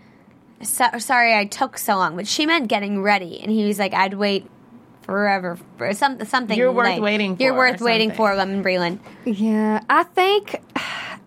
so, 0.62 0.86
"Sorry, 0.98 1.34
I 1.36 1.44
took 1.44 1.78
so 1.78 1.96
long," 1.96 2.16
but 2.16 2.26
she 2.26 2.46
meant 2.46 2.68
getting 2.68 3.02
ready, 3.02 3.40
and 3.40 3.50
he 3.50 3.64
was 3.64 3.78
like, 3.78 3.94
"I'd 3.94 4.14
wait 4.14 4.48
forever 5.02 5.58
for 5.76 5.92
some, 5.92 6.24
something." 6.24 6.56
You're 6.56 6.72
worth 6.72 6.88
like, 6.88 7.02
waiting 7.02 7.36
You're 7.40 7.54
worth 7.54 7.80
waiting 7.80 8.12
for, 8.12 8.34
Lemon 8.34 8.62
Breland. 8.62 8.98
Yeah, 9.24 9.82
I 9.88 10.02
think 10.02 10.60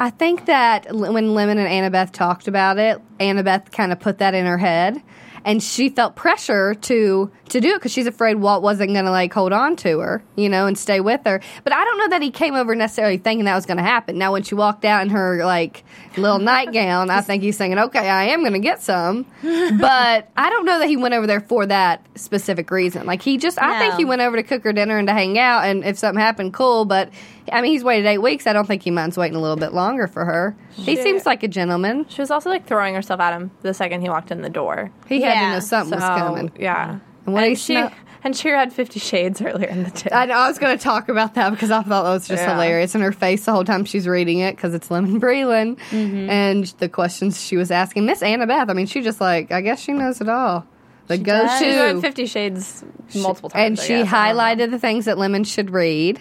I 0.02 0.10
think 0.10 0.48
that 0.48 0.88
when 0.96 1.36
Lemon 1.36 1.60
and 1.60 1.68
Annabeth 1.68 2.12
talked 2.12 2.48
about 2.48 2.80
it, 2.80 3.00
Annabeth 3.20 3.72
kind 3.72 3.92
of 3.92 4.00
put 4.00 4.18
that 4.18 4.34
in 4.34 4.48
her 4.48 4.58
head, 4.58 5.00
and 5.46 5.62
she 5.62 5.90
felt 5.90 6.16
pressure 6.16 6.74
to 6.76 7.32
to 7.50 7.60
do 7.60 7.70
it 7.72 7.76
because 7.76 7.92
she's 7.92 8.08
afraid 8.08 8.36
Walt 8.36 8.64
wasn't 8.64 8.94
going 8.94 9.06
to 9.06 9.12
like 9.12 9.34
hold 9.34 9.52
on 9.52 9.76
to 9.78 10.00
her, 10.00 10.24
you 10.36 10.48
know, 10.48 10.68
and 10.68 10.78
stay 10.78 11.02
with 11.02 11.22
her. 11.26 11.42
But 11.64 11.74
I 11.74 11.84
don't 11.84 11.98
know 11.98 12.10
that 12.10 12.22
he 12.22 12.32
came 12.32 12.56
over 12.56 12.74
necessarily 12.76 13.18
thinking 13.18 13.46
that 13.46 13.56
was 13.56 13.66
going 13.66 13.78
to 13.78 13.84
happen. 13.84 14.18
Now, 14.18 14.32
when 14.32 14.44
she 14.44 14.56
walked 14.56 14.86
out 14.86 15.02
in 15.02 15.10
her 15.10 15.44
like 15.44 15.84
little 16.18 16.40
nightgown, 16.52 17.10
I 17.10 17.22
think 17.22 17.44
he's 17.44 17.58
thinking, 17.58 17.80
"Okay, 17.80 18.08
I 18.08 18.26
am 18.26 18.42
going 18.42 18.54
to 18.54 18.60
get 18.60 18.82
some," 18.82 19.26
but 19.42 20.30
I 20.38 20.50
don't 20.50 20.66
know 20.66 20.80
that 20.80 20.88
he 20.88 20.98
went 20.98 21.14
over 21.14 21.28
there 21.28 21.42
for 21.42 21.66
that 21.66 22.06
specific 22.16 22.72
reason. 22.72 23.06
Like 23.06 23.22
he 23.22 23.38
just, 23.38 23.62
I 23.62 23.80
think 23.80 23.96
he 23.96 24.06
went 24.06 24.22
over 24.22 24.38
to 24.38 24.44
cook 24.44 24.64
her 24.64 24.74
dinner 24.74 24.98
and 24.98 25.08
to 25.08 25.14
hang 25.14 25.38
out, 25.38 25.66
and 25.66 25.84
if 25.84 25.98
something 25.98 26.22
happened, 26.22 26.54
cool. 26.54 26.86
But 26.86 27.10
I 27.52 27.62
mean, 27.62 27.72
he's 27.72 27.84
waited 27.84 28.06
eight 28.08 28.20
weeks. 28.20 28.48
I 28.48 28.54
don't 28.54 28.66
think 28.68 28.84
he 28.84 28.92
minds 28.92 29.18
waiting 29.18 29.36
a 29.36 29.42
little 29.42 29.58
bit 29.58 29.74
longer 29.74 30.08
for 30.08 30.26
her. 30.26 30.56
He 30.72 30.96
She- 30.96 31.02
seems 31.02 31.26
like 31.26 31.44
a 31.44 31.48
gentleman. 31.48 32.06
She 32.10 32.22
was 32.22 32.32
also 32.32 32.50
like 32.50 32.66
throwing 32.66 32.96
herself 32.96 33.20
at 33.20 33.34
him 33.34 33.52
the 33.62 33.74
second 33.74 34.02
he 34.02 34.10
walked 34.10 34.32
in 34.32 34.42
the 34.42 34.50
door. 34.50 34.92
He 35.08 35.22
had 35.22 35.34
to 35.34 35.40
Yeah, 35.40 35.54
know 35.54 35.60
something 35.60 35.96
was 36.00 36.04
So, 36.04 36.10
coming. 36.16 36.52
Yeah. 36.60 36.98
And 37.26 37.34
what 37.34 37.44
he 37.48 37.56
she 37.56 37.74
smell- 37.74 37.92
and 38.24 38.36
she 38.36 38.50
had 38.50 38.72
Fifty 38.72 39.00
Shades 39.00 39.42
earlier 39.42 39.68
in 39.68 39.84
the 39.84 39.90
day. 39.90 40.10
I 40.12 40.26
know. 40.28 40.36
I 40.36 40.48
was 40.48 40.60
going 40.60 40.78
to 40.78 40.84
talk 40.84 41.10
about 41.10 41.34
that 41.36 41.50
because 41.52 41.72
I 41.72 41.82
thought 41.82 42.04
that 42.04 42.10
was 42.10 42.28
just 42.28 42.44
Yeah. 42.44 42.54
hilarious. 42.54 42.94
And 42.96 43.04
her 43.04 43.12
face 43.12 43.46
the 43.46 43.52
whole 43.52 43.64
time 43.66 43.84
she's 43.86 44.08
reading 44.08 44.40
it 44.40 44.56
because 44.56 44.74
it's 44.76 44.92
Lemon 44.92 45.20
Breland, 45.20 45.78
Mm-hmm. 45.90 46.30
and 46.30 46.66
the 46.78 46.88
questions 46.88 47.42
she 47.44 47.58
was 47.58 47.72
asking 47.72 48.06
Miss 48.06 48.22
Annabeth. 48.22 48.70
I 48.70 48.74
mean, 48.74 48.86
she 48.86 49.02
just 49.02 49.20
like 49.22 49.52
I 49.52 49.62
guess 49.62 49.80
she 49.82 49.94
knows 49.94 50.22
it 50.22 50.30
all. 50.30 50.66
The 51.08 51.18
go 51.18 51.32
does. 51.46 51.60
She's 51.60 51.76
read 51.76 51.94
to. 51.94 52.02
Fifty 52.02 52.26
Shades 52.28 52.86
multiple 53.16 53.50
times. 53.50 53.66
And 53.66 53.80
I 53.80 53.82
she 53.84 53.88
guess. 54.04 54.14
I 54.14 54.28
don't 54.34 54.38
know. 54.38 54.44
highlighted 54.44 54.72
the 54.72 54.80
things 54.80 55.06
that 55.06 55.18
Lemon 55.18 55.44
should 55.44 55.72
read. 55.72 56.20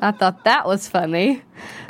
I 0.00 0.10
thought 0.12 0.44
that 0.44 0.66
was 0.66 0.88
funny. 0.88 1.42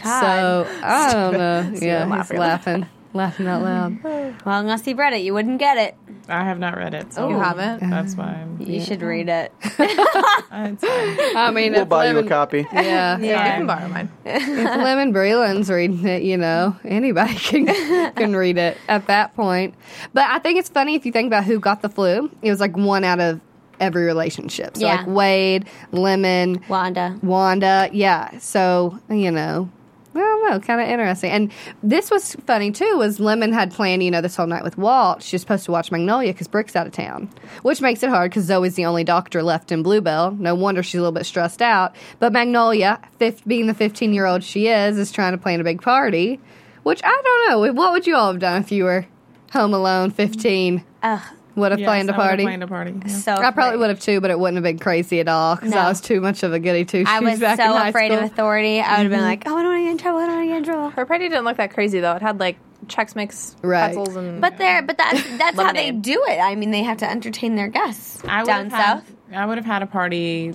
God. 0.02 0.20
So 0.20 0.80
I 0.82 1.12
don't 1.12 1.32
know. 1.32 1.70
yeah, 1.80 2.06
you're 2.06 2.16
he's 2.16 2.30
laughing. 2.30 2.38
laughing, 2.38 2.86
laughing 3.12 3.46
out 3.46 3.62
loud. 3.62 3.98
Well, 4.44 4.60
unless 4.60 4.86
you 4.86 4.94
read 4.94 5.14
it, 5.14 5.20
you 5.22 5.32
wouldn't 5.32 5.58
get 5.58 5.78
it. 5.78 5.96
I 6.28 6.44
have 6.44 6.58
not 6.58 6.76
read 6.76 6.92
it. 6.94 7.12
So 7.14 7.24
oh. 7.26 7.28
You 7.30 7.38
haven't? 7.38 7.88
That's 7.88 8.14
why. 8.14 8.24
I'm, 8.42 8.60
You 8.60 8.80
should 8.80 9.00
read 9.02 9.28
it. 9.28 9.52
I 10.50 11.50
mean, 11.54 11.72
We'll 11.72 11.82
if 11.82 11.88
buy 11.88 12.06
you 12.06 12.12
a 12.12 12.14
Lemon, 12.14 12.28
copy. 12.28 12.66
Yeah, 12.72 13.18
You 13.18 13.32
can 13.34 13.66
borrow 13.66 13.88
mine. 13.88 14.10
if 14.24 14.46
Lemon 14.48 15.12
Breland's 15.12 15.70
reading 15.70 16.06
it, 16.06 16.22
you 16.22 16.36
know, 16.36 16.76
anybody 16.84 17.34
can 17.36 17.66
can 18.14 18.36
read 18.36 18.58
it 18.58 18.76
at 18.88 19.06
that 19.06 19.34
point. 19.34 19.74
But 20.12 20.28
I 20.30 20.38
think 20.40 20.58
it's 20.58 20.68
funny 20.68 20.94
if 20.94 21.06
you 21.06 21.12
think 21.12 21.26
about 21.28 21.44
who 21.44 21.58
got 21.60 21.82
the 21.82 21.88
flu. 21.88 22.30
It 22.42 22.50
was 22.50 22.60
like 22.60 22.76
one 22.76 23.04
out 23.04 23.20
of 23.20 23.40
every 23.80 24.04
relationship. 24.04 24.76
So 24.76 24.82
Yeah. 24.86 24.96
like 24.98 25.06
Wade, 25.06 25.64
Lemon, 25.92 26.60
Wanda. 26.68 27.18
Wanda, 27.22 27.88
yeah. 27.92 28.38
So 28.38 28.98
you 29.10 29.30
know. 29.30 29.68
I 30.16 30.20
don't 30.20 30.48
know, 30.48 30.60
kind 30.60 30.80
of 30.80 30.86
interesting. 30.88 31.32
And 31.32 31.50
this 31.82 32.08
was 32.08 32.36
funny 32.46 32.70
too. 32.70 32.98
Was 32.98 33.18
Lemon 33.18 33.52
had 33.52 33.72
planned, 33.72 34.00
you 34.00 34.12
know, 34.12 34.20
this 34.20 34.36
whole 34.36 34.46
night 34.46 34.62
with 34.62 34.78
Walt. 34.78 35.24
She 35.24 35.34
was 35.34 35.40
supposed 35.40 35.64
to 35.64 35.72
watch 35.72 35.90
Magnolia 35.90 36.32
because 36.32 36.46
Brick's 36.46 36.76
out 36.76 36.86
of 36.86 36.92
town, 36.92 37.28
which 37.62 37.80
makes 37.80 38.00
it 38.04 38.10
hard 38.10 38.30
because 38.30 38.44
Zoe's 38.44 38.76
the 38.76 38.84
only 38.84 39.02
doctor 39.02 39.42
left 39.42 39.72
in 39.72 39.82
Bluebell. 39.82 40.30
No 40.38 40.54
wonder 40.54 40.84
she's 40.84 40.94
a 40.94 40.98
little 40.98 41.10
bit 41.10 41.26
stressed 41.26 41.60
out. 41.60 41.96
But 42.20 42.32
Magnolia, 42.32 43.00
fif- 43.18 43.44
being 43.44 43.66
the 43.66 43.74
15 43.74 44.14
year 44.14 44.24
old 44.26 44.44
she 44.44 44.68
is, 44.68 44.98
is 44.98 45.10
trying 45.10 45.32
to 45.32 45.38
plan 45.38 45.60
a 45.60 45.64
big 45.64 45.82
party. 45.82 46.38
Which 46.84 47.00
I 47.02 47.20
don't 47.24 47.50
know. 47.50 47.72
What 47.72 47.90
would 47.90 48.06
you 48.06 48.14
all 48.14 48.30
have 48.30 48.40
done 48.40 48.62
if 48.62 48.70
you 48.70 48.84
were 48.84 49.06
home 49.52 49.74
alone, 49.74 50.12
15? 50.12 50.84
Ugh. 51.02 51.20
Would 51.56 51.70
have 51.70 51.80
Yes, 51.80 51.86
planned 51.86 52.10
a 52.10 52.14
I 52.14 52.16
party. 52.16 52.42
Planned 52.42 52.62
a 52.64 52.66
party. 52.66 52.94
yeah. 53.06 53.06
So 53.12 53.32
I 53.32 53.50
probably 53.52 53.62
afraid. 53.64 53.76
would 53.78 53.88
have 53.90 54.00
too, 54.00 54.20
but 54.20 54.30
it 54.30 54.38
wouldn't 54.38 54.56
have 54.56 54.64
been 54.64 54.78
crazy 54.78 55.20
at 55.20 55.28
all 55.28 55.54
because 55.56 55.72
I 55.72 55.88
was 55.88 56.00
too 56.00 56.20
much 56.20 56.42
of 56.42 56.52
a 56.52 56.58
goody 56.58 56.84
two 56.84 56.98
shoes. 56.98 57.08
I 57.08 57.20
was 57.20 57.38
back 57.40 57.58
in 57.58 57.66
so 57.66 57.72
high 57.72 57.88
afraid 57.90 58.08
school. 58.10 58.18
of 58.18 58.24
authority. 58.24 58.80
I 58.80 58.96
would 58.98 59.02
have 59.04 59.10
been 59.10 59.20
mm-hmm. 59.20 59.26
like, 59.28 59.42
oh, 59.46 59.56
I 59.56 59.62
don't 59.62 59.72
want 59.72 59.78
to 59.80 59.84
get 59.84 59.90
in 59.92 59.98
trouble. 59.98 60.18
I 60.18 60.26
don't 60.26 60.36
want 60.36 60.44
to 60.46 60.48
get 60.48 60.56
in 60.58 60.64
trouble. 60.64 60.90
Her 60.90 61.06
party 61.06 61.28
didn't 61.28 61.44
look 61.44 61.56
that 61.58 61.72
crazy 61.72 62.00
though. 62.00 62.12
It 62.16 62.22
had 62.22 62.40
like 62.40 62.56
Chex 62.86 63.14
Mix, 63.16 63.56
Right. 63.62 63.94
pretzels, 63.94 64.16
and 64.16 64.40
But 64.40 64.58
they're 64.58 64.82
but 64.82 64.98
that's 64.98 65.22
that's 65.38 65.56
how 65.58 65.72
they 65.72 65.90
do 65.92 66.22
it. 66.28 66.38
I 66.38 66.54
mean, 66.56 66.70
they 66.70 66.82
have 66.82 66.98
to 66.98 67.10
entertain 67.10 67.54
their 67.56 67.68
guests 67.68 68.22
I 68.28 68.40
would 68.42 68.46
down 68.46 68.70
have 68.70 68.72
had, 68.72 68.96
south. 68.98 69.12
I 69.32 69.46
would 69.46 69.56
have 69.58 69.64
had 69.66 69.82
a 69.82 69.86
party. 69.86 70.54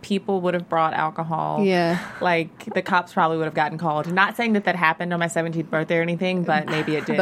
People 0.00 0.40
would 0.42 0.54
have 0.54 0.68
brought 0.68 0.94
alcohol. 0.94 1.64
Yeah. 1.64 1.98
Like 2.20 2.72
the 2.72 2.82
cops 2.82 3.12
probably 3.12 3.36
would 3.36 3.44
have 3.46 3.54
gotten 3.54 3.78
called. 3.78 4.10
Not 4.10 4.36
saying 4.36 4.52
that 4.54 4.64
that 4.64 4.76
happened 4.76 5.12
on 5.12 5.18
my 5.20 5.26
17th 5.26 5.68
birthday 5.70 5.98
or 5.98 6.02
anything, 6.02 6.44
but 6.44 6.66
maybe 6.66 6.94
it 6.96 7.04
did. 7.06 7.18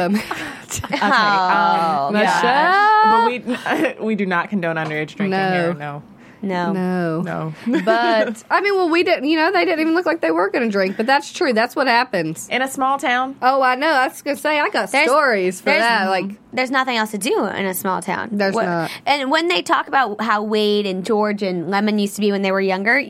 Okay. 0.85 0.97
Um, 0.97 2.13
Michelle. 2.13 3.03
But 3.03 3.97
we 3.99 4.05
we 4.05 4.15
do 4.15 4.25
not 4.25 4.49
condone 4.49 4.75
underage 4.75 5.15
drinking 5.15 5.31
No. 5.31 5.51
here. 5.51 5.73
No. 5.73 6.03
No. 6.39 6.71
no, 6.71 7.21
No. 7.23 7.53
but 7.83 8.43
I 8.51 8.61
mean, 8.61 8.75
well, 8.75 8.89
we 8.89 9.01
didn't. 9.01 9.25
You 9.27 9.37
know, 9.37 9.51
they 9.51 9.65
didn't 9.65 9.79
even 9.79 9.95
look 9.95 10.05
like 10.05 10.21
they 10.21 10.29
were 10.29 10.51
going 10.51 10.65
to 10.65 10.71
drink. 10.71 10.95
But 10.95 11.07
that's 11.07 11.33
true. 11.33 11.51
That's 11.51 11.75
what 11.75 11.87
happens. 11.87 12.47
In 12.49 12.61
a 12.61 12.67
small 12.67 12.99
town, 12.99 13.35
Oh, 13.41 13.63
I 13.63 13.73
know. 13.73 13.87
I 13.87 14.07
was 14.07 14.21
going 14.21 14.35
to 14.35 14.41
say 14.41 14.59
I 14.59 14.69
got 14.69 14.91
There's- 14.91 15.09
stories 15.09 15.59
for 15.61 15.71
that. 15.71 16.09
Like, 16.09 16.25
There's 16.53 16.69
nothing 16.69 16.95
else 16.95 17.09
to 17.11 17.17
do 17.17 17.45
in 17.47 17.65
a 17.65 17.73
small 17.73 18.03
town. 18.03 18.29
There's 18.33 18.53
What- 18.53 18.65
not. 18.65 18.91
And 19.07 19.31
when 19.31 19.47
they 19.47 19.63
talk 19.63 19.87
about 19.87 20.21
how 20.21 20.43
Wade 20.43 20.85
and 20.85 21.03
George 21.03 21.41
and 21.41 21.71
Lemon 21.71 21.97
used 21.97 22.13
to 22.15 22.21
be 22.21 22.31
when 22.31 22.43
they 22.43 22.51
were 22.51 22.61
younger, 22.61 23.01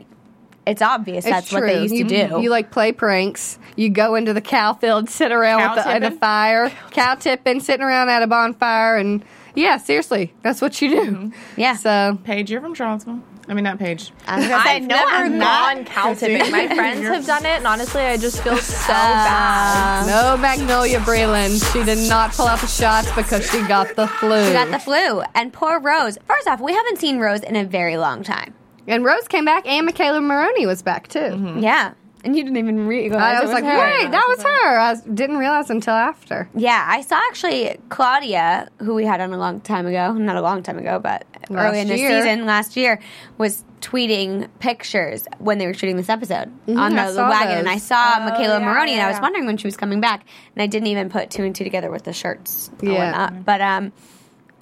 it's 0.68 0.82
obvious 0.82 1.24
it's 1.24 1.32
that's 1.32 1.48
true. 1.48 1.60
what 1.60 1.66
they 1.66 1.82
used 1.82 1.94
you, 1.94 2.04
to 2.04 2.28
do. 2.28 2.40
You 2.42 2.50
like 2.50 2.70
play 2.70 2.92
pranks. 2.92 3.58
You 3.76 3.88
go 3.90 4.14
into 4.14 4.32
the 4.32 4.40
cow 4.40 4.74
field, 4.74 5.08
sit 5.08 5.32
around 5.32 5.60
Cow 5.60 5.74
with 5.76 5.84
the, 5.84 5.90
at 5.90 6.02
a 6.02 6.10
fire, 6.12 6.70
cow 6.90 7.14
tipping, 7.14 7.60
sitting 7.60 7.84
around 7.84 8.08
at 8.08 8.22
a 8.22 8.26
bonfire, 8.26 8.96
and 8.96 9.24
yeah, 9.54 9.76
seriously, 9.78 10.32
that's 10.42 10.60
what 10.60 10.80
you 10.82 10.90
do. 10.90 11.32
yeah. 11.56 11.74
So 11.76 12.18
Paige, 12.24 12.50
you're 12.50 12.60
from 12.60 12.74
Charlottesville. 12.74 13.20
I 13.50 13.54
mean, 13.54 13.64
not 13.64 13.78
Paige. 13.78 14.12
I 14.26 14.36
was 14.40 14.50
I've 14.50 14.82
never 14.82 15.28
not. 15.30 15.74
gone 15.76 15.84
cow 15.86 16.12
tipping. 16.12 16.52
My 16.52 16.68
friends 16.74 17.00
have 17.06 17.24
done 17.24 17.46
it, 17.46 17.56
and 17.56 17.66
honestly, 17.66 18.02
I 18.02 18.18
just 18.18 18.42
feel 18.42 18.58
so 18.58 18.92
Uh, 18.92 19.24
bad. 19.24 20.06
no 20.06 20.36
Magnolia 20.36 20.98
Breland. 21.00 21.72
She 21.72 21.82
did 21.82 22.08
not 22.10 22.32
pull 22.32 22.46
out 22.46 22.60
the 22.60 22.66
shots 22.66 23.10
because 23.12 23.50
she 23.50 23.62
got 23.66 23.96
the 23.96 24.06
flu. 24.06 24.46
She 24.48 24.52
got 24.52 24.70
the 24.70 24.78
flu. 24.78 25.22
And 25.34 25.50
poor 25.52 25.80
Rose. 25.80 26.18
First 26.26 26.46
off, 26.46 26.60
we 26.60 26.74
haven't 26.74 26.98
seen 26.98 27.18
Rose 27.20 27.40
in 27.40 27.56
a 27.56 27.64
very 27.64 27.96
long 27.96 28.22
time. 28.22 28.52
And 28.88 29.04
Rose 29.04 29.28
came 29.28 29.44
back, 29.44 29.66
and 29.66 29.86
Michaela 29.86 30.20
Maroney 30.20 30.66
was 30.66 30.82
back 30.82 31.06
too. 31.08 31.18
Mm-hmm. 31.20 31.60
Yeah. 31.60 31.92
And 32.24 32.36
you 32.36 32.42
didn't 32.42 32.56
even 32.56 32.88
realize 32.88 33.20
I 33.22 33.38
it 33.38 33.42
was 33.44 33.52
like, 33.52 33.62
her. 33.62 33.78
wait, 33.78 34.10
that 34.10 34.26
was 34.28 34.42
her. 34.42 34.78
I 34.78 34.94
didn't 35.14 35.36
realize 35.38 35.70
until 35.70 35.94
after. 35.94 36.48
Yeah, 36.52 36.84
I 36.86 37.00
saw 37.02 37.14
actually 37.30 37.78
Claudia, 37.90 38.68
who 38.80 38.96
we 38.96 39.04
had 39.04 39.20
on 39.20 39.32
a 39.32 39.38
long 39.38 39.60
time 39.60 39.86
ago, 39.86 40.12
not 40.14 40.34
a 40.34 40.40
long 40.42 40.64
time 40.64 40.78
ago, 40.78 40.98
but 40.98 41.24
Last 41.48 41.68
early 41.68 41.80
in 41.80 41.86
the 41.88 41.96
year. 41.96 42.20
season 42.22 42.44
last 42.44 42.76
year, 42.76 42.98
was 43.38 43.62
tweeting 43.80 44.48
pictures 44.58 45.28
when 45.38 45.58
they 45.58 45.66
were 45.66 45.74
shooting 45.74 45.96
this 45.96 46.08
episode 46.08 46.48
on 46.66 46.74
Mm-hmm, 46.74 46.98
I 46.98 47.06
the, 47.06 47.12
the 47.12 47.22
wagon. 47.22 47.48
those. 47.50 47.58
And 47.60 47.68
I 47.68 47.78
saw 47.78 48.14
Oh, 48.18 48.24
Michaela 48.24 48.58
yeah, 48.58 48.66
Maroney, 48.66 48.92
and 48.94 49.00
I 49.02 49.06
was 49.06 49.16
yeah. 49.18 49.22
wondering 49.22 49.46
when 49.46 49.56
she 49.56 49.68
was 49.68 49.76
coming 49.76 50.00
back. 50.00 50.24
And 50.56 50.62
I 50.62 50.66
didn't 50.66 50.88
even 50.88 51.10
put 51.10 51.30
two 51.30 51.44
and 51.44 51.54
two 51.54 51.62
together 51.64 51.88
with 51.90 52.02
the 52.02 52.12
shirts 52.12 52.68
and 52.80 52.92
Yeah. 52.92 52.98
whatnot. 53.28 53.44
But 53.44 53.60
um, 53.60 53.92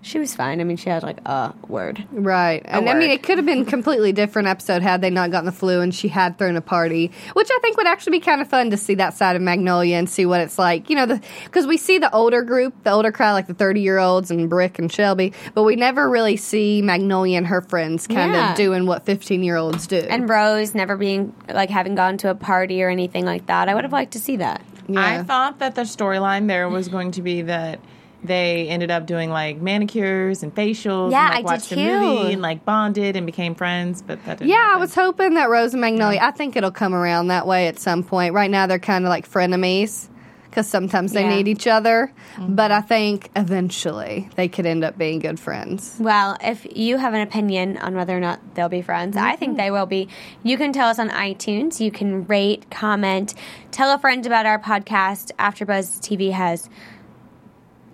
she 0.07 0.19
was 0.21 0.35
fine. 0.35 0.61
I 0.61 0.65
mean, 0.65 0.77
she 0.77 0.89
had 0.89 1.03
like 1.03 1.19
a 1.27 1.53
word. 1.67 2.07
Right. 2.13 2.63
And 2.65 2.89
I 2.89 2.95
mean, 2.95 3.11
it 3.11 3.23
could 3.23 3.39
have 3.39 3.45
been 3.47 3.63
a 3.63 3.65
completely 3.65 4.13
different 4.13 4.47
episode 4.49 4.83
had 4.83 5.01
they 5.01 5.11
not 5.11 5.31
gotten 5.31 5.47
the 5.47 5.53
flu 5.53 5.81
and 5.81 5.95
she 5.95 6.09
had 6.09 6.39
thrown 6.39 6.57
a 6.57 6.61
party, 6.61 7.11
which 7.33 7.49
I 7.51 7.59
think 7.61 7.77
would 7.77 7.87
actually 7.89 8.13
be 8.19 8.21
kind 8.21 8.41
of 8.41 8.49
fun 8.49 8.71
to 8.71 8.77
see 8.77 8.95
that 8.95 9.15
side 9.15 9.35
of 9.37 9.43
Magnolia 9.43 9.97
and 9.97 10.09
see 10.09 10.25
what 10.25 10.41
it's 10.41 10.59
like. 10.59 10.89
You 10.89 10.97
know, 10.97 11.21
because 11.45 11.67
we 11.67 11.77
see 11.77 11.99
the 11.99 12.13
older 12.15 12.43
group, 12.43 12.75
the 12.85 12.91
older 12.93 13.11
crowd, 13.11 13.33
like 13.33 13.49
the 13.49 13.55
30 13.55 13.81
year 13.81 13.99
olds 13.99 14.31
and 14.31 14.49
Brick 14.49 14.79
and 14.79 14.91
Shelby, 14.93 15.33
but 15.55 15.65
we 15.65 15.75
never 15.77 16.09
really 16.09 16.37
see 16.37 16.83
Magnolia 16.83 17.39
and 17.39 17.47
her 17.49 17.61
friends 17.63 18.07
kind 18.07 18.33
Yeah. 18.33 18.53
of 18.53 18.57
doing 18.57 18.87
what 18.87 19.05
15 19.05 19.43
year 19.43 19.57
olds 19.57 19.87
do. 19.87 19.97
And 19.99 20.29
Rose 20.29 20.75
never 20.75 20.97
being 20.97 21.35
like 21.49 21.71
having 21.71 21.95
gone 21.97 22.17
to 22.19 22.31
a 22.31 22.35
party 22.35 22.83
or 22.83 22.89
anything 22.89 23.25
like 23.25 23.47
that. 23.47 23.69
I 23.69 23.75
would 23.75 23.85
have 23.85 23.93
liked 23.93 24.13
to 24.13 24.21
see 24.21 24.37
that. 24.37 24.63
Yeah. 24.89 25.01
I 25.01 25.23
thought 25.25 25.59
that 25.59 25.75
the 25.75 25.83
storyline 25.83 26.47
there 26.47 26.69
was 26.69 26.87
going 26.87 27.11
to 27.13 27.23
be 27.23 27.43
that 27.43 27.81
they 28.25 28.69
ended 28.69 28.91
up 28.91 29.07
doing 29.07 29.31
like 29.31 29.61
manicures 29.61 30.43
and 30.43 30.55
facials 30.55 31.13
Yeah, 31.13 31.27
and 31.27 31.35
like 31.35 31.35
I 31.35 31.37
did 31.37 31.45
watched 31.45 31.71
the 31.71 31.77
too. 31.77 32.01
movie 32.01 32.33
and 32.33 32.43
like 32.43 32.65
bonded 32.65 33.17
and 33.17 33.27
became 33.27 33.55
friends, 33.55 34.03
but 34.03 34.25
that 34.25 34.39
didn't 34.39 34.51
Yeah, 34.51 34.73
I 34.75 34.79
was 34.79 34.95
hoping 34.95 35.35
that 35.35 35.49
Rose 35.49 35.75
and 35.75 35.81
Magnolia. 35.81 36.21
I 36.23 36.31
think 36.31 36.57
it'll 36.57 36.71
come 36.71 36.95
around 36.95 37.29
that 37.29 37.47
way 37.47 37.69
at 37.69 37.79
some 37.79 38.03
point. 38.03 38.35
Right 38.35 38.51
now, 38.51 38.67
they're 38.67 38.79
kind 38.79 39.05
of 39.05 39.11
like 39.11 39.29
frenemies 39.31 40.09
because 40.51 40.67
sometimes 40.67 41.13
they 41.13 41.23
Yeah. 41.23 41.37
need 41.37 41.49
each 41.49 41.67
other. 41.67 42.11
Mm-hmm. 42.37 42.55
But 42.55 42.73
I 42.73 42.81
think 42.81 43.31
eventually 43.37 44.31
they 44.37 44.49
could 44.49 44.65
end 44.65 44.85
up 44.85 44.97
being 44.97 45.19
good 45.19 45.39
friends. 45.39 45.97
Well, 46.01 46.39
if 46.43 46.67
you 46.75 46.97
have 46.97 47.13
an 47.13 47.21
opinion 47.21 47.77
on 47.77 47.95
whether 47.95 48.17
or 48.17 48.21
not 48.21 48.41
they'll 48.55 48.71
be 48.71 48.81
friends, 48.81 49.19
I 49.19 49.37
think 49.37 49.51
mm-hmm. 49.53 49.59
they 49.59 49.71
will 49.71 49.85
be. 49.87 50.09
You 50.43 50.57
can 50.57 50.73
tell 50.73 50.89
us 50.89 50.99
on 50.99 51.11
iTunes. 51.11 51.79
You 51.79 51.91
can 51.91 52.27
rate, 52.27 52.71
comment, 52.71 53.35
tell 53.71 53.93
a 53.93 53.99
friend 53.99 54.25
about 54.25 54.47
our 54.47 54.59
podcast. 54.59 55.31
AfterBuzz 55.39 56.01
TV 56.01 56.33
has 56.33 56.71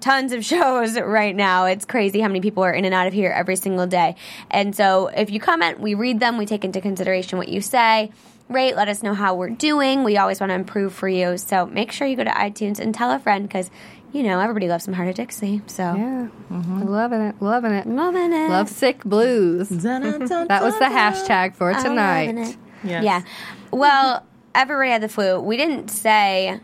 tons 0.03 0.33
of 0.33 0.45
shows 0.53 0.99
right 1.01 1.35
now. 1.35 1.65
It's 1.65 1.87
crazy 1.87 2.21
how 2.21 2.29
many 2.29 2.41
people 2.43 2.63
are 2.63 2.73
in 2.73 2.85
and 2.85 2.93
out 2.95 3.07
of 3.07 3.15
here 3.15 3.31
every 3.31 3.57
single 3.57 3.87
day. 3.87 4.17
And 4.51 4.77
so 4.77 5.07
if 5.09 5.31
you 5.31 5.41
comment, 5.41 5.81
we 5.81 5.95
read 5.95 6.21
them, 6.21 6.37
we 6.37 6.45
take 6.45 6.65
into 6.65 6.81
consideration 6.83 7.39
what 7.39 7.49
you 7.49 7.63
say. 7.63 8.13
Rate, 8.49 8.77
let 8.77 8.89
us 8.89 9.03
know 9.03 9.15
how 9.15 9.35
we're 9.35 9.49
doing. 9.49 10.05
We 10.05 10.19
always 10.19 10.39
want 10.41 10.51
to 10.51 10.55
improve 10.55 10.93
for 10.93 11.09
you. 11.09 11.39
So 11.39 11.65
make 11.65 11.91
sure 11.91 12.07
you 12.07 12.17
go 12.17 12.25
to 12.25 12.31
iTunes 12.31 12.81
and 12.81 12.95
tell 12.95 13.11
a 13.11 13.19
friend 13.19 13.49
because, 13.49 13.71
you 14.13 14.23
know, 14.25 14.41
everybody 14.41 14.69
loves 14.69 14.85
some 14.85 14.93
Hart 14.93 15.09
of 15.09 15.15
Dixie. 15.15 15.63
So 15.69 15.83
Yeah, 15.83 16.29
mm-hmm. 16.51 16.83
loving 16.83 17.21
it, 17.23 17.41
loving 17.41 17.73
it. 17.73 17.87
loving 17.87 18.33
it. 18.33 18.51
Love 18.51 18.69
sick 18.69 19.03
blues. 19.05 19.69
That 19.71 20.61
was 20.63 20.79
the 20.79 20.85
hashtag 20.85 21.55
for 21.55 21.73
tonight. 21.73 22.37
it. 22.37 22.57
Yes. 22.85 23.05
Yeah. 23.05 23.23
Well, 23.71 24.27
everybody 24.55 24.91
had 24.91 25.03
the 25.03 25.09
flu. 25.09 25.41
We 25.41 25.57
didn't 25.57 25.89
say 25.89 26.61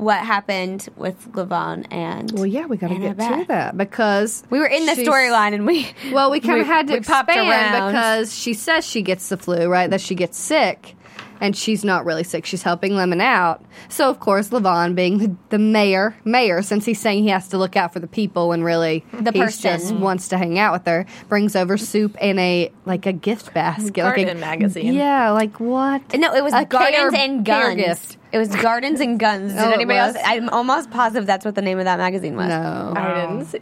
what 0.00 0.18
happened 0.20 0.88
with 0.96 1.30
Levon 1.32 1.86
and 1.90 2.32
Well, 2.32 2.46
yeah, 2.46 2.66
we 2.66 2.76
got 2.78 2.88
to 2.88 2.98
get 2.98 3.18
to 3.18 3.44
that 3.48 3.76
because 3.76 4.42
We 4.48 4.58
were 4.58 4.66
in 4.66 4.86
the 4.86 4.92
storyline 4.92 5.52
and 5.54 5.66
we 5.66 5.88
Well, 6.12 6.30
we 6.30 6.40
kind 6.40 6.60
of 6.60 6.66
had 6.66 6.86
to 6.86 6.94
we 6.94 6.98
expand 7.00 7.28
around. 7.28 7.92
because 7.92 8.34
she 8.34 8.54
says 8.54 8.86
she 8.86 9.02
gets 9.02 9.28
the 9.28 9.36
flu, 9.36 9.66
right? 9.68 9.90
That 9.90 10.00
she 10.00 10.14
gets 10.14 10.38
sick, 10.38 10.96
and 11.40 11.56
she's 11.56 11.84
not 11.84 12.04
really 12.04 12.22
sick. 12.24 12.44
She's 12.46 12.62
helping 12.62 12.94
Lemon 12.94 13.20
out. 13.20 13.64
So, 13.88 14.10
of 14.10 14.20
course, 14.20 14.50
Levon, 14.50 14.94
being 14.94 15.18
the, 15.18 15.34
the 15.48 15.58
mayor, 15.58 16.16
mayor, 16.24 16.62
since 16.62 16.84
he's 16.84 17.00
saying 17.00 17.22
he 17.24 17.30
has 17.30 17.48
to 17.48 17.58
look 17.58 17.76
out 17.76 17.92
for 17.92 17.98
the 18.00 18.06
people 18.06 18.52
and 18.52 18.64
really 18.64 19.04
The 19.12 19.32
he 19.32 19.40
person. 19.40 19.62
just 19.62 19.94
wants 19.94 20.28
to 20.28 20.38
hang 20.38 20.58
out 20.58 20.72
with 20.72 20.86
her, 20.86 21.06
brings 21.28 21.56
over 21.56 21.76
soup 21.76 22.16
in 22.20 22.38
a 22.38 22.70
like 22.84 23.06
a 23.06 23.12
gift 23.12 23.54
basket, 23.54 24.04
like 24.04 24.28
a 24.28 24.34
magazine. 24.34 24.94
Yeah, 24.94 25.30
like 25.30 25.58
what? 25.60 26.02
No, 26.16 26.34
it 26.34 26.44
was 26.44 26.52
A 26.52 26.64
Gardens 26.64 27.12
care- 27.12 27.14
and 27.14 27.44
Guns. 27.44 27.76
gift. 27.76 28.16
It 28.32 28.38
was 28.38 28.48
Gardens 28.54 29.00
and 29.00 29.18
Guns. 29.18 29.52
Did 29.52 29.60
Oh, 29.64 29.70
anybody 29.70 29.98
else? 29.98 30.16
I'm 30.24 30.48
almost 30.50 30.90
positive 30.90 31.26
that's 31.26 31.44
what 31.44 31.54
the 31.56 31.62
name 31.62 31.78
of 31.78 31.84
that 31.86 31.98
magazine 31.98 32.36
was. 32.36 32.48
No. 32.48 32.92
I 32.96 33.14
didn't 33.26 33.46
see. 33.46 33.60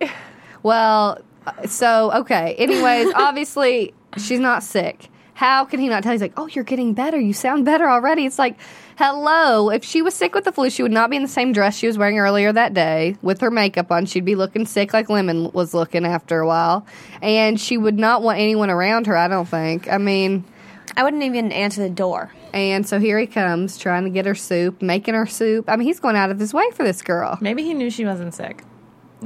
Well, 0.62 1.18
so 1.66 2.12
okay. 2.12 2.54
Anyways, 2.58 3.12
obviously 3.14 3.94
she's 4.16 4.40
not 4.40 4.62
sick. 4.62 5.08
How 5.38 5.64
can 5.64 5.78
he 5.78 5.88
not 5.88 6.02
tell? 6.02 6.10
He's 6.10 6.20
like, 6.20 6.32
"Oh, 6.36 6.48
you're 6.48 6.64
getting 6.64 6.94
better. 6.94 7.16
You 7.16 7.32
sound 7.32 7.64
better 7.64 7.88
already." 7.88 8.26
It's 8.26 8.40
like, 8.40 8.56
hello. 8.96 9.70
If 9.70 9.84
she 9.84 10.02
was 10.02 10.12
sick 10.12 10.34
with 10.34 10.42
the 10.42 10.50
flu, 10.50 10.68
she 10.68 10.82
would 10.82 10.90
not 10.90 11.10
be 11.10 11.16
in 11.16 11.22
the 11.22 11.28
same 11.28 11.52
dress 11.52 11.78
she 11.78 11.86
was 11.86 11.96
wearing 11.96 12.18
earlier 12.18 12.52
that 12.52 12.74
day 12.74 13.14
with 13.22 13.40
her 13.40 13.50
makeup 13.52 13.92
on. 13.92 14.06
She'd 14.06 14.24
be 14.24 14.34
looking 14.34 14.66
sick 14.66 14.92
like 14.92 15.08
Lemon 15.08 15.52
was 15.52 15.74
looking 15.74 16.04
after 16.04 16.40
a 16.40 16.46
while, 16.48 16.84
and 17.22 17.60
she 17.60 17.78
would 17.78 17.96
not 17.96 18.20
want 18.24 18.40
anyone 18.40 18.68
around 18.68 19.06
her. 19.06 19.16
I 19.16 19.28
don't 19.28 19.48
think. 19.48 19.88
I 19.88 19.98
mean. 19.98 20.44
I 20.96 21.04
wouldn't 21.04 21.22
even 21.22 21.52
answer 21.52 21.82
the 21.82 21.90
door. 21.90 22.32
And 22.52 22.84
so 22.84 22.98
here 22.98 23.16
he 23.20 23.28
comes, 23.28 23.78
trying 23.78 24.02
to 24.04 24.10
get 24.10 24.26
her 24.26 24.34
soup, 24.34 24.82
making 24.82 25.14
her 25.14 25.26
soup. 25.26 25.66
I 25.68 25.76
mean, 25.76 25.86
he's 25.86 26.00
going 26.00 26.16
out 26.16 26.32
of 26.32 26.40
his 26.40 26.52
way 26.52 26.68
for 26.72 26.82
this 26.82 27.02
girl. 27.02 27.38
Maybe 27.40 27.62
he 27.62 27.74
knew 27.74 27.90
she 27.90 28.04
wasn't 28.04 28.34
sick. 28.34 28.64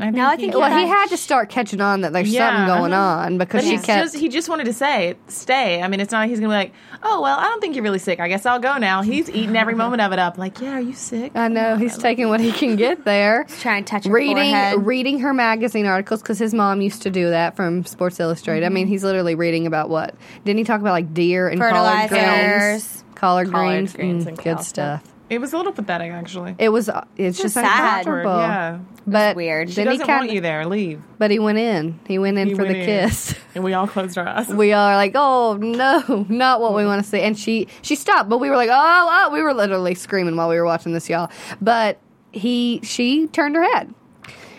I 0.00 0.08
No, 0.10 0.26
I 0.26 0.36
think 0.36 0.54
Well, 0.54 0.74
he 0.74 0.86
had 0.86 1.08
to 1.08 1.16
start 1.18 1.50
catching 1.50 1.80
on 1.80 2.00
that 2.00 2.12
there's 2.14 2.32
Yeah, 2.32 2.48
something 2.48 2.66
going 2.80 2.92
on 2.94 3.36
because 3.36 3.62
But 3.62 3.68
she 3.68 3.76
kept. 3.76 3.86
just 4.12 4.16
he 4.16 4.28
just 4.28 4.48
wanted 4.48 4.64
to 4.64 4.72
say 4.72 5.16
stay. 5.28 5.82
I 5.82 5.88
mean, 5.88 6.00
it's 6.00 6.12
not 6.12 6.20
like 6.20 6.30
he's 6.30 6.40
gonna 6.40 6.48
be 6.52 6.56
like, 6.56 6.72
oh 7.02 7.20
well, 7.20 7.38
I 7.38 7.42
don't 7.44 7.60
think 7.60 7.74
you're 7.74 7.82
really 7.84 7.98
sick. 7.98 8.18
I 8.18 8.28
guess 8.28 8.46
I'll 8.46 8.58
go 8.58 8.78
now. 8.78 9.02
He's 9.02 9.28
eating 9.28 9.54
every 9.56 9.74
moment 9.74 10.00
of 10.00 10.12
it 10.12 10.18
up. 10.18 10.38
Like, 10.38 10.60
yeah, 10.60 10.76
are 10.76 10.80
you 10.80 10.94
sick? 10.94 11.32
I 11.34 11.48
know 11.48 11.76
he's 11.76 11.98
taking 11.98 12.28
what 12.30 12.40
he 12.40 12.52
can 12.52 12.76
get 12.76 13.04
there. 13.04 13.44
He's 13.44 13.60
trying 13.60 13.84
to 13.84 13.90
touch 13.90 14.06
her 14.06 14.12
reading 14.12 14.36
forehead. 14.52 14.86
reading 14.86 15.18
her 15.20 15.34
magazine 15.34 15.84
articles 15.86 16.22
because 16.22 16.38
his 16.38 16.54
mom 16.54 16.80
used 16.80 17.02
to 17.02 17.10
do 17.10 17.28
that 17.30 17.54
from 17.56 17.84
Sports 17.84 18.18
Illustrated. 18.18 18.64
I 18.64 18.70
mean, 18.70 18.86
he's 18.86 19.04
literally 19.04 19.34
reading 19.34 19.66
about 19.66 19.90
what 19.90 20.14
didn't 20.44 20.58
he 20.58 20.64
talk 20.64 20.80
about 20.80 20.92
like 20.92 21.12
deer 21.12 21.48
and 21.48 21.60
collard 21.60 22.08
greens, 22.08 22.22
Fertilizers. 22.22 23.04
collard, 23.14 23.50
Collard 23.50 23.50
greens, 23.50 23.92
greens 23.92 24.24
Mm, 24.24 24.28
and 24.28 24.36
good 24.38 24.56
cow 24.56 24.62
stuff. 24.62 25.11
It 25.32 25.40
was 25.40 25.52
a 25.52 25.56
little 25.56 25.72
pathetic, 25.72 26.12
actually. 26.12 26.54
It 26.58 26.68
was 26.68 26.88
uh, 26.88 27.04
it's 27.16 27.40
just 27.40 27.54
sad. 27.54 28.00
uncomfortable. 28.06 28.36
Yeah, 28.38 28.78
But 29.06 29.34
weird. 29.34 29.70
she 29.70 29.76
Then 29.76 29.86
he 29.86 29.92
doesn't 29.94 30.06
kind 30.06 30.20
want 30.26 30.32
you 30.32 30.40
there. 30.42 30.66
Leave. 30.66 31.02
but 31.18 31.30
he 31.30 31.38
went 31.38 31.58
in. 31.58 31.98
He 32.06 32.18
went 32.18 32.36
in 32.38 32.48
He 32.48 32.54
for 32.54 32.62
went 32.64 32.74
the 32.74 32.80
in. 32.80 33.08
kiss. 33.08 33.34
And 33.54 33.64
we 33.64 33.74
all 33.74 33.86
closed 33.86 34.16
our 34.16 34.26
eyes. 34.26 34.48
we 34.48 34.72
are 34.72 34.94
like, 34.96 35.12
oh 35.14 35.56
no, 35.60 36.26
not 36.28 36.60
what 36.60 36.74
we 36.74 36.84
want 36.86 37.02
to 37.02 37.08
see. 37.08 37.20
And 37.20 37.38
she 37.38 37.68
she 37.82 37.96
stopped, 37.96 38.28
but 38.30 38.38
we 38.38 38.48
were 38.50 38.56
like, 38.56 38.70
oh, 38.72 39.08
oh, 39.28 39.30
we 39.32 39.42
were 39.42 39.52
literally 39.54 39.94
screaming 39.94 40.36
while 40.36 40.48
we 40.48 40.56
were 40.56 40.64
watching 40.64 40.92
this, 40.92 41.08
y'all. 41.10 41.30
But 41.60 41.98
he 42.32 42.80
she 42.82 43.26
turned 43.28 43.56
her 43.56 43.64
head. 43.74 43.94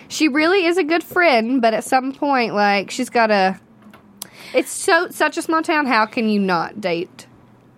She 0.10 0.28
really 0.28 0.66
is 0.66 0.78
a 0.78 0.84
good 0.84 1.04
friend, 1.04 1.60
but 1.62 1.74
at 1.74 1.84
some 1.84 2.14
point, 2.14 2.54
like 2.54 2.92
she's 2.92 3.10
got 3.10 3.32
a. 3.32 3.60
It's 4.54 4.70
so 4.70 5.10
such 5.10 5.38
a 5.38 5.42
small 5.42 5.64
town. 5.64 5.88
How 5.88 6.06
can 6.06 6.30
you 6.30 6.40
not 6.40 6.80
date 6.80 7.26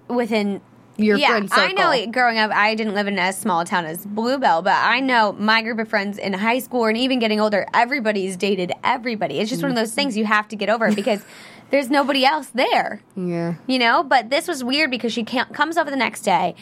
within 0.10 0.60
your 0.97 1.17
yeah, 1.17 1.27
friend 1.29 1.49
I 1.51 1.71
know. 1.73 2.12
Growing 2.12 2.38
up, 2.38 2.51
I 2.51 2.75
didn't 2.75 2.93
live 2.93 3.08
in 3.08 3.19
as 3.19 3.38
small 3.39 3.62
a 3.62 3.65
town 3.65 3.86
as 3.86 4.05
Bluebell, 4.05 4.62
but 4.62 4.73
I 4.75 4.99
know 4.99 5.34
my 5.34 5.62
group 5.62 5.79
of 5.79 5.88
friends 5.89 6.17
in 6.17 6.34
high 6.34 6.60
school 6.60 6.86
and 6.86 6.97
even 6.97 7.19
getting 7.19 7.39
older, 7.39 7.65
everybody's 7.73 8.38
dated 8.38 8.71
everybody. 8.84 9.39
It's 9.39 9.49
just 9.49 9.62
one 9.62 9.71
of 9.71 9.75
those 9.77 9.93
things 9.93 10.15
you 10.15 10.25
have 10.25 10.47
to 10.49 10.55
get 10.55 10.69
over 10.69 10.91
because 10.93 11.21
there's 11.71 11.89
nobody 11.89 12.25
else 12.25 12.47
there, 12.47 13.01
Yeah. 13.15 13.55
you 13.67 13.79
know. 13.79 14.03
But 14.03 14.29
this 14.29 14.47
was 14.47 14.63
weird 14.63 14.89
because 14.91 15.12
she 15.12 15.23
comes 15.23 15.77
over 15.77 15.89
the 15.89 15.97
next 15.97 16.21
day. 16.21 16.55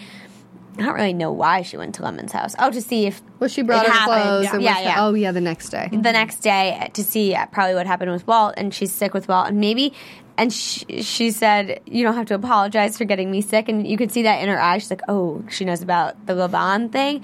I 0.75 0.81
don't 0.81 0.95
really 0.95 1.13
know 1.13 1.31
why 1.31 1.61
she 1.61 1.77
went 1.77 1.93
to 1.95 2.01
Lemon's 2.01 2.31
house. 2.31 2.55
Oh, 2.57 2.71
to 2.71 2.81
see 2.81 3.05
if 3.05 3.21
Well, 3.39 3.47
she 3.47 3.61
brought 3.61 3.85
her 3.85 3.91
happened. 3.91 4.23
clothes. 4.23 4.43
Yeah, 4.45 4.53
and 4.55 4.63
yeah. 4.63 4.73
was- 4.75 4.83
yeah. 4.83 5.05
Oh, 5.05 5.13
yeah, 5.13 5.31
the 5.31 5.39
next 5.41 5.69
day. 5.69 5.87
the 5.91 6.11
next 6.11 6.37
day 6.37 6.89
to 6.95 7.03
see 7.03 7.35
uh, 7.35 7.45
probably 7.45 7.75
what 7.75 7.85
happened 7.85 8.09
with 8.11 8.25
Walt, 8.25 8.55
and 8.57 8.73
she's 8.73 8.91
sick 8.91 9.13
with 9.13 9.27
Walt, 9.27 9.49
and 9.49 9.59
maybe, 9.59 9.93
and 10.37 10.51
she, 10.51 11.01
she 11.01 11.31
said, 11.31 11.81
"You 11.85 12.03
don't 12.03 12.15
have 12.15 12.27
to 12.27 12.35
apologize 12.35 12.97
for 12.97 13.05
getting 13.05 13.31
me 13.31 13.41
sick," 13.41 13.69
and 13.69 13.87
you 13.87 13.97
could 13.97 14.11
see 14.11 14.23
that 14.23 14.41
in 14.41 14.49
her 14.49 14.59
eyes. 14.59 14.83
She's 14.83 14.89
like, 14.89 15.01
"Oh, 15.07 15.43
she 15.49 15.65
knows 15.65 15.81
about 15.81 16.25
the 16.25 16.33
Levon 16.33 16.91
thing," 16.91 17.23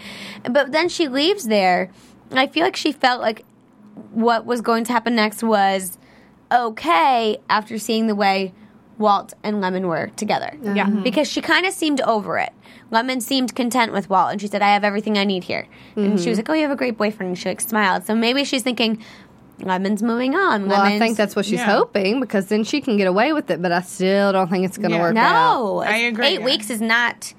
but 0.50 0.72
then 0.72 0.90
she 0.90 1.08
leaves 1.08 1.48
there. 1.48 1.92
I 2.32 2.48
feel 2.48 2.64
like 2.64 2.76
she 2.76 2.92
felt 2.92 3.22
like 3.22 3.46
what 4.12 4.46
was 4.46 4.62
going 4.62 4.84
to 4.86 4.94
happen 4.94 5.16
next 5.16 5.44
was 5.44 5.98
okay 6.52 7.38
after 7.50 7.78
seeing 7.78 8.08
the 8.08 8.16
way 8.16 8.54
Walt 8.98 9.34
and 9.44 9.62
Lemon 9.62 9.88
were 9.88 10.08
together. 10.16 10.52
Yeah. 10.62 10.86
Mm-hmm. 10.86 11.04
Because 11.04 11.30
she 11.30 11.42
kind 11.42 11.66
of 11.66 11.74
seemed 11.74 12.02
over 12.02 12.38
it. 12.38 12.52
Lemon 12.92 13.22
seemed 13.22 13.56
content 13.56 13.94
with 13.94 14.10
Walt, 14.10 14.32
and 14.32 14.42
she 14.42 14.48
said, 14.48 14.62
I 14.62 14.74
have 14.74 14.84
everything 14.84 15.18
I 15.18 15.24
need 15.24 15.44
here. 15.44 15.68
And 15.96 16.20
she 16.20 16.24
mm-hmm. 16.24 16.30
was 16.30 16.38
like, 16.40 16.50
Oh, 16.50 16.54
you 16.54 16.64
have 16.64 16.72
a 16.72 16.76
great 16.76 16.98
boyfriend. 16.98 17.30
And 17.30 17.38
she 17.38 17.50
like 17.50 17.62
smiled. 17.62 18.06
So 18.06 18.16
maybe 18.16 18.44
she's 18.44 18.64
thinking, 18.64 19.04
Lemon's 19.64 20.02
moving 20.04 20.36
on. 20.36 20.68
Well, 20.68 20.82
I 20.82 20.98
think 21.00 21.18
that's 21.18 21.36
what 21.36 21.46
she's 21.46 21.60
Yeah. 21.60 21.66
hoping 21.78 22.20
because 22.20 22.48
then 22.48 22.64
she 22.64 22.82
can 22.82 22.98
get 22.98 23.08
away 23.08 23.34
with 23.34 23.50
it. 23.52 23.62
But 23.62 23.72
I 23.72 23.82
still 23.82 24.32
don't 24.32 24.50
think 24.50 24.66
it's 24.66 24.78
going 24.78 24.92
to 24.92 24.98
Yeah. 24.98 25.02
work 25.02 25.16
out. 25.18 25.56
No. 25.64 25.80
I 25.80 25.96
agree. 25.98 26.28
Eight 26.28 26.44
weeks 26.44 26.70
is 26.70 26.82
not 26.82 27.34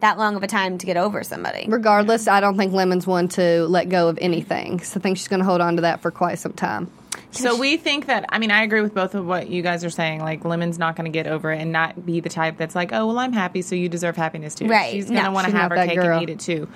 that 0.00 0.18
long 0.18 0.36
of 0.36 0.42
a 0.42 0.46
time 0.46 0.76
to 0.78 0.86
get 0.86 0.96
over 0.96 1.22
somebody. 1.22 1.66
Regardless, 1.68 2.28
I 2.28 2.40
don't 2.40 2.56
think 2.58 2.72
Lemon's 2.72 3.06
one 3.06 3.28
to 3.28 3.66
let 3.68 3.88
go 3.88 4.08
of 4.08 4.18
anything. 4.20 4.80
So 4.80 4.98
I 4.98 5.02
think 5.02 5.16
she's 5.16 5.28
going 5.28 5.40
to 5.40 5.46
hold 5.46 5.60
on 5.60 5.76
to 5.76 5.82
that 5.82 6.00
for 6.02 6.10
quite 6.10 6.38
some 6.38 6.52
time. 6.52 6.88
So 7.30 7.56
we 7.58 7.76
think 7.76 8.06
that 8.06 8.26
I 8.28 8.38
mean 8.38 8.52
I 8.52 8.62
agree 8.62 8.80
with 8.80 8.94
both 8.94 9.14
of 9.16 9.26
what 9.26 9.48
you 9.48 9.60
guys 9.62 9.84
are 9.84 9.90
saying. 9.90 10.20
Like 10.20 10.44
Lemon's 10.44 10.78
not 10.78 10.94
going 10.94 11.06
to 11.06 11.10
get 11.10 11.26
over 11.26 11.50
it 11.52 11.60
and 11.60 11.72
not 11.72 12.06
be 12.06 12.20
the 12.20 12.28
type 12.28 12.56
that's 12.58 12.76
like, 12.76 12.92
oh 12.92 13.06
well, 13.08 13.18
I'm 13.18 13.32
happy, 13.32 13.60
so 13.62 13.74
you 13.74 13.88
deserve 13.88 14.16
happiness 14.16 14.54
too. 14.54 14.66
Right. 14.66 14.92
She's 14.92 15.06
going 15.06 15.16
to 15.16 15.22
No, 15.24 15.32
want 15.32 15.48
to 15.48 15.52
have 15.56 15.70
her 15.72 15.76
cake 15.84 15.98
girl. 15.98 16.18
and 16.18 16.22
eat 16.22 16.30
it 16.32 16.38
too. 16.38 16.68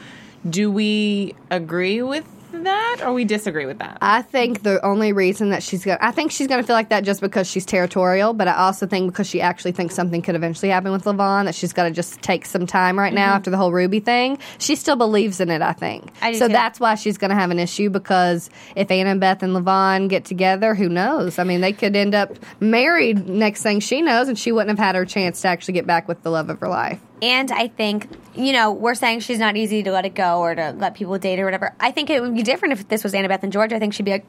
Do 0.49 0.71
we 0.71 1.35
agree 1.51 2.03
with 2.03 2.25
that 2.65 3.01
or 3.03 3.13
we 3.13 3.25
disagree 3.25 3.67
with 3.67 3.79
that? 3.79 3.99
I 4.01 4.23
think 4.23 4.63
the 4.63 4.85
only 4.85 5.13
reason 5.13 5.51
that 5.51 5.63
she's 5.63 5.85
going 5.85 5.99
to, 5.99 6.05
I 6.05 6.11
think 6.11 6.33
she's 6.33 6.47
going 6.47 6.61
to 6.61 6.67
feel 6.67 6.77
like 6.77 6.91
that 6.91 7.05
just 7.05 7.21
because 7.21 7.47
she's 7.49 7.65
territorial, 7.65 8.33
but 8.33 8.49
I 8.49 8.55
also 8.55 8.87
think 8.87 9.13
because 9.13 9.29
she 9.29 9.41
actually 9.41 9.73
thinks 9.73 9.95
something 9.95 10.23
could 10.23 10.35
eventually 10.35 10.71
happen 10.71 10.93
with 10.93 11.05
Levon, 11.05 11.45
that 11.45 11.55
she's 11.55 11.73
got 11.73 11.85
to 11.85 11.91
just 11.91 12.21
take 12.23 12.45
some 12.47 12.67
time 12.67 12.99
right 12.99 13.13
now 13.13 13.35
after 13.35 13.51
the 13.51 13.57
whole 13.57 13.73
Ruby 13.73 14.01
thing. 14.01 14.39
She 14.59 14.77
still 14.77 14.97
believes 14.97 15.41
in 15.41 15.51
it, 15.51 15.63
I 15.63 15.73
think. 15.73 16.05
Mm-hmm. 16.05 16.25
I 16.25 16.33
do 16.33 16.39
so 16.39 16.47
too. 16.47 16.53
that's 16.53 16.81
why 16.81 16.95
she's 16.95 17.19
going 17.19 17.31
to 17.31 17.37
have 17.37 17.51
an 17.51 17.59
issue 17.59 17.91
because 17.91 18.51
if 18.77 18.89
Annabeth 18.89 19.43
and 19.43 19.55
Levon 19.55 20.09
get 20.09 20.25
together, 20.25 20.75
who 20.75 20.89
knows? 20.89 21.39
I 21.39 21.45
mean, 21.45 21.61
they 21.61 21.73
could 21.73 21.97
end 21.97 22.15
up 22.15 22.37
married 22.61 23.29
next 23.29 23.63
thing 23.63 23.81
she 23.81 24.03
knows, 24.03 24.29
and 24.29 24.39
she 24.39 24.53
wouldn't 24.53 24.79
have 24.79 24.85
had 24.85 24.95
her 24.95 25.05
chance 25.05 25.43
to 25.43 25.49
actually 25.49 25.75
get 25.75 25.87
back 25.87 26.09
with 26.09 26.23
the 26.23 26.31
love 26.31 26.51
of 26.51 26.61
her 26.61 26.69
life. 26.69 27.01
And 27.21 27.51
I 27.51 27.69
think, 27.69 28.09
you 28.35 28.53
know, 28.53 28.73
we're 28.73 28.95
saying 28.95 29.21
she's 29.21 29.39
not 29.39 29.57
easy 29.57 29.83
to 29.83 29.93
let 29.93 30.05
it 30.05 30.15
go 30.15 30.41
or 30.41 30.55
to 30.55 30.73
let 30.73 30.95
people 30.95 31.19
date 31.19 31.41
or 31.41 31.45
whatever. 31.45 31.75
I 31.81 31.91
think 31.91 32.11
it 32.11 32.21
would 32.23 32.35
be 32.35 32.43
different 32.43 32.73
if 32.73 32.89
this 32.89 33.03
was 33.03 33.13
Annabeth 33.13 33.43
and 33.43 33.53
George. 33.53 33.73
I 33.73 33.79
think 33.79 33.95
she'd 33.95 34.05
be 34.05 34.13
like, 34.13 34.27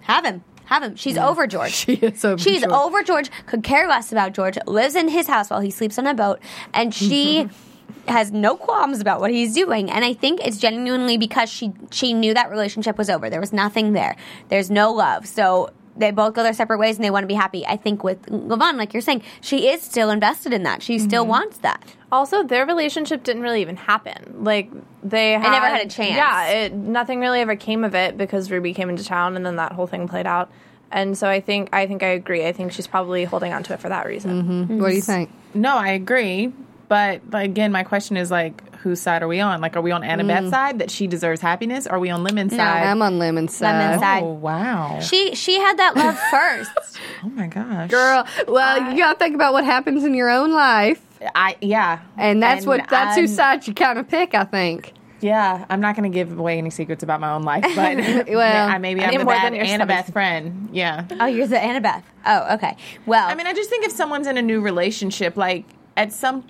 have 0.00 0.24
him. 0.24 0.42
Have 0.66 0.82
him. 0.82 0.96
She's 0.96 1.18
over 1.18 1.46
George. 1.46 1.72
She 1.84 1.94
is 1.94 2.24
over 2.24 2.38
She's 2.38 2.62
George. 2.62 2.72
over 2.72 3.02
George, 3.02 3.30
could 3.46 3.62
care 3.62 3.88
less 3.88 4.12
about 4.12 4.32
George, 4.32 4.56
lives 4.66 4.94
in 4.94 5.08
his 5.08 5.26
house 5.26 5.50
while 5.50 5.60
he 5.60 5.70
sleeps 5.70 5.98
on 5.98 6.06
a 6.06 6.14
boat, 6.14 6.40
and 6.72 6.94
she 6.94 7.48
has 8.08 8.32
no 8.32 8.56
qualms 8.56 9.00
about 9.00 9.20
what 9.20 9.30
he's 9.30 9.54
doing. 9.54 9.90
And 9.90 10.04
I 10.04 10.14
think 10.14 10.40
it's 10.40 10.58
genuinely 10.58 11.18
because 11.18 11.50
she 11.50 11.72
she 11.90 12.14
knew 12.14 12.34
that 12.34 12.50
relationship 12.50 12.96
was 12.96 13.10
over. 13.10 13.28
There 13.28 13.40
was 13.40 13.52
nothing 13.52 13.92
there. 13.92 14.16
There's 14.48 14.70
no 14.70 14.92
love. 14.92 15.26
So 15.26 15.70
they 15.96 16.10
both 16.10 16.34
go 16.34 16.42
their 16.42 16.52
separate 16.52 16.78
ways 16.78 16.96
and 16.96 17.04
they 17.04 17.10
want 17.10 17.24
to 17.24 17.28
be 17.28 17.34
happy. 17.34 17.66
I 17.66 17.76
think 17.76 18.02
with 18.02 18.22
Levon, 18.26 18.76
like 18.76 18.94
you're 18.94 19.02
saying, 19.02 19.22
she 19.40 19.68
is 19.68 19.82
still 19.82 20.10
invested 20.10 20.52
in 20.52 20.62
that. 20.62 20.82
She 20.82 20.98
still 20.98 21.24
mm-hmm. 21.24 21.30
wants 21.30 21.58
that. 21.58 21.84
Also, 22.12 22.42
their 22.42 22.66
relationship 22.66 23.24
didn't 23.24 23.40
really 23.40 23.62
even 23.62 23.76
happen. 23.76 24.44
Like 24.44 24.70
they 25.02 25.32
had, 25.32 25.50
never 25.50 25.66
had 25.66 25.86
a 25.86 25.88
chance. 25.88 26.10
Yeah, 26.10 26.48
it, 26.48 26.74
nothing 26.74 27.20
really 27.20 27.40
ever 27.40 27.56
came 27.56 27.84
of 27.84 27.94
it 27.94 28.18
because 28.18 28.50
Ruby 28.50 28.74
came 28.74 28.90
into 28.90 29.02
town, 29.02 29.34
and 29.34 29.46
then 29.46 29.56
that 29.56 29.72
whole 29.72 29.86
thing 29.86 30.06
played 30.06 30.26
out. 30.26 30.50
And 30.90 31.16
so 31.16 31.26
I 31.26 31.40
think 31.40 31.70
I 31.72 31.86
think 31.86 32.02
I 32.02 32.08
agree. 32.08 32.46
I 32.46 32.52
think 32.52 32.72
she's 32.72 32.86
probably 32.86 33.24
holding 33.24 33.54
on 33.54 33.62
to 33.62 33.72
it 33.72 33.80
for 33.80 33.88
that 33.88 34.06
reason. 34.06 34.42
Mm-hmm. 34.42 34.78
What 34.78 34.90
do 34.90 34.94
you 34.94 35.00
mm-hmm. 35.00 35.10
think? 35.10 35.30
no, 35.54 35.74
I 35.74 35.88
agree. 35.88 36.52
But 36.88 37.22
like, 37.32 37.46
again, 37.46 37.72
my 37.72 37.84
question 37.84 38.18
is 38.18 38.30
like, 38.30 38.74
whose 38.76 39.00
side 39.00 39.22
are 39.22 39.28
we 39.28 39.40
on? 39.40 39.62
Like, 39.62 39.76
are 39.76 39.80
we 39.80 39.92
on 39.92 40.04
Annabeth's 40.04 40.48
mm. 40.48 40.50
side 40.50 40.80
that 40.80 40.90
she 40.90 41.06
deserves 41.06 41.40
happiness? 41.40 41.86
Or 41.86 41.92
are 41.92 41.98
we 41.98 42.10
on 42.10 42.22
Lemon's 42.22 42.54
side? 42.54 42.86
I'm 42.86 43.00
on 43.00 43.18
Lemon's 43.18 43.56
side. 43.56 43.78
Lemon's 43.78 44.02
side. 44.02 44.22
Oh 44.22 44.32
wow! 44.34 45.00
She 45.00 45.34
she 45.34 45.58
had 45.58 45.78
that 45.78 45.96
love 45.96 46.18
first. 46.30 46.98
Oh 47.24 47.30
my 47.30 47.46
gosh, 47.46 47.90
Girl, 47.90 48.26
well, 48.46 48.92
you 48.92 48.98
got 48.98 49.14
to 49.14 49.18
think 49.18 49.34
about 49.34 49.54
what 49.54 49.64
happens 49.64 50.04
in 50.04 50.12
your 50.12 50.28
own 50.28 50.52
life. 50.52 51.00
I 51.34 51.56
yeah, 51.60 52.00
And 52.16 52.42
that's 52.42 52.66
what 52.66 52.80
that's 52.90 53.16
I'm- 53.16 53.20
whose 53.20 53.34
side 53.34 53.66
you 53.66 53.74
kind 53.74 53.98
of 53.98 54.08
pick, 54.08 54.34
I 54.34 54.44
think. 54.44 54.92
Yeah, 55.20 55.66
I'm 55.70 55.80
not 55.80 55.94
going 55.94 56.10
to 56.10 56.12
give 56.12 56.36
away 56.36 56.58
any 56.58 56.70
secrets 56.70 57.04
about 57.04 57.20
my 57.20 57.30
own 57.30 57.42
life, 57.44 57.62
but 57.62 57.96
Well, 58.28 58.68
I 58.68 58.78
maybe 58.78 59.02
I'm 59.04 59.16
the 59.18 59.24
bad 59.24 59.52
Annabeth 59.52 60.12
friend. 60.12 60.68
Yeah, 60.72 61.04
oh, 61.20 61.26
you're 61.26 61.46
the 61.46 61.56
Annabeth. 61.56 62.02
Oh, 62.26 62.54
okay. 62.54 62.76
Well, 63.06 63.28
I 63.28 63.36
mean, 63.36 63.46
I 63.46 63.52
just 63.54 63.70
think 63.70 63.84
if 63.84 63.92
someone's 63.92 64.26
in 64.26 64.36
a 64.36 64.42
new 64.42 64.60
relationship, 64.60 65.36
like 65.36 65.64
at 65.96 66.12
some, 66.12 66.44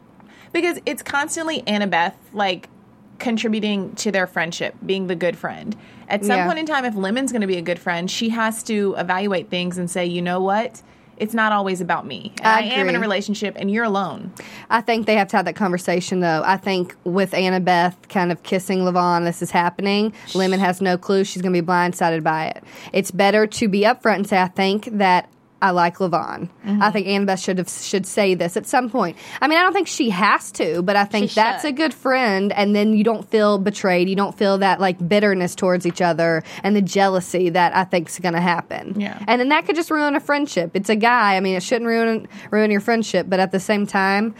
because 0.55 0.79
it's 0.87 1.03
constantly 1.03 1.61
Annabeth, 1.63 2.15
like 2.33 2.71
contributing 3.19 3.95
to 3.97 4.11
their 4.11 4.27
friendship, 4.27 4.75
being 4.85 5.07
the 5.07 5.17
good 5.17 5.37
friend. 5.37 5.77
At 6.09 6.25
some 6.25 6.37
Yeah. 6.39 6.47
point 6.47 6.59
in 6.59 6.67
time, 6.67 6.85
if 6.85 6.95
Lemon's 6.97 7.31
going 7.31 7.43
to 7.43 7.47
be 7.47 7.57
a 7.57 7.63
good 7.63 7.79
friend, 7.79 8.11
she 8.11 8.31
has 8.31 8.63
to 8.65 8.95
evaluate 8.99 9.49
things 9.51 9.79
and 9.79 9.91
say, 9.91 10.05
you 10.07 10.21
know 10.23 10.41
what? 10.41 10.83
It's 11.17 11.35
not 11.35 11.53
always 11.53 11.81
about 11.81 12.07
me. 12.07 12.33
And 12.39 12.49
I 12.49 12.61
I, 12.61 12.63
am 12.81 12.89
in 12.89 12.97
a 12.97 13.01
relationship, 13.01 13.55
and 13.57 13.71
you're 13.71 13.85
alone. 13.85 14.33
I 14.71 14.81
think 14.81 15.07
they 15.07 15.17
have 15.17 15.29
to 15.29 15.37
have 15.37 15.45
that 15.45 15.57
conversation, 15.57 16.21
though. 16.21 16.43
I 16.45 16.57
think 16.57 16.97
with 17.05 17.33
Annabeth 17.33 17.95
kind 18.09 18.33
of 18.33 18.43
kissing 18.43 18.81
Levon, 18.81 19.25
this 19.25 19.43
is 19.43 19.51
happening. 19.51 20.13
Lemon 20.35 20.61
has 20.61 20.81
no 20.81 20.97
clue. 20.99 21.25
She's 21.25 21.43
going 21.43 21.53
to 21.53 21.63
be 21.63 21.67
blindsided 21.67 22.23
by 22.23 22.47
it. 22.47 22.65
It's 22.93 23.11
better 23.11 23.47
to 23.47 23.69
be 23.69 23.83
upfront 23.83 24.17
and 24.17 24.27
say, 24.27 24.41
I 24.41 24.49
think 24.49 24.87
that 24.99 25.29
I 25.63 25.71
like 25.71 25.99
Levon. 25.99 26.49
I 26.65 26.69
mm-hmm. 26.69 26.91
think 26.91 27.07
Annabeth 27.07 27.43
should 27.43 27.59
have 27.59 27.69
should 27.69 28.05
say 28.05 28.35
this 28.35 28.57
at 28.57 28.67
some 28.67 28.91
point. 28.91 29.17
I 29.41 29.47
mean, 29.47 29.59
I 29.59 29.63
don't 29.63 29.73
think 29.73 29.87
she 29.87 30.11
has 30.11 30.51
to, 30.53 30.83
but 30.83 30.97
I 30.97 31.05
think 31.05 31.31
She 31.31 31.37
that's 31.37 31.63
should. 31.63 31.69
a 31.69 31.73
good 31.73 31.95
friend, 31.95 32.53
and 32.53 32.75
then 32.75 32.95
you 32.95 33.05
don't 33.05 33.29
feel 33.31 33.59
betrayed. 33.59 34.09
You 34.09 34.17
don't 34.17 34.37
feel 34.37 34.59
that 34.59 34.81
like 34.81 35.09
bitterness 35.09 35.55
towards 35.55 35.87
each 35.87 36.03
other 36.03 36.43
and 36.65 36.75
the 36.75 36.83
jealousy 36.83 37.49
that 37.51 37.77
I 37.77 37.85
think 37.85 38.09
is 38.09 38.19
going 38.19 38.35
to 38.35 38.41
happen. 38.41 39.01
Yeah. 39.01 39.23
and 39.29 39.41
then 39.41 39.51
that 39.51 39.65
could 39.65 39.77
just 39.77 39.91
ruin 39.91 40.17
a 40.17 40.21
friendship. 40.21 40.73
It's 40.75 40.91
a 40.91 40.97
guy. 40.97 41.37
I 41.37 41.41
mean, 41.41 41.55
it 41.55 41.63
shouldn't 41.63 41.87
ruin 41.87 42.27
ruin 42.51 42.73
your 42.73 42.81
friendship, 42.81 43.27
but 43.29 43.39
at 43.39 43.53
the 43.53 43.61
same 43.61 43.87
time, 43.87 44.35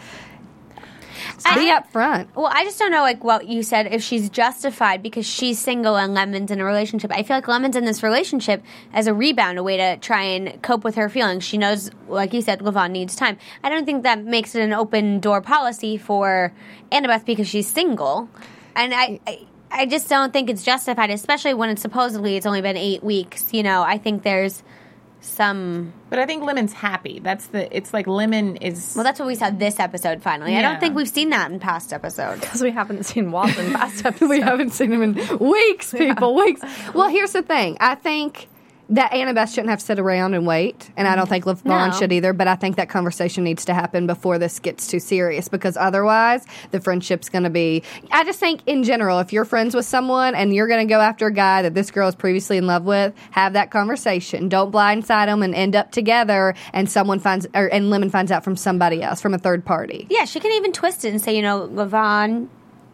be 1.55 1.71
I- 1.71 1.79
upfront. 1.81 2.27
Well, 2.35 2.49
I 2.51 2.63
just 2.63 2.79
don't 2.79 2.91
know, 2.91 3.01
like 3.01 3.23
what 3.23 3.47
you 3.47 3.63
said, 3.63 3.87
if 3.93 4.01
she's 4.03 4.29
justified 4.29 5.01
because 5.03 5.25
she's 5.25 5.59
single 5.59 5.95
and 5.95 6.13
Lemon's 6.13 6.51
in 6.51 6.59
a 6.59 6.65
relationship. 6.65 7.11
I 7.11 7.23
feel 7.23 7.37
like 7.37 7.47
Lemon's 7.47 7.75
in 7.75 7.85
this 7.85 8.03
relationship 8.03 8.63
as 8.93 9.07
a 9.07 9.13
rebound, 9.13 9.57
a 9.57 9.63
way 9.63 9.77
to 9.77 9.97
try 9.97 10.23
and 10.23 10.61
cope 10.61 10.83
with 10.83 10.95
her 10.95 11.09
feelings. 11.09 11.43
She 11.43 11.57
knows, 11.57 11.89
like 12.07 12.33
you 12.33 12.41
said, 12.41 12.59
Levon 12.59 12.91
needs 12.91 13.15
time. 13.15 13.37
I 13.63 13.69
don't 13.69 13.85
think 13.85 14.03
that 14.03 14.23
makes 14.23 14.55
it 14.55 14.61
an 14.61 14.73
open 14.73 15.19
door 15.19 15.41
policy 15.41 15.97
for 15.97 16.53
Annabeth 16.91 17.25
because 17.25 17.47
she's 17.47 17.67
single, 17.67 18.29
and 18.75 18.93
I. 18.93 19.19
I 19.27 19.47
I 19.75 19.87
just 19.87 20.07
don't 20.07 20.31
think 20.31 20.51
it's 20.51 20.61
justified, 20.63 21.09
especially 21.09 21.55
when 21.55 21.71
it's 21.71 21.81
supposedly 21.81 22.35
it's 22.35 22.45
only 22.45 22.61
been 22.61 22.77
eight 22.77 23.03
weeks. 23.03 23.51
You 23.55 23.63
know, 23.63 23.81
I 23.81 23.97
think 23.97 24.21
there's 24.21 24.61
some. 25.23 25.93
But 26.09 26.19
I 26.19 26.25
think 26.25 26.43
Lemon's 26.43 26.73
happy. 26.73 27.19
That's 27.19 27.47
the. 27.47 27.75
It's 27.75 27.93
like 27.93 28.07
Lemon 28.07 28.57
is. 28.57 28.93
Well, 28.95 29.03
that's 29.03 29.19
what 29.19 29.27
we 29.27 29.35
saw 29.35 29.49
this 29.49 29.79
episode. 29.79 30.21
Finally, 30.21 30.55
I 30.57 30.61
don't 30.61 30.79
think 30.79 30.95
we've 30.95 31.09
seen 31.09 31.29
that 31.31 31.51
in 31.51 31.59
past 31.59 31.91
episodes. 31.93 32.41
Because 32.53 32.61
we 32.61 32.71
haven't 32.71 33.03
seen 33.05 33.31
Walt 33.31 33.57
in 33.57 33.73
past 33.73 34.05
episodes. 34.05 34.29
we 34.29 34.41
haven't 34.41 34.71
seen 34.71 34.91
him 34.91 35.01
in 35.01 35.37
weeks, 35.39 35.91
people, 35.91 36.35
weeks. 36.35 36.61
Well, 36.93 37.09
here's 37.09 37.31
the 37.31 37.41
thing. 37.41 37.77
I 37.79 37.95
think 37.95 38.47
that 38.89 39.11
Annabeth 39.11 39.49
shouldn't 39.49 39.69
have 39.69 39.79
to 39.79 39.85
sit 39.85 39.99
around 39.99 40.33
and 40.33 40.45
wait, 40.45 40.91
and 40.97 41.07
I 41.07 41.15
don't 41.15 41.25
mm-hmm. 41.25 41.45
think 41.45 41.45
Levon 41.45 41.91
No. 41.91 41.97
should 41.97 42.11
either. 42.11 42.33
But 42.33 42.47
I 42.47 42.55
think 42.55 42.75
that 42.75 42.89
conversation 42.89 43.43
needs 43.43 43.65
to 43.65 43.73
happen 43.73 44.07
before 44.07 44.37
this 44.37 44.59
gets 44.59 44.87
too 44.87 44.99
serious, 44.99 45.47
because 45.47 45.77
otherwise 45.77 46.45
the 46.71 46.79
friendship's 46.79 47.29
going 47.29 47.43
to 47.43 47.49
be. 47.49 47.83
I 48.11 48.23
just 48.23 48.39
think 48.39 48.61
in 48.65 48.83
general, 48.83 49.19
if 49.19 49.31
you're 49.31 49.45
friends 49.45 49.73
with 49.73 49.85
someone 49.85 50.35
and 50.35 50.53
you're 50.53 50.67
going 50.67 50.85
to 50.85 50.91
go 50.93 50.99
after 50.99 51.27
a 51.27 51.33
guy 51.33 51.61
that 51.61 51.73
this 51.73 51.91
girl 51.91 52.07
is 52.07 52.15
previously 52.15 52.57
in 52.57 52.67
love 52.67 52.83
with, 52.83 53.13
have 53.31 53.53
that 53.53 53.71
conversation. 53.71 54.49
Don't 54.49 54.71
blindside 54.71 55.27
them 55.27 55.43
and 55.43 55.55
end 55.55 55.75
up 55.75 55.91
together, 55.91 56.53
and 56.73 56.89
someone 56.89 57.19
finds 57.19 57.47
or 57.53 57.67
and 57.67 57.89
Lemon 57.89 58.09
finds 58.09 58.31
out 58.31 58.43
from 58.43 58.55
somebody 58.55 59.01
else, 59.01 59.21
from 59.21 59.33
a 59.33 59.37
third 59.37 59.65
party. 59.65 60.07
Yeah, 60.09 60.25
she 60.25 60.39
can 60.39 60.51
even 60.51 60.73
twist 60.73 61.05
it 61.05 61.09
and 61.09 61.21
say, 61.21 61.35
you 61.35 61.41
know, 61.41 61.67
Levon 61.67 62.49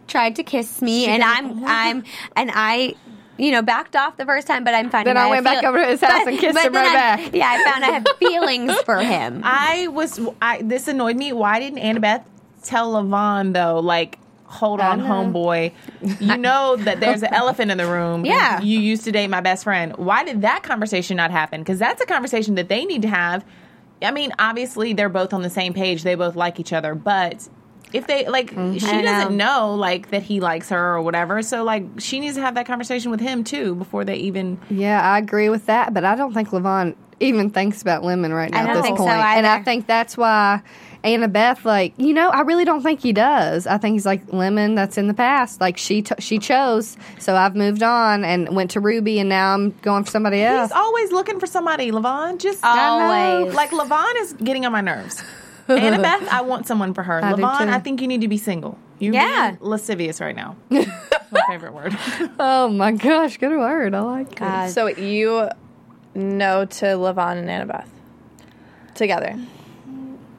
tried 0.07 0.35
to 0.37 0.43
kiss 0.43 0.81
me, 0.81 1.05
and 1.05 1.23
I'm, 1.23 1.63
I'm, 1.65 2.03
and 2.35 2.51
I, 2.53 2.95
you 3.39 3.51
know, 3.51 3.61
backed 3.61 3.95
off 3.95 4.17
the 4.17 4.25
first 4.25 4.45
time, 4.47 4.63
but 4.63 4.73
I'm 4.73 4.89
finding 4.89 5.13
Then 5.13 5.17
I 5.17 5.27
have 5.27 5.29
went 5.31 5.43
back 5.45 5.63
over 5.63 5.79
to 5.79 5.85
his 5.87 6.01
house 6.01 6.21
and 6.27 6.37
kissed 6.37 6.59
him 6.59 6.73
right 6.73 6.87
I- 6.89 6.93
back. 6.93 7.33
Yeah, 7.33 7.49
I 7.49 7.63
found 7.63 7.83
I 7.85 7.87
have 7.87 8.05
feelings 8.19 8.77
for 8.81 8.97
him. 8.97 9.41
I 9.43 9.87
was. 9.87 10.19
I 10.41 10.61
this 10.61 10.87
annoyed 10.87 11.15
me. 11.15 11.31
Why 11.33 11.59
didn't 11.59 11.79
Annabeth 11.79 12.23
tell 12.63 12.93
Levon 12.93 13.53
though? 13.53 13.79
Like, 13.79 14.19
hold 14.45 14.81
on, 14.81 14.99
know. 14.99 15.05
homeboy. 15.05 15.71
You 16.19 16.37
know 16.37 16.75
that 16.75 16.99
there's 16.99 17.23
an 17.23 17.33
elephant 17.33 17.71
in 17.71 17.77
the 17.77 17.87
room. 17.87 18.25
Yeah. 18.25 18.61
You 18.61 18.79
used 18.79 19.03
to 19.05 19.11
date 19.11 19.27
my 19.29 19.41
best 19.41 19.63
friend. 19.63 19.95
Why 19.97 20.23
did 20.23 20.41
that 20.41 20.63
conversation 20.63 21.17
not 21.17 21.31
happen? 21.31 21.61
Because 21.61 21.79
that's 21.79 22.01
a 22.01 22.05
conversation 22.05 22.55
that 22.55 22.67
they 22.67 22.83
need 22.85 23.01
to 23.03 23.07
have. 23.09 23.45
I 24.01 24.11
mean, 24.11 24.31
obviously 24.39 24.93
they're 24.93 25.09
both 25.09 25.33
on 25.33 25.41
the 25.41 25.49
same 25.49 25.73
page. 25.73 26.03
They 26.03 26.15
both 26.15 26.35
like 26.35 26.59
each 26.59 26.73
other, 26.73 26.95
but. 26.95 27.47
If 27.91 28.07
they 28.07 28.27
like, 28.27 28.51
mm-hmm. 28.51 28.77
she 28.77 29.01
doesn't 29.01 29.35
know 29.35 29.73
like 29.75 30.11
that 30.11 30.23
he 30.23 30.39
likes 30.39 30.69
her 30.69 30.95
or 30.95 31.01
whatever. 31.01 31.41
So 31.41 31.63
like, 31.63 31.85
she 31.99 32.19
needs 32.19 32.35
to 32.35 32.41
have 32.41 32.55
that 32.55 32.65
conversation 32.65 33.11
with 33.11 33.19
him 33.19 33.43
too 33.43 33.75
before 33.75 34.05
they 34.05 34.15
even. 34.17 34.59
Yeah, 34.69 35.01
I 35.01 35.17
agree 35.17 35.49
with 35.49 35.65
that, 35.65 35.93
but 35.93 36.05
I 36.05 36.15
don't 36.15 36.33
think 36.33 36.49
Levon 36.49 36.95
even 37.19 37.49
thinks 37.49 37.81
about 37.81 38.03
Lemon 38.03 38.33
right 38.33 38.51
now 38.51 38.59
I 38.59 38.61
at 38.61 38.65
don't 38.67 38.75
this 38.77 38.85
think 38.85 38.97
so. 38.97 39.07
And 39.07 39.45
I 39.45 39.61
think 39.61 39.87
that's 39.87 40.15
why 40.17 40.61
Annabeth, 41.03 41.65
like, 41.65 41.93
you 41.97 42.13
know, 42.13 42.29
I 42.29 42.41
really 42.41 42.65
don't 42.65 42.81
think 42.81 43.01
he 43.01 43.13
does. 43.13 43.67
I 43.67 43.77
think 43.77 43.93
he's 43.93 44.05
like 44.05 44.31
Lemon. 44.31 44.75
That's 44.75 44.97
in 44.97 45.07
the 45.07 45.13
past. 45.13 45.61
Like 45.61 45.77
she 45.77 46.01
t- 46.01 46.15
she 46.19 46.39
chose, 46.39 46.97
so 47.19 47.35
I've 47.35 47.55
moved 47.55 47.83
on 47.83 48.23
and 48.23 48.55
went 48.55 48.71
to 48.71 48.79
Ruby, 48.79 49.19
and 49.19 49.29
now 49.29 49.53
I'm 49.53 49.71
going 49.81 50.03
for 50.03 50.11
somebody 50.11 50.41
else. 50.41 50.69
He's 50.69 50.77
always 50.77 51.11
looking 51.11 51.39
for 51.39 51.47
somebody, 51.47 51.91
Levon. 51.91 52.39
Just 52.39 52.63
Always. 52.63 53.53
Like 53.53 53.71
Levon 53.71 54.13
is 54.21 54.33
getting 54.33 54.65
on 54.65 54.71
my 54.71 54.81
nerves. 54.81 55.23
Annabeth, 55.69 56.27
I 56.27 56.41
want 56.41 56.67
someone 56.67 56.93
for 56.93 57.03
her. 57.03 57.19
I 57.23 57.33
Levon. 57.33 57.69
I 57.69 57.79
think 57.79 58.01
you 58.01 58.07
need 58.07 58.21
to 58.21 58.27
be 58.27 58.37
single. 58.37 58.77
You're 58.99 59.13
Yeah. 59.13 59.51
being 59.51 59.57
lascivious 59.61 60.19
right 60.19 60.35
now. 60.35 60.55
my 60.69 61.41
favorite 61.47 61.73
word. 61.73 61.97
oh 62.39 62.69
my 62.69 62.91
gosh, 62.91 63.37
good 63.37 63.51
word. 63.57 63.93
I 63.93 63.99
like 64.01 64.33
it. 64.33 64.41
Uh, 64.41 64.67
so 64.67 64.87
you 64.87 65.49
know 66.15 66.65
to 66.65 66.85
Levon 66.85 67.37
and 67.37 67.47
Annabeth 67.47 67.87
together. 68.95 69.35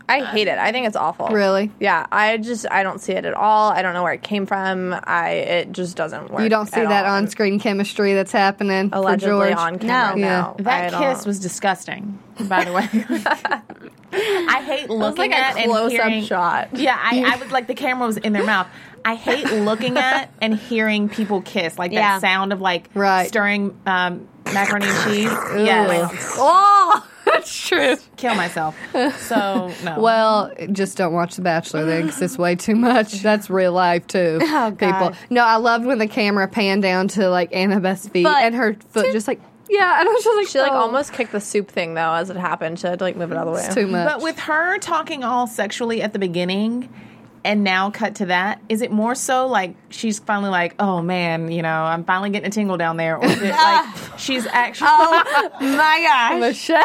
I 0.09 0.23
uh, 0.23 0.27
hate 0.27 0.49
it. 0.49 0.59
I 0.59 0.73
think 0.73 0.89
it's 0.89 0.97
awful. 0.97 1.29
Really? 1.29 1.71
Yeah. 1.79 2.05
I 2.11 2.37
just 2.39 2.67
I 2.69 2.83
don't 2.83 3.01
see 3.01 3.13
it 3.13 3.25
at 3.25 3.33
all. 3.33 3.71
I 3.71 3.81
don't 3.81 3.95
know 3.95 4.03
where 4.03 4.13
it 4.13 4.23
came 4.25 4.45
from. 4.45 4.93
I 5.05 5.31
it 5.31 5.73
just 5.73 5.97
doesn't 5.97 6.31
work. 6.33 6.43
You 6.43 6.49
don't 6.49 6.67
see 6.67 6.81
at 6.81 6.89
that 6.89 7.07
on 7.07 7.29
screen 7.29 7.61
chemistry 7.61 8.13
that's 8.15 8.33
happening 8.33 8.91
allegedly 8.93 9.31
for 9.31 9.47
George. 9.55 9.57
on 9.57 9.79
camera. 9.79 10.17
No. 10.17 10.27
No, 10.59 10.65
That 10.65 10.93
I 10.95 10.99
kiss 10.99 11.19
don't. 11.19 11.27
was 11.29 11.39
disgusting, 11.39 12.19
by 12.49 12.65
the 12.65 12.73
way. 12.73 12.89
I 14.13 14.63
hate 14.65 14.91
looking 14.91 15.31
like 15.31 15.33
at 15.33 15.57
a 15.57 15.61
and 15.61 15.71
close 15.71 15.93
up 15.95 16.09
hearing. 16.09 16.25
shot. 16.25 16.69
Yeah, 16.77 16.99
I, 17.01 17.35
I 17.35 17.37
was 17.37 17.51
like 17.53 17.67
the 17.67 17.75
camera 17.75 18.07
was 18.07 18.17
in 18.17 18.33
their 18.33 18.45
mouth. 18.45 18.67
I 19.05 19.15
hate 19.15 19.47
looking 19.65 19.97
at 19.97 20.31
and 20.43 20.55
hearing 20.55 21.09
people 21.09 21.41
kiss, 21.43 21.79
like 21.79 21.93
Yeah. 21.93 22.01
that 22.19 22.21
sound 22.21 22.53
of 22.53 22.61
like 22.61 22.91
Right. 22.95 23.29
stirring 23.29 23.79
um, 23.87 24.29
macaroni 24.53 24.87
and 24.87 25.05
cheese. 25.05 25.31
Yes, 25.65 26.35
Oh, 26.37 27.07
that's 27.25 27.67
true. 27.69 27.97
kill 28.17 28.35
myself. 28.35 28.77
So 29.19 29.73
no. 29.85 30.01
Well, 30.01 30.53
just 30.73 30.99
don't 30.99 31.13
watch 31.13 31.37
The 31.37 31.43
Bachelor 31.43 31.85
then, 31.87 32.07
because 32.07 32.21
it's 32.21 32.37
way 32.39 32.57
too 32.57 32.75
much. 32.77 33.23
That's 33.23 33.49
real 33.49 33.73
life 33.73 34.07
too. 34.07 34.39
Oh, 34.43 34.75
People. 34.77 35.13
No, 35.31 35.45
I 35.45 35.57
loved 35.57 35.87
when 35.87 35.99
the 35.99 36.09
camera 36.09 36.47
panned 36.49 36.83
down 36.83 37.09
to 37.09 37.31
like 37.31 37.55
Annabeth's 37.55 38.09
feet 38.09 38.25
But- 38.25 38.43
and 38.43 38.55
her 38.55 38.77
foot 38.91 39.13
just 39.13 39.29
like 39.29 39.41
yeah, 39.71 40.01
and 40.01 40.09
I 40.09 40.13
was 40.13 40.25
just 40.25 40.37
like 40.37 40.49
She 40.49 40.59
like 40.61 40.73
oh, 40.73 40.77
almost 40.77 41.13
kicked 41.13 41.33
the 41.33 41.41
soup 41.41 41.69
thing 41.71 41.95
though 41.95 42.13
as 42.13 42.29
it 42.31 42.37
happened. 42.37 42.79
She 42.79 42.87
had 42.87 42.99
to 42.99 43.05
like 43.05 43.17
move 43.17 43.31
it 43.33 43.37
out 43.37 43.47
of 43.47 43.55
the 43.55 43.61
way. 43.61 43.65
it's 43.67 43.75
too 43.75 43.87
much. 43.87 44.07
But 44.07 44.23
with 44.23 44.39
her 44.41 44.79
talking 44.79 45.25
all 45.25 45.47
sexually 45.47 46.03
at 46.03 46.13
the 46.13 46.19
beginning 46.19 46.93
and 47.43 47.65
now 47.65 47.91
cut 47.91 48.17
to 48.17 48.27
that, 48.27 48.61
is 48.69 48.83
it 48.83 48.91
more 48.93 49.15
so 49.15 49.47
like 49.47 49.75
she's 49.89 50.19
finally 50.19 50.51
like, 50.51 50.75
oh 50.79 51.01
man, 51.01 51.51
you 51.51 51.63
know, 51.63 51.69
I'm 51.85 52.05
finally 52.05 52.31
getting 52.31 52.49
a 52.49 52.51
tingle 52.51 52.77
down 52.77 52.97
there? 52.99 53.17
Or 53.17 53.25
is 53.25 53.41
it 53.41 53.51
like 53.53 53.95
she's 54.19 54.47
actually, 54.47 54.89
oh 54.91 55.51
my 55.61 56.03
gosh. 56.03 56.41
Michelle, 56.41 56.85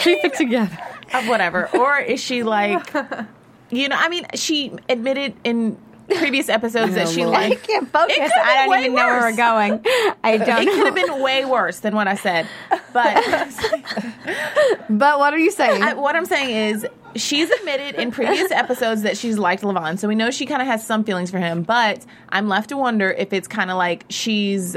keep 0.00 0.24
it 0.24 0.34
together. 0.34 0.76
uh, 1.12 1.22
whatever? 1.26 1.68
Or 1.76 1.98
is 1.98 2.20
she 2.20 2.42
like, 2.42 2.92
you 3.70 3.88
know, 3.88 3.96
I 3.96 4.08
mean, 4.08 4.26
she 4.34 4.72
admitted 4.88 5.34
in 5.44 5.78
previous 6.18 6.48
episodes 6.48 6.94
that 6.94 7.08
she 7.08 7.24
liked. 7.24 7.62
I 7.62 7.66
can't 7.66 7.90
focus. 7.90 8.30
I 8.42 8.56
don't 8.56 8.70
way 8.70 8.78
even 8.80 8.94
know 8.94 9.06
where 9.06 9.20
we're 9.20 9.36
going. 9.36 9.80
I 10.24 10.36
don't 10.38 10.62
it 10.62 10.64
know. 10.66 10.74
could 10.74 10.86
have 10.86 10.94
been 10.94 11.22
way 11.22 11.44
worse 11.44 11.80
than 11.80 11.94
what 11.94 12.08
I 12.08 12.14
said. 12.14 12.46
But 12.92 13.22
But 14.90 15.18
what 15.18 15.32
are 15.34 15.38
you 15.38 15.50
saying? 15.50 15.82
I, 15.82 15.94
what 15.94 16.16
I'm 16.16 16.26
saying 16.26 16.74
is, 16.74 16.86
she's 17.16 17.50
admitted 17.50 18.00
in 18.00 18.10
previous 18.10 18.50
episodes 18.50 19.02
that 19.02 19.16
she's 19.16 19.38
liked 19.38 19.62
Levon, 19.62 19.98
so 19.98 20.08
we 20.08 20.14
know 20.14 20.30
she 20.30 20.46
kind 20.46 20.62
of 20.62 20.68
has 20.68 20.86
some 20.86 21.04
feelings 21.04 21.30
for 21.30 21.38
him. 21.38 21.62
But 21.62 22.04
I'm 22.28 22.48
left 22.48 22.70
to 22.70 22.76
wonder 22.76 23.10
if 23.10 23.32
it's 23.32 23.48
kind 23.48 23.70
of 23.70 23.76
like 23.76 24.04
she's 24.08 24.76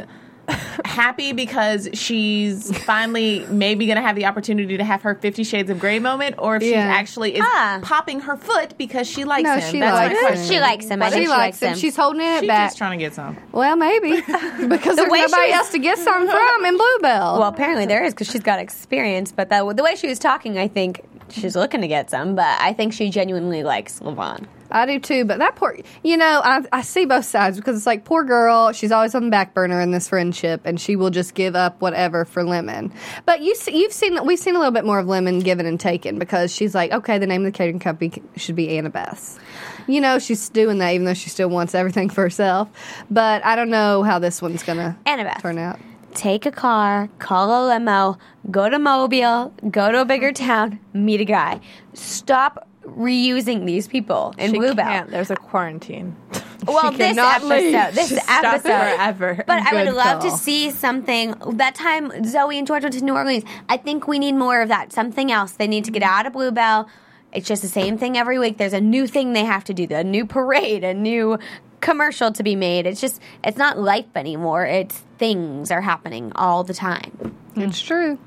happy 0.85 1.33
because 1.33 1.89
she's 1.93 2.75
finally 2.85 3.45
maybe 3.49 3.85
going 3.85 3.95
to 3.97 4.01
have 4.01 4.15
the 4.15 4.25
opportunity 4.25 4.77
to 4.77 4.83
have 4.83 5.01
her 5.01 5.15
Fifty 5.15 5.43
Shades 5.43 5.69
of 5.69 5.79
Grey 5.79 5.99
moment, 5.99 6.35
or 6.37 6.55
if 6.57 6.63
she 6.63 6.75
actually 6.75 7.35
is 7.35 7.41
Ah. 7.43 7.79
popping 7.81 8.21
her 8.21 8.37
foot 8.37 8.77
because 8.77 9.07
she 9.07 9.23
likes 9.25 9.43
No, 9.43 9.55
him. 9.57 9.71
she 9.71 9.79
That's 9.79 9.91
my 9.93 10.07
likes 10.07 10.19
question. 10.19 10.45
She 10.53 10.59
likes 10.59 10.85
him. 10.87 11.01
I 11.01 11.05
she 11.07 11.11
think 11.11 11.23
she 11.25 11.29
likes 11.29 11.39
likes 11.39 11.59
him. 11.61 11.69
him. 11.69 11.77
She's 11.77 11.95
holding 11.95 12.21
it 12.21 12.39
She's 12.41 12.47
back. 12.47 12.67
just 12.69 12.77
trying 12.77 12.97
to 12.97 13.03
get 13.05 13.13
some. 13.13 13.37
well, 13.51 13.75
maybe 13.75 14.21
because 14.67 14.95
there's 14.95 15.09
way 15.09 15.21
nobody 15.21 15.51
else 15.51 15.71
to 15.71 15.79
get 15.79 15.97
some 15.97 16.27
from 16.29 16.65
in 16.65 16.77
Bluebell. 16.77 17.39
Well, 17.39 17.43
apparently 17.49 17.85
there 17.85 18.03
is 18.03 18.13
because 18.13 18.29
she's 18.31 18.43
got 18.43 18.59
experience. 18.59 19.31
But 19.31 19.49
the, 19.49 19.73
the 19.73 19.83
way 19.83 19.95
she 19.95 20.07
was 20.07 20.19
talking, 20.19 20.57
I 20.57 20.67
think 20.67 21.01
she's 21.29 21.55
looking 21.55 21.81
to 21.81 21.87
get 21.87 22.09
some. 22.09 22.35
But 22.35 22.59
I 22.61 22.73
think 22.73 22.93
she 22.93 23.09
genuinely 23.09 23.63
likes 23.63 23.99
Levon. 23.99 24.45
I 24.75 24.85
do 24.85 24.99
too, 24.99 25.23
but 25.23 25.39
that 25.39 25.55
poor, 25.55 25.77
you 26.03 26.17
know, 26.17 26.41
I, 26.43 26.61
I 26.73 26.81
see 26.81 27.05
both 27.05 27.23
sides 27.23 27.55
because 27.55 27.77
it's 27.77 27.85
like, 27.85 28.03
poor 28.03 28.25
girl, 28.25 28.73
she's 28.73 28.91
always 28.91 29.15
on 29.15 29.23
the 29.23 29.29
back 29.29 29.53
burner 29.53 29.79
in 29.79 29.91
this 29.91 30.09
friendship 30.09 30.61
and 30.65 30.79
she 30.81 30.97
will 30.97 31.11
just 31.11 31.33
give 31.33 31.55
up 31.55 31.79
whatever 31.81 32.25
for 32.25 32.43
Lemon. 32.43 32.91
But 33.25 33.41
you 33.41 33.55
see, 33.55 33.79
you've 33.79 33.93
seen, 33.93 34.23
we've 34.25 34.37
seen 34.37 34.53
a 34.53 34.59
little 34.59 34.73
bit 34.73 34.83
more 34.83 34.99
of 34.99 35.07
Lemon 35.07 35.39
given 35.39 35.65
and 35.65 35.79
taken 35.79 36.19
because 36.19 36.53
she's 36.53 36.75
like, 36.75 36.91
okay, 36.91 37.17
the 37.17 37.25
name 37.25 37.45
of 37.45 37.53
the 37.53 37.57
catering 37.57 37.79
company 37.79 38.21
should 38.35 38.57
be 38.57 38.67
Annabeth. 38.67 39.39
You 39.87 40.01
know, 40.01 40.19
she's 40.19 40.49
doing 40.49 40.79
that 40.79 40.93
even 40.93 41.05
though 41.05 41.13
she 41.13 41.29
still 41.29 41.49
wants 41.49 41.73
everything 41.73 42.09
for 42.09 42.23
herself. 42.23 42.67
But 43.09 43.45
I 43.45 43.55
don't 43.55 43.69
know 43.69 44.03
how 44.03 44.19
this 44.19 44.41
one's 44.41 44.61
going 44.63 44.79
to 44.79 44.95
Annabeth. 45.05 45.41
turn 45.41 45.57
out. 45.57 45.79
Take 46.15 46.45
a 46.45 46.51
car, 46.51 47.09
call 47.19 47.49
a 47.49 47.67
limo, 47.67 48.17
go 48.51 48.69
to 48.69 48.79
Mobile, 48.79 49.53
go 49.69 49.91
to 49.91 50.01
a 50.01 50.05
bigger 50.05 50.31
town, 50.31 50.79
meet 50.93 51.21
a 51.21 51.25
guy. 51.25 51.59
Stop 51.93 52.67
reusing 52.85 53.65
these 53.65 53.87
people 53.87 54.33
in 54.37 54.51
She 54.51 54.57
Bluebell. 54.57 54.85
can't. 54.85 55.09
There's 55.11 55.31
a 55.31 55.35
quarantine. 55.35 56.15
Well, 56.65 56.91
She 56.93 56.97
this 56.97 57.17
episode, 57.17 57.47
leave. 57.47 57.73
this 57.93 58.09
She's 58.09 58.17
episode, 58.27 58.61
forever. 58.63 59.43
But 59.45 59.61
I 59.61 59.73
would 59.75 59.85
Good 59.87 59.93
love 59.93 60.23
to 60.23 60.31
see 60.31 60.71
something. 60.71 61.35
That 61.57 61.75
time, 61.75 62.23
Zoe 62.23 62.57
and 62.57 62.65
George 62.65 62.81
went 62.81 62.95
to 62.95 63.03
New 63.03 63.13
Orleans. 63.13 63.43
I 63.69 63.77
think 63.77 64.07
we 64.07 64.17
need 64.17 64.31
more 64.31 64.61
of 64.61 64.69
that. 64.69 64.91
Something 64.91 65.31
else. 65.31 65.51
They 65.51 65.67
need 65.67 65.83
to 65.85 65.91
get 65.91 66.01
out 66.01 66.25
of 66.25 66.33
Bluebell. 66.33 66.89
It's 67.31 67.47
just 67.47 67.61
the 67.61 67.67
same 67.67 67.99
thing 67.99 68.17
every 68.17 68.39
week. 68.39 68.57
There's 68.57 68.73
a 68.73 68.81
new 68.81 69.05
thing 69.05 69.33
they 69.33 69.43
have 69.45 69.63
to 69.65 69.75
do. 69.75 69.85
A 69.91 70.03
new 70.03 70.25
parade, 70.25 70.83
a 70.83 70.93
new 70.95 71.37
commercial 71.81 72.31
to 72.31 72.41
be 72.41 72.55
made. 72.55 72.87
It's 72.87 73.01
just, 73.01 73.21
it's 73.43 73.57
not 73.57 73.77
life 73.77 74.05
anymore. 74.15 74.65
It's 74.65 75.03
things 75.19 75.69
are 75.69 75.81
happening 75.81 76.31
all 76.35 76.63
the 76.63 76.73
time. 76.73 77.35
It's 77.55 77.79
true. 77.79 78.17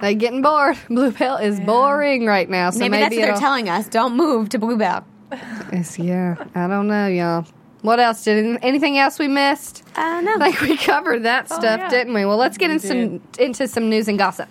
They're 0.00 0.14
getting 0.14 0.42
bored. 0.42 0.76
Bluebell 0.88 1.36
is 1.36 1.60
boring 1.60 2.26
right 2.26 2.48
now. 2.48 2.70
So 2.70 2.80
maybe, 2.80 2.90
maybe, 2.90 3.02
that's 3.02 3.16
what 3.16 3.26
they're 3.26 3.36
telling 3.36 3.68
us. 3.68 3.88
Don't 3.88 4.16
move 4.16 4.48
to 4.50 4.58
Bluebell. 4.58 5.04
It's, 5.72 5.98
yeah, 5.98 6.36
I 6.54 6.68
don't 6.68 6.86
know, 6.86 7.08
y'all. 7.08 7.44
What 7.82 7.98
else? 7.98 8.22
Did 8.22 8.58
anything 8.62 8.98
else 8.98 9.18
we 9.18 9.26
missed? 9.26 9.82
I 9.96 10.22
don't 10.22 10.24
know. 10.24 10.44
I 10.44 10.52
think 10.52 10.60
we 10.60 10.76
covered 10.76 11.24
that 11.24 11.48
oh, 11.50 11.58
stuff, 11.58 11.80
yeah. 11.80 11.88
didn't 11.88 12.14
we? 12.14 12.24
Well, 12.24 12.36
let's 12.36 12.56
get 12.56 12.70
in 12.70 12.78
some, 12.78 13.20
into 13.38 13.66
some 13.66 13.90
news 13.90 14.08
and 14.08 14.16
gossip. 14.16 14.48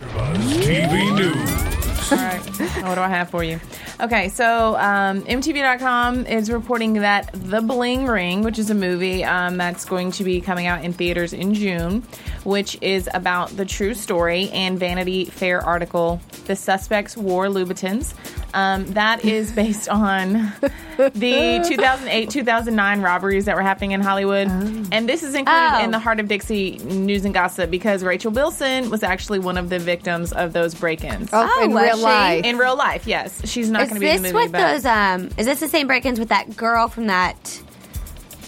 TV 0.00 1.14
News. 1.16 2.12
All 2.12 2.18
right. 2.18 2.40
what 2.86 2.94
do 2.94 3.00
I 3.00 3.08
have 3.08 3.30
for 3.30 3.42
you? 3.42 3.60
Okay, 4.00 4.28
so 4.28 4.76
um, 4.76 5.22
MTV.com 5.22 6.26
is 6.26 6.50
reporting 6.50 6.94
that 6.94 7.30
The 7.32 7.60
Bling 7.60 8.06
Ring, 8.06 8.42
which 8.42 8.58
is 8.58 8.68
a 8.70 8.74
movie 8.74 9.22
um, 9.24 9.56
that's 9.56 9.84
going 9.84 10.10
to 10.12 10.24
be 10.24 10.40
coming 10.40 10.66
out 10.66 10.84
in 10.84 10.92
theaters 10.92 11.32
in 11.32 11.54
June, 11.54 12.02
which 12.42 12.76
is 12.82 13.08
about 13.14 13.50
the 13.56 13.64
true 13.64 13.94
story 13.94 14.50
and 14.50 14.78
Vanity 14.80 15.26
Fair 15.26 15.60
article, 15.60 16.20
The 16.46 16.56
Suspects 16.56 17.16
Wore 17.16 17.46
Louboutins. 17.46 18.14
Um, 18.52 18.84
that 18.94 19.24
is 19.24 19.50
based 19.50 19.88
on 19.88 20.32
the 20.96 21.64
2008 21.66 22.30
2009 22.30 23.00
robberies 23.02 23.46
that 23.46 23.56
were 23.56 23.62
happening 23.62 23.92
in 23.92 24.00
Hollywood. 24.00 24.46
And 24.92 25.08
this 25.08 25.22
is 25.24 25.34
included 25.34 25.54
Oh. 25.54 25.82
in 25.84 25.90
the 25.90 25.98
Hart 25.98 26.20
of 26.20 26.28
Dixie 26.28 26.78
news 26.78 27.24
and 27.24 27.34
gossip 27.34 27.68
because 27.70 28.04
Rachel 28.04 28.30
Bilson 28.30 28.90
was 28.90 29.02
actually 29.02 29.38
one 29.40 29.56
of 29.56 29.70
the 29.70 29.78
victims 29.80 30.32
of 30.32 30.52
those 30.52 30.74
break 30.74 31.02
ins. 31.04 31.30
Oh, 31.32 31.50
Oh, 31.56 31.64
in 31.64 31.74
real 31.74 31.96
she? 31.96 32.02
life. 32.02 32.44
In 32.44 32.58
real 32.58 32.76
life, 32.76 33.06
yes. 33.08 33.40
She's 33.48 33.70
not 33.70 33.83
Is 33.84 33.88
going 33.90 34.00
to 34.00 34.06
be 34.06 34.10
in 34.10 34.22
this 34.22 34.32
the 34.32 34.36
movie. 34.38 34.46
what 34.46 34.52
but 34.52 34.72
those? 34.72 34.84
Um, 34.84 35.30
is 35.38 35.46
this 35.46 35.60
the 35.60 35.68
same 35.68 35.86
break-ins 35.86 36.18
with 36.18 36.28
that 36.30 36.56
girl 36.56 36.88
from 36.88 37.06
that 37.08 37.60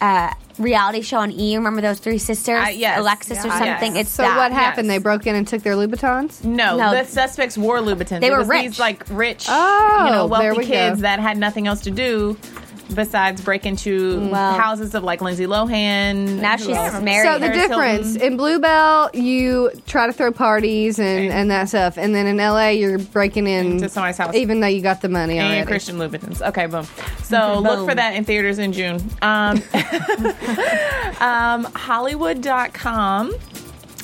uh, 0.00 0.32
reality 0.58 1.00
show 1.02 1.18
on 1.18 1.30
E? 1.32 1.52
You 1.52 1.58
remember 1.58 1.80
those 1.80 1.98
three 1.98 2.18
sisters, 2.18 2.66
Uh, 2.66 2.70
yes. 2.70 2.98
Alexis 2.98 3.38
or 3.38 3.50
something? 3.50 3.94
Yes. 3.94 4.06
It's 4.06 4.10
so 4.10 4.22
that. 4.22 4.36
what 4.36 4.52
happened? 4.52 4.86
yes. 4.88 4.96
They 4.96 5.02
broke 5.02 5.26
in 5.26 5.34
and 5.34 5.46
took 5.46 5.62
their 5.62 5.74
Louboutins? 5.74 6.44
no, 6.44 6.76
No. 6.76 6.90
the 6.92 7.04
suspects 7.04 7.56
wore 7.58 7.78
Louboutins. 7.78 8.20
They 8.20 8.28
It 8.28 8.30
were 8.32 8.38
was 8.38 8.48
rich. 8.48 8.62
These 8.62 8.78
like 8.78 9.04
rich, 9.10 9.46
Oh, 9.48 10.04
you 10.06 10.12
know, 10.12 10.26
wealthy 10.26 10.58
we 10.58 10.64
kids 10.66 10.96
go. 10.96 11.02
that 11.02 11.20
had 11.20 11.38
nothing 11.38 11.66
else 11.66 11.80
to 11.82 11.90
do 11.90 12.36
besides 12.94 13.42
break 13.42 13.66
into 13.66 14.28
Well- 14.30 14.54
houses 14.54 14.94
of 14.94 15.02
like 15.02 15.20
Lindsay 15.20 15.46
Lohan. 15.46 16.40
Now 16.40 16.56
she's 16.56 16.68
else? 16.68 17.02
married. 17.02 17.26
So 17.26 17.38
the 17.38 17.46
Paris 17.48 17.68
difference 17.68 18.06
Hilton. 18.12 18.32
in 18.32 18.36
Bluebell, 18.36 19.10
you 19.14 19.70
try 19.86 20.06
to 20.06 20.12
throw 20.12 20.30
parties 20.32 20.98
and, 20.98 21.32
and 21.32 21.50
that 21.50 21.68
stuff, 21.68 21.96
and 21.98 22.14
then 22.14 22.26
in 22.26 22.36
LA, 22.36 22.68
you're 22.68 22.98
breaking 22.98 23.46
in 23.46 23.72
Into 23.72 23.88
somebody's 23.88 24.18
house. 24.18 24.34
even 24.34 24.60
though 24.60 24.66
you 24.66 24.80
got 24.82 25.00
the 25.02 25.08
money 25.08 25.38
already. 25.40 25.58
and 25.58 25.68
Christian 25.68 25.96
Louboutins. 25.98 26.40
Okay, 26.48 26.66
boom. 26.66 26.86
So 27.22 27.58
look 27.60 27.88
for 27.88 27.94
that 27.94 28.14
in 28.14 28.24
theaters 28.24 28.58
in 28.58 28.72
June. 28.72 29.00
Um, 29.22 29.62
um, 31.20 31.64
Hollywood.com 31.74 33.34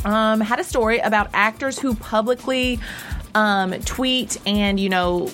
um, 0.04 0.40
had 0.40 0.58
a 0.58 0.64
story 0.64 0.98
about 0.98 1.28
actors 1.32 1.78
who 1.78 1.94
publicly 1.94 2.80
um, 3.34 3.72
tweet 3.84 4.36
and, 4.46 4.78
you 4.80 4.88
know, 4.88 5.30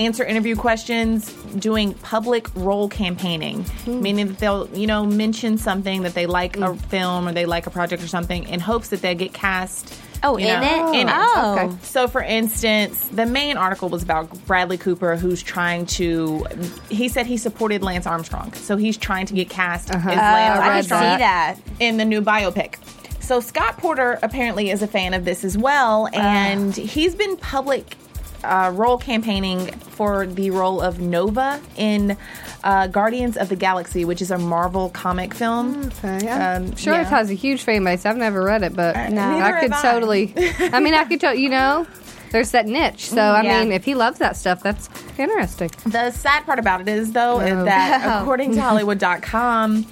answer 0.00 0.24
interview 0.24 0.56
questions 0.56 1.32
doing 1.58 1.94
public 1.94 2.48
role 2.54 2.88
campaigning, 2.88 3.62
hmm. 3.62 4.00
meaning 4.00 4.28
that 4.28 4.38
they'll, 4.38 4.68
you 4.76 4.86
know, 4.86 5.04
mention 5.04 5.58
something 5.58 6.02
that 6.02 6.14
they 6.14 6.26
like 6.26 6.56
a 6.56 6.72
hmm. 6.72 6.78
film 6.88 7.28
or 7.28 7.32
they 7.32 7.46
like 7.46 7.66
a 7.66 7.70
project 7.70 8.02
or 8.02 8.08
something 8.08 8.48
in 8.48 8.60
hopes 8.60 8.88
that 8.88 9.02
they 9.02 9.14
get 9.14 9.32
cast. 9.32 9.94
Oh, 10.22 10.36
in 10.36 10.44
know, 10.60 10.92
it? 10.92 11.00
In 11.00 11.08
it. 11.08 11.14
Oh. 11.16 11.58
Okay. 11.58 11.76
So, 11.82 12.06
for 12.06 12.22
instance, 12.22 13.08
the 13.08 13.24
main 13.24 13.56
article 13.56 13.88
was 13.88 14.02
about 14.02 14.28
Bradley 14.46 14.76
Cooper, 14.76 15.16
who's 15.16 15.42
trying 15.42 15.86
to. 15.86 16.46
He 16.90 17.08
said 17.08 17.24
he 17.26 17.38
supported 17.38 17.82
Lance 17.82 18.06
Armstrong, 18.06 18.52
so 18.52 18.76
he's 18.76 18.98
trying 18.98 19.24
to 19.26 19.34
get 19.34 19.48
cast 19.48 19.90
Uh-huh. 19.90 20.10
as 20.10 20.16
Oh, 20.16 20.20
Lance 20.20 20.60
I 20.60 20.68
I 20.68 20.74
can 20.74 20.82
see 20.82 20.88
that. 20.90 21.56
that. 21.56 21.58
in 21.78 21.96
the 21.96 22.04
new 22.04 22.20
biopic. 22.20 22.74
So 23.20 23.40
Scott 23.40 23.78
Porter 23.78 24.18
apparently 24.22 24.70
is 24.70 24.82
a 24.82 24.86
fan 24.86 25.14
of 25.14 25.24
this 25.24 25.44
as 25.44 25.56
well, 25.56 26.08
ah. 26.12 26.18
and 26.18 26.74
he's 26.76 27.14
been 27.14 27.36
public 27.36 27.96
uh, 28.44 28.70
role 28.74 28.98
campaigning 28.98 29.66
for 29.72 30.26
the 30.26 30.50
role 30.50 30.80
of 30.80 31.00
Nova 31.00 31.60
in 31.76 32.16
uh, 32.64 32.86
Guardians 32.88 33.36
of 33.36 33.48
the 33.48 33.56
Galaxy, 33.56 34.04
which 34.04 34.20
is 34.22 34.30
a 34.30 34.38
Marvel 34.38 34.90
comic 34.90 35.34
film. 35.34 35.90
Okay, 36.04 36.28
I'm 36.28 36.64
Um, 36.66 36.76
sure 36.76 36.94
it 37.00 37.06
has 37.06 37.30
a 37.30 37.34
huge 37.34 37.62
fan 37.62 37.84
base. 37.84 38.04
I've 38.06 38.16
never 38.16 38.42
read 38.42 38.62
it, 38.62 38.74
but 38.74 38.94
neither 39.10 39.42
I 39.44 39.60
could 39.60 39.72
have 39.72 39.84
I. 39.84 39.92
totally. 39.92 40.34
I 40.60 40.80
mean, 40.80 40.94
I 40.94 41.04
could 41.04 41.20
totally. 41.20 41.42
You 41.42 41.48
know, 41.50 41.86
there's 42.32 42.50
that 42.52 42.66
niche. 42.66 43.08
So 43.10 43.20
I 43.20 43.42
Yeah. 43.42 43.60
mean, 43.64 43.72
if 43.72 43.84
he 43.84 43.94
loves 43.94 44.18
that 44.18 44.36
stuff, 44.36 44.62
that's 44.62 44.88
interesting. 45.18 45.70
The 45.86 46.10
sad 46.10 46.44
part 46.44 46.58
about 46.58 46.80
it 46.80 46.88
is, 46.88 47.12
though, 47.12 47.36
Oh. 47.36 47.40
is 47.40 47.64
that 47.64 48.20
according 48.22 48.54
to 48.54 48.60
Hollywood.com, 48.60 49.86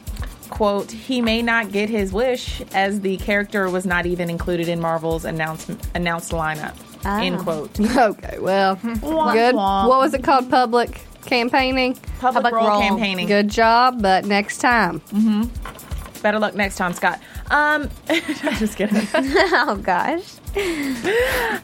quote, 0.50 0.90
he 0.90 1.20
may 1.20 1.42
not 1.42 1.72
get 1.72 1.88
his 1.90 2.12
wish 2.12 2.62
as 2.74 3.00
the 3.00 3.16
character 3.18 3.68
was 3.68 3.84
not 3.86 4.06
even 4.06 4.30
included 4.30 4.68
in 4.68 4.80
Marvel's 4.80 5.24
announced 5.24 5.70
announced 5.94 6.32
lineup. 6.32 6.74
End 7.08 7.38
quote. 7.40 7.78
Okay, 7.96 8.38
well, 8.38 8.76
good. 8.76 9.54
What 9.54 9.88
was 10.00 10.14
it 10.14 10.22
called? 10.22 10.50
Public 10.50 11.00
campaigning. 11.24 11.94
Public, 12.20 12.44
Public 12.44 12.54
role, 12.54 12.68
role. 12.68 12.80
campaigning. 12.80 13.26
Good 13.26 13.48
job, 13.48 14.00
but 14.02 14.24
next 14.24 14.58
time. 14.58 15.00
Better 16.22 16.38
luck 16.38 16.54
next 16.54 16.76
time, 16.76 16.92
Scott. 16.94 17.20
Um, 17.50 17.88
I'm 18.08 18.54
just 18.56 18.76
kidding. 18.76 19.06
oh 19.14 19.78
gosh. 19.82 20.34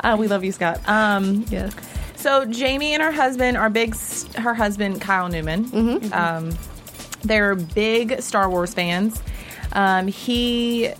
Uh, 0.00 0.16
we 0.18 0.28
love 0.28 0.44
you, 0.44 0.52
Scott. 0.52 0.80
Um, 0.88 1.44
Yes. 1.48 1.74
so 2.16 2.46
Jaime 2.50 2.94
and 2.94 3.02
her 3.02 3.10
husband 3.12 3.56
are 3.56 3.68
big. 3.70 3.90
s- 3.90 4.26
Her 4.36 4.54
husband 4.54 5.00
Kyle 5.00 5.28
Newman. 5.28 6.12
Um, 6.12 6.56
they're 7.22 7.54
big 7.54 8.20
Star 8.22 8.48
Wars 8.50 8.72
fans. 8.74 9.20
Um, 9.72 10.06
he 10.06 10.90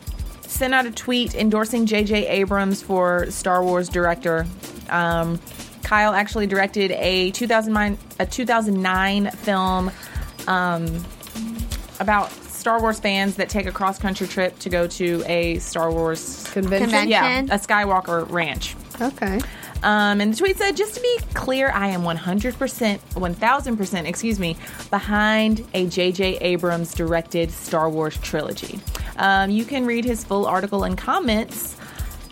sent 0.55 0.73
out 0.75 0.87
a 0.87 0.91
tweet 0.91 1.35
endorsing 1.35 1.87
J.J. 1.87 2.27
Abrams 2.29 2.83
for 2.83 3.31
Star 3.31 3.63
Wars 3.63 3.89
director. 3.89 4.47
Um, 4.89 5.41
Kyle 5.83 6.15
actually 6.15 6.47
directed 6.47 6.93
a 6.93 7.31
2009 7.33 7.99
a 8.19 8.27
2009 8.27 9.31
film 9.33 9.91
um, 10.47 11.05
about 12.01 12.31
Star 12.65 12.81
Wars 12.81 12.99
fans 12.99 13.37
that 13.37 13.51
take 13.51 13.67
a 13.67 13.73
cross 13.73 13.99
country 13.99 14.27
trip 14.27 14.59
to 14.61 14.71
go 14.71 14.87
to 14.87 15.23
a 15.27 15.59
Star 15.59 15.91
Wars 15.91 16.49
Convention. 16.53 16.91
Convention. 16.91 17.11
yeah 17.11 17.41
a 17.41 17.59
Skywalker 17.59 18.31
ranch. 18.31 18.75
Okay. 19.01 19.41
Um, 19.85 20.21
and 20.23 20.33
the 20.33 20.37
tweet 20.37 20.57
said, 20.57 20.77
just 20.77 20.95
to 20.95 21.01
be 21.01 21.19
clear, 21.35 21.71
I 21.71 21.89
am 21.89 22.03
100%, 22.03 22.55
1000%, 22.55 24.05
excuse 24.07 24.41
me, 24.41 24.57
behind 24.91 25.67
a 25.75 25.87
J.J. 25.87 26.39
Abrams 26.39 26.95
directed 26.95 27.51
Star 27.51 27.91
Wars 27.91 28.17
trilogy. 28.19 28.81
Um, 29.19 29.51
you 29.51 29.67
can 29.67 29.85
read 29.85 30.07
his 30.07 30.25
full 30.25 30.47
article 30.47 30.85
and 30.85 30.97
comments 30.97 31.77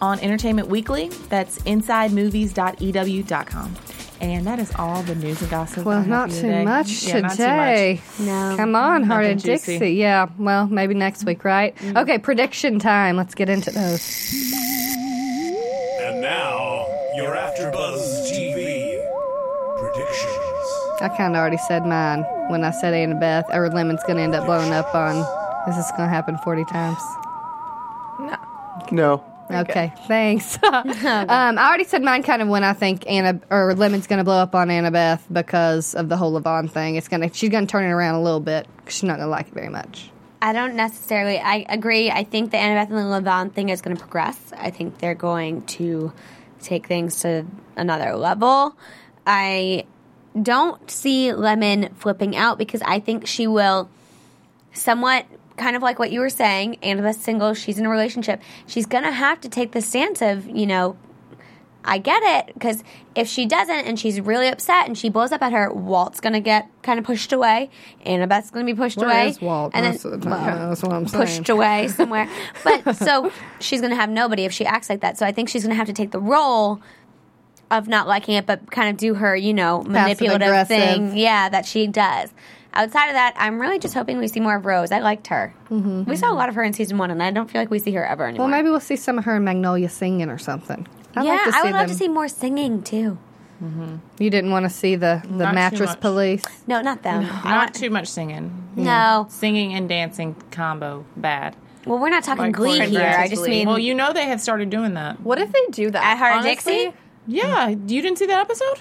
on 0.00 0.18
Entertainment 0.20 0.68
Weekly. 0.68 1.10
That's 1.28 1.58
insidemovies.ew.com. 1.58 3.76
And 4.22 4.46
that 4.46 4.60
is 4.60 4.72
all 4.76 5.02
the 5.02 5.16
news 5.16 5.42
and 5.42 5.50
gossip. 5.50 5.84
Well, 5.84 6.04
not 6.04 6.30
too 6.30 6.42
today. 6.42 6.64
much 6.64 7.02
Yeah, 7.02 7.20
not 7.20 7.30
too 7.32 7.36
today. 7.38 8.00
No. 8.20 8.54
Come 8.56 8.76
on, 8.76 9.02
Hart 9.02 9.24
Nothing 9.24 9.36
of 9.36 9.42
Dixie. 9.42 9.90
Yeah, 9.94 10.28
well, 10.38 10.68
maybe 10.68 10.94
next 10.94 11.24
week, 11.24 11.44
right? 11.44 11.74
Mm. 11.76 12.02
Okay, 12.02 12.18
prediction 12.18 12.78
time. 12.78 13.16
Let's 13.16 13.34
get 13.34 13.48
into 13.48 13.72
those. 13.72 14.51
AfterBuzz 17.62 18.32
TV 18.32 18.98
predictions. 19.78 21.00
I 21.00 21.08
kind 21.16 21.34
of 21.34 21.40
already 21.40 21.58
said 21.58 21.86
mine 21.86 22.24
when 22.48 22.64
I 22.64 22.70
said 22.72 22.92
Annabeth 22.92 23.44
or 23.54 23.68
Lemon's 23.70 24.02
going 24.02 24.16
to 24.16 24.22
end 24.22 24.34
up 24.34 24.46
blowing 24.46 24.72
up 24.72 24.92
on. 24.94 25.16
Is 25.68 25.76
this 25.76 25.90
going 25.92 26.08
to 26.08 26.14
happen 26.14 26.36
40 26.38 26.64
times? 26.64 26.98
No. 28.18 28.36
No. 28.90 29.24
Okay, 29.50 29.92
thanks. 30.08 30.58
um, 30.64 30.74
I 31.28 31.66
already 31.68 31.84
said 31.84 32.02
mine 32.02 32.22
kind 32.24 32.42
of 32.42 32.48
when 32.48 32.64
I 32.64 32.72
think 32.72 33.04
Anna 33.08 33.40
or 33.50 33.74
Lemon's 33.74 34.06
going 34.08 34.18
to 34.18 34.24
blow 34.24 34.38
up 34.38 34.54
on 34.54 34.68
Annabeth 34.68 35.20
because 35.30 35.94
of 35.94 36.08
the 36.08 36.16
whole 36.16 36.32
Lavon 36.40 36.68
thing. 36.70 36.96
It's 36.96 37.06
gonna 37.08 37.32
she's 37.32 37.50
going 37.50 37.66
to 37.66 37.70
turn 37.70 37.84
it 37.84 37.90
around 37.92 38.14
a 38.16 38.22
little 38.22 38.40
bit 38.40 38.66
'cause 38.84 38.94
she's 38.94 39.02
not 39.04 39.18
going 39.18 39.26
to 39.26 39.30
like 39.30 39.48
it 39.48 39.54
very 39.54 39.68
much. 39.68 40.10
I 40.40 40.52
don't 40.52 40.74
necessarily. 40.74 41.38
I 41.38 41.64
agree. 41.68 42.10
I 42.10 42.24
think 42.24 42.50
the 42.50 42.56
Annabeth 42.56 42.88
and 42.88 42.96
the 42.98 43.30
Lavon 43.30 43.52
thing 43.52 43.68
is 43.68 43.82
going 43.82 43.96
to 43.96 44.00
progress. 44.00 44.38
I 44.56 44.70
think 44.70 44.98
they're 44.98 45.14
going 45.14 45.62
to 45.66 46.12
take 46.62 46.86
things 46.86 47.20
to 47.20 47.46
another 47.76 48.16
level. 48.16 48.76
I 49.26 49.86
don't 50.40 50.90
see 50.90 51.32
Lemon 51.32 51.94
flipping 51.96 52.36
out 52.36 52.58
because 52.58 52.82
I 52.82 53.00
think 53.00 53.26
she 53.26 53.46
will 53.46 53.88
somewhat 54.72 55.26
kind 55.56 55.76
of 55.76 55.82
like 55.82 55.98
what 55.98 56.10
you 56.10 56.20
were 56.20 56.30
saying. 56.30 56.76
Annabeth's 56.82 57.22
single. 57.22 57.54
She's 57.54 57.78
in 57.78 57.86
a 57.86 57.90
relationship. 57.90 58.40
She's 58.66 58.86
going 58.86 59.04
to 59.04 59.10
have 59.10 59.40
to 59.42 59.48
take 59.48 59.72
the 59.72 59.82
stance 59.82 60.22
of, 60.22 60.46
you 60.46 60.66
know, 60.66 60.96
I 61.84 61.98
get 61.98 62.22
it 62.22 62.54
because 62.54 62.84
if 63.14 63.26
she 63.28 63.46
doesn't 63.46 63.86
and 63.86 63.98
she's 63.98 64.20
really 64.20 64.48
upset 64.48 64.86
and 64.86 64.96
she 64.96 65.08
blows 65.08 65.32
up 65.32 65.42
at 65.42 65.52
her, 65.52 65.72
Walt's 65.72 66.20
gonna 66.20 66.40
get 66.40 66.68
kind 66.82 66.98
of 66.98 67.04
pushed 67.04 67.32
away. 67.32 67.70
Annabeth's 68.04 68.50
gonna 68.50 68.64
be 68.64 68.74
pushed 68.74 68.98
Where 68.98 69.08
away. 69.08 69.28
is 69.28 69.40
Walt 69.40 69.72
and 69.74 69.86
most 69.86 70.04
of 70.04 70.12
the 70.12 70.18
time? 70.18 70.68
That's 70.68 70.82
what 70.82 70.92
I'm 70.92 71.06
saying. 71.08 71.24
Pushed 71.26 71.48
away 71.48 71.88
somewhere. 71.96 72.28
but 72.62 72.94
so 72.94 73.32
she's 73.60 73.80
gonna 73.80 73.96
have 73.96 74.10
nobody 74.10 74.44
if 74.44 74.52
she 74.52 74.64
acts 74.64 74.88
like 74.88 75.00
that. 75.00 75.18
So 75.18 75.26
I 75.26 75.32
think 75.32 75.48
she's 75.48 75.62
gonna 75.62 75.74
have 75.74 75.88
to 75.88 75.92
take 75.92 76.12
the 76.12 76.20
role 76.20 76.80
of 77.70 77.88
not 77.88 78.06
liking 78.06 78.34
it, 78.34 78.46
but 78.46 78.70
kind 78.70 78.90
of 78.90 78.96
do 78.96 79.14
her, 79.14 79.34
you 79.34 79.54
know, 79.54 79.82
manipulative 79.82 80.68
thing. 80.68 81.16
Yeah, 81.16 81.48
that 81.48 81.66
she 81.66 81.86
does. 81.86 82.32
Outside 82.74 83.08
of 83.08 83.14
that, 83.14 83.34
I'm 83.36 83.60
really 83.60 83.78
just 83.78 83.92
hoping 83.92 84.18
we 84.18 84.28
see 84.28 84.40
more 84.40 84.56
of 84.56 84.64
Rose. 84.64 84.92
I 84.92 85.00
liked 85.00 85.26
her. 85.26 85.52
Mm-hmm. 85.68 86.04
We 86.04 86.16
saw 86.16 86.32
a 86.32 86.34
lot 86.34 86.48
of 86.48 86.54
her 86.54 86.62
in 86.62 86.72
season 86.72 86.96
one, 86.96 87.10
and 87.10 87.22
I 87.22 87.30
don't 87.30 87.50
feel 87.50 87.60
like 87.60 87.70
we 87.70 87.78
see 87.78 87.92
her 87.92 88.04
ever 88.04 88.26
anymore. 88.26 88.46
Well, 88.46 88.56
maybe 88.56 88.70
we'll 88.70 88.80
see 88.80 88.96
some 88.96 89.18
of 89.18 89.24
her 89.24 89.36
in 89.36 89.44
Magnolia 89.44 89.88
singing 89.90 90.30
or 90.30 90.38
something. 90.38 90.86
I'd 91.16 91.24
yeah, 91.24 91.32
like 91.32 91.44
to 91.44 91.52
see 91.52 91.58
I 91.58 91.62
would 91.62 91.72
love 91.72 91.88
to 91.88 91.94
see 91.94 92.08
more 92.08 92.28
singing 92.28 92.82
too. 92.82 93.18
Mm-hmm. 93.62 93.96
You 94.18 94.30
didn't 94.30 94.50
want 94.50 94.64
to 94.64 94.70
see 94.70 94.96
the 94.96 95.22
the 95.24 95.44
Not 95.44 95.54
mattress 95.54 95.94
police. 95.96 96.42
No, 96.66 96.80
not 96.80 97.02
them. 97.02 97.20
I 97.24 97.50
Not 97.50 97.64
want- 97.66 97.74
too 97.74 97.90
much 97.90 98.08
singing. 98.08 98.68
No. 98.76 99.26
Singing 99.30 99.74
and 99.74 99.88
dancing 99.88 100.34
combo 100.50 101.04
bad. 101.16 101.54
Well, 101.86 101.98
we're 101.98 102.10
not 102.10 102.24
talking 102.24 102.44
Like 102.44 102.54
Glee 102.54 102.78
choreographed 102.80 102.88
here. 102.88 103.16
I 103.18 103.28
just 103.28 103.42
Glee. 103.42 103.50
mean 103.50 103.68
Well, 103.68 103.78
you 103.78 103.94
know 103.94 104.12
they 104.12 104.26
have 104.26 104.40
started 104.40 104.70
doing 104.70 104.94
that. 104.94 105.20
What 105.20 105.38
if 105.38 105.52
they 105.52 105.64
do 105.70 105.90
that? 105.90 106.02
at 106.02 106.16
Hart 106.16 106.38
of 106.38 106.44
Dixie. 106.44 106.92
Yeah, 107.26 107.68
you 107.68 108.02
didn't 108.02 108.18
see 108.18 108.26
that 108.26 108.40
episode? 108.40 108.80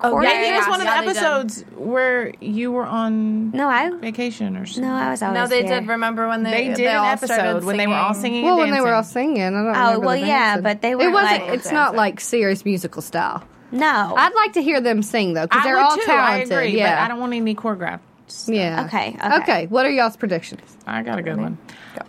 Oh, 0.00 0.16
Maybe 0.18 0.26
yeah, 0.46 0.54
it 0.54 0.56
was 0.58 0.64
yeah, 0.66 0.70
one 0.70 0.80
of 0.80 0.86
the 0.86 0.92
yeah, 0.92 1.00
they 1.00 1.06
episodes 1.08 1.64
where 1.76 2.32
you 2.40 2.70
were 2.70 2.86
on 2.86 3.50
No, 3.50 3.68
I 3.68 3.90
vacation 3.90 4.56
or 4.56 4.64
something. 4.64 4.88
no, 4.88 4.94
I 4.94 5.10
was 5.10 5.22
always 5.22 5.34
No, 5.34 5.46
they 5.48 5.62
there. 5.62 5.80
did. 5.80 5.88
Remember 5.88 6.28
when 6.28 6.44
they 6.44 6.68
They 6.68 6.74
did 6.74 6.86
an 6.86 6.96
all 6.98 7.06
episode 7.06 7.34
started 7.34 7.64
when 7.64 7.76
they 7.78 7.86
were 7.88 7.94
all 7.94 8.14
singing. 8.14 8.44
Oh, 8.44 8.54
well, 8.56 8.62
and 8.62 8.70
when 8.70 8.78
they 8.78 8.80
were 8.80 8.94
all 8.94 9.02
singing, 9.02 9.42
I 9.42 9.50
don't 9.50 9.56
Oh, 9.66 9.70
remember 9.70 10.06
well, 10.06 10.20
the 10.20 10.26
yeah, 10.26 10.38
dancing. 10.54 10.62
but 10.62 10.82
they 10.82 10.90
It 10.92 10.98
weren't 10.98 11.12
wasn't. 11.14 11.42
like 11.46 11.54
it's 11.58 11.72
not 11.72 11.96
like 11.96 12.20
serious 12.20 12.64
musical 12.64 13.02
style. 13.02 13.42
No. 13.72 14.14
I'd 14.16 14.34
like 14.34 14.52
to 14.52 14.62
hear 14.62 14.80
them 14.80 15.02
sing 15.02 15.34
though, 15.34 15.46
because 15.46 15.60
I 15.60 15.64
they're 15.64 15.76
would 15.76 15.82
all 15.84 15.96
too, 15.96 16.02
talented. 16.06 16.52
I 16.52 16.62
agree, 16.62 16.78
yeah, 16.78 16.94
but 16.96 17.02
I 17.04 17.08
don't 17.08 17.18
want 17.20 17.34
any 17.34 17.54
choreographed. 17.54 18.00
Stuff. 18.30 18.54
Yeah. 18.54 18.84
Okay, 18.86 19.16
okay. 19.18 19.36
Okay. 19.42 19.66
What 19.66 19.86
are 19.86 19.90
y'all's 19.90 20.16
predictions? 20.16 20.76
I 20.86 21.02
got 21.02 21.18
a 21.18 21.22
good 21.22 21.36
one. 21.38 21.58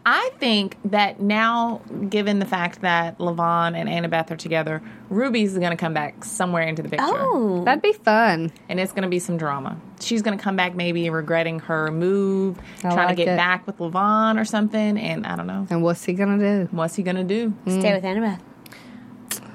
I 0.05 0.29
think 0.39 0.77
that 0.85 1.19
now, 1.19 1.81
given 2.09 2.39
the 2.39 2.45
fact 2.45 2.81
that 2.81 3.17
Lavon 3.17 3.75
and 3.75 3.89
Annabeth 3.89 4.29
are 4.31 4.35
together, 4.35 4.81
Ruby's 5.09 5.57
going 5.57 5.71
to 5.71 5.77
come 5.77 5.93
back 5.93 6.23
somewhere 6.23 6.63
into 6.63 6.81
the 6.81 6.89
picture. 6.89 7.05
oh, 7.07 7.63
That'd 7.65 7.81
be 7.81 7.93
fun. 7.93 8.51
And 8.69 8.79
it's 8.79 8.91
going 8.91 9.03
to 9.03 9.09
be 9.09 9.19
some 9.19 9.37
drama. 9.37 9.79
She's 9.99 10.21
going 10.21 10.37
to 10.37 10.43
come 10.43 10.55
back 10.55 10.75
maybe 10.75 11.09
regretting 11.09 11.59
her 11.61 11.91
move, 11.91 12.59
I 12.79 12.81
trying 12.81 12.97
like 12.97 13.09
to 13.09 13.15
get 13.25 13.33
it. 13.33 13.37
back 13.37 13.65
with 13.65 13.77
Lavon 13.77 14.39
or 14.39 14.45
something. 14.45 14.97
And 14.97 15.25
I 15.25 15.35
don't 15.35 15.47
know. 15.47 15.67
And 15.69 15.81
what's 15.83 16.03
he 16.05 16.13
gonna 16.13 16.37
do? 16.37 16.67
What's 16.71 16.95
he 16.95 17.03
going 17.03 17.17
to 17.17 17.23
do? 17.23 17.53
stay 17.65 17.91
mm. 17.91 17.95
with 17.95 18.03
Annabeth. 18.03 18.39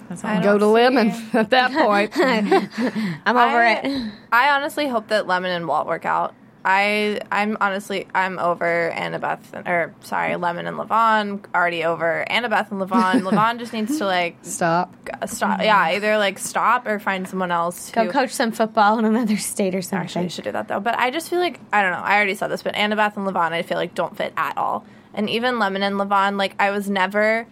That's 0.09 0.25
all. 0.25 0.31
I 0.31 0.43
Go 0.43 0.59
to 0.59 0.65
see- 0.65 0.71
Lemon 0.71 1.09
at 1.33 1.51
that 1.51 1.73
point. 1.73 2.13
I'm 3.27 3.37
over 3.37 3.63
I, 3.63 3.73
it. 3.83 4.13
I 4.33 4.51
honestly 4.51 4.89
hope 4.89 5.09
that 5.09 5.27
Lemon 5.27 5.51
and 5.51 5.67
Walt 5.67 5.87
work 5.87 6.05
out. 6.05 6.35
I 6.65 7.21
I'm 7.31 7.57
honestly 7.61 8.07
I'm 8.15 8.39
over 8.39 8.91
Annabeth 8.95 9.53
and, 9.53 9.69
or 9.69 9.95
sorry 10.01 10.37
Lemon 10.37 10.67
and 10.67 10.79
Lavon 10.79 11.45
already 11.55 11.85
over 11.85 12.25
Annabeth 12.31 12.71
and 12.71 12.81
Lavon. 12.81 13.21
Lavon 13.23 13.59
just 13.59 13.73
needs 13.73 13.99
to 13.99 14.07
like 14.07 14.37
Stop. 14.43 14.95
stop. 15.27 15.61
Yeah, 15.61 15.77
mm-hmm. 15.77 15.97
either 15.97 16.17
like 16.19 16.39
stop 16.39 16.87
or 16.87 16.99
find 16.99 17.29
someone 17.29 17.51
else. 17.51 17.91
Go 17.91 18.05
who- 18.05 18.11
coach 18.11 18.31
some 18.31 18.51
football 18.53 18.99
in 18.99 19.05
another 19.05 19.37
state 19.37 19.75
or 19.75 19.83
something. 19.83 20.05
Actually, 20.05 20.25
I 20.25 20.29
should 20.29 20.45
do 20.45 20.53
that 20.53 20.69
though. 20.69 20.81
But 20.81 20.99
I 20.99 21.11
just 21.11 21.29
feel 21.29 21.39
like 21.39 21.61
I 21.73 21.83
don't 21.83 21.93
know. 21.93 21.99
I 21.99 22.17
already 22.17 22.35
said 22.35 22.49
this, 22.49 22.63
but 22.63 22.75
Annabeth 22.75 23.17
and 23.17 23.27
Lavon, 23.27 23.53
I 23.53 23.63
feel 23.63 23.77
like 23.77 23.95
don't 23.95 24.17
fit 24.17 24.33
at 24.37 24.57
all. 24.57 24.87
And 25.13 25.29
even 25.29 25.59
Lemon 25.59 25.83
and 25.83 25.97
Lavon, 25.97 26.39
like 26.39 26.55
I 26.59 26.71
was 26.71 26.89
never 26.89 27.47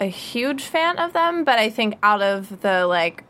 a 0.00 0.06
huge 0.06 0.64
fan 0.64 0.98
of 0.98 1.12
them, 1.12 1.44
but 1.44 1.58
I 1.58 1.70
think 1.70 1.96
out 2.02 2.20
of 2.20 2.60
the 2.60 2.86
like 2.86 3.24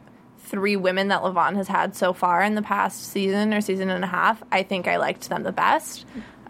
three 0.53 0.76
women 0.76 1.09
that 1.09 1.22
Lavon 1.22 1.57
has 1.57 1.66
had 1.66 1.96
so 1.96 2.12
far 2.12 2.42
in 2.42 2.55
the 2.55 2.62
past 2.62 3.09
season 3.11 3.53
or 3.53 3.61
season 3.61 3.90
and 3.90 4.05
a 4.05 4.07
half, 4.07 4.40
I 4.53 4.62
think 4.62 4.86
I 4.86 4.98
liked 4.98 5.28
them 5.30 5.42
the 5.42 5.50
best. 5.50 6.05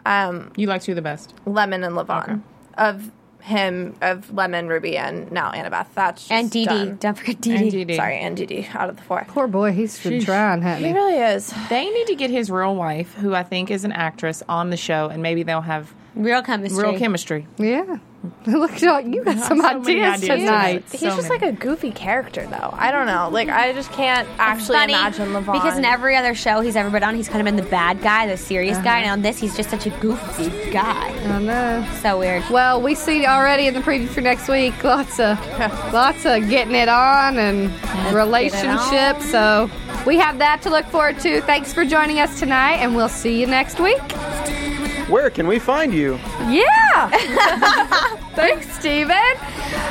Um, 0.05 0.53
You 0.57 0.66
like 0.66 0.82
two 0.82 0.94
the 0.94 1.00
best. 1.03 1.32
Lemon 1.46 1.84
and 1.84 1.94
Lavon 1.96 2.24
Okay. 2.24 2.40
of 2.76 3.11
him 3.40 3.94
of 4.03 4.32
Lemon, 4.34 4.68
Ruby, 4.68 4.96
and 4.96 5.30
now 5.32 5.50
Annabeth. 5.53 5.86
That's 5.94 6.22
just 6.22 6.32
And 6.32 6.50
Dee 6.50 6.66
Dee. 6.66 6.90
Don't 7.00 7.16
forget 7.18 7.40
Dee 7.40 7.70
Dee. 7.70 7.84
Dee. 7.84 7.96
Sorry, 7.96 8.16
and 8.18 8.36
Dee 8.36 8.46
Dee 8.46 8.68
out 8.74 8.88
of 8.90 8.96
the 8.96 9.03
four. 9.03 9.24
Poor 9.28 9.46
boy, 9.48 9.72
he's 9.72 10.00
been 10.03 10.20
trying, 10.20 10.62
hasn't 10.62 10.82
He 10.86 10.92
he? 10.92 10.94
really 10.94 11.16
is. 11.18 11.53
They 11.68 11.88
need 11.88 12.07
to 12.09 12.14
get 12.16 12.30
his 12.30 12.50
real 12.50 12.74
wife, 12.76 13.14
who 13.14 13.34
I 13.34 13.42
think 13.44 13.70
is 13.70 13.84
an 13.84 13.92
actress, 13.92 14.42
on 14.48 14.70
the 14.70 14.76
show, 14.76 15.09
and 15.09 15.22
maybe 15.22 15.42
they'll 15.44 15.61
have 15.61 15.92
Real 16.14 16.42
chemistry. 16.42 16.82
real 16.82 16.98
chemistry. 16.98 17.46
Yeah. 17.58 17.98
Look 18.46 18.70
at 18.74 18.84
all 18.84 19.00
you 19.00 19.24
got 19.24 19.38
some 19.48 19.60
so 19.60 19.66
ideas, 19.80 20.14
ideas 20.14 20.20
tonight. 20.20 20.36
tonight. 20.38 20.84
He's 20.92 21.00
So 21.00 21.06
just 21.16 21.28
many. 21.28 21.44
like 21.46 21.54
a 21.54 21.56
goofy 21.56 21.90
character, 21.90 22.46
though. 22.46 22.70
I 22.72 22.92
don't 22.92 23.06
know. 23.06 23.28
Like, 23.32 23.48
I 23.48 23.72
just 23.72 23.90
can't 23.92 24.28
actually 24.38 24.76
Funny, 24.76 24.92
imagine 24.92 25.30
Lavon. 25.30 25.54
because 25.54 25.76
in 25.76 25.84
every 25.84 26.14
other 26.16 26.32
show 26.34 26.60
he's 26.60 26.76
ever 26.76 26.88
been 26.90 27.02
on, 27.02 27.16
he's 27.16 27.28
kind 27.28 27.40
of 27.40 27.46
been 27.46 27.56
the 27.62 27.68
bad 27.68 28.00
guy, 28.00 28.28
the 28.28 28.36
serious 28.36 28.76
guy. 28.78 29.00
Uh-huh. 29.00 29.02
And 29.02 29.10
on 29.10 29.22
this, 29.22 29.38
he's 29.38 29.56
just 29.56 29.70
such 29.70 29.86
a 29.86 29.90
goofy 29.98 30.50
guy. 30.70 31.08
I 31.08 31.38
know. 31.40 31.88
So 32.02 32.18
weird. 32.18 32.44
Well, 32.48 32.80
we 32.80 32.94
see 32.94 33.26
already 33.26 33.66
in 33.66 33.74
the 33.74 33.80
preview 33.80 34.06
for 34.08 34.20
next 34.20 34.48
week 34.48 34.84
lots 34.84 35.18
of 35.18 35.38
lots 35.92 36.24
of 36.24 36.48
getting 36.48 36.74
it 36.76 36.88
on 36.88 37.38
and 37.38 37.70
relationships. 38.14 39.28
So 39.30 39.68
we 40.06 40.16
have 40.18 40.38
that 40.38 40.62
to 40.62 40.70
look 40.70 40.86
forward 40.86 41.18
to. 41.20 41.40
Thanks 41.40 41.72
for 41.72 41.84
joining 41.84 42.20
us 42.20 42.38
tonight, 42.38 42.74
and 42.76 42.94
we'll 42.94 43.08
see 43.08 43.40
you 43.40 43.46
next 43.48 43.80
week. 43.80 44.00
Where 45.12 45.28
can 45.28 45.46
we 45.46 45.58
find 45.58 45.92
you? 45.92 46.14
Yeah. 46.48 47.10
Thanks, 48.34 48.66
Steven. 48.78 49.14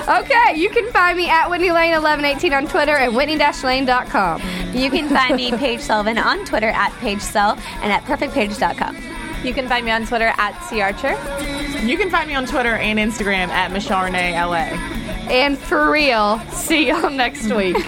Okay, 0.09 0.55
you 0.55 0.67
can 0.71 0.91
find 0.91 1.15
me 1.15 1.29
at 1.29 1.47
Whitney 1.47 1.69
Lane 1.69 1.91
1118 1.91 2.51
on 2.53 2.67
Twitter 2.67 2.95
and 2.95 3.15
whitney-lane.com. 3.15 4.41
You 4.73 4.89
can 4.89 5.09
find 5.09 5.35
me, 5.35 5.51
Paige 5.51 5.79
Sullivan, 5.79 6.17
on 6.17 6.43
Twitter 6.43 6.69
at 6.69 6.91
Paige 6.93 7.21
Sull 7.21 7.51
and 7.83 7.91
at 7.91 8.03
perfectpages.com. 8.05 8.97
you 9.45 9.53
can 9.53 9.67
find 9.69 9.85
me 9.85 9.91
on 9.91 10.07
Twitter 10.07 10.33
at 10.39 10.59
C 10.63 10.81
Archer. 10.81 11.11
You 11.85 11.99
can 11.99 12.09
find 12.09 12.27
me 12.27 12.33
on 12.33 12.47
Twitter 12.47 12.73
and 12.73 12.97
Instagram 12.97 13.49
at 13.49 13.71
Michelle 13.71 14.03
Renee 14.03 14.33
LA. 14.43 14.73
And 15.29 15.55
for 15.55 15.91
real, 15.91 16.39
see 16.49 16.87
y'all 16.87 17.11
next 17.11 17.51
week. 17.53 17.77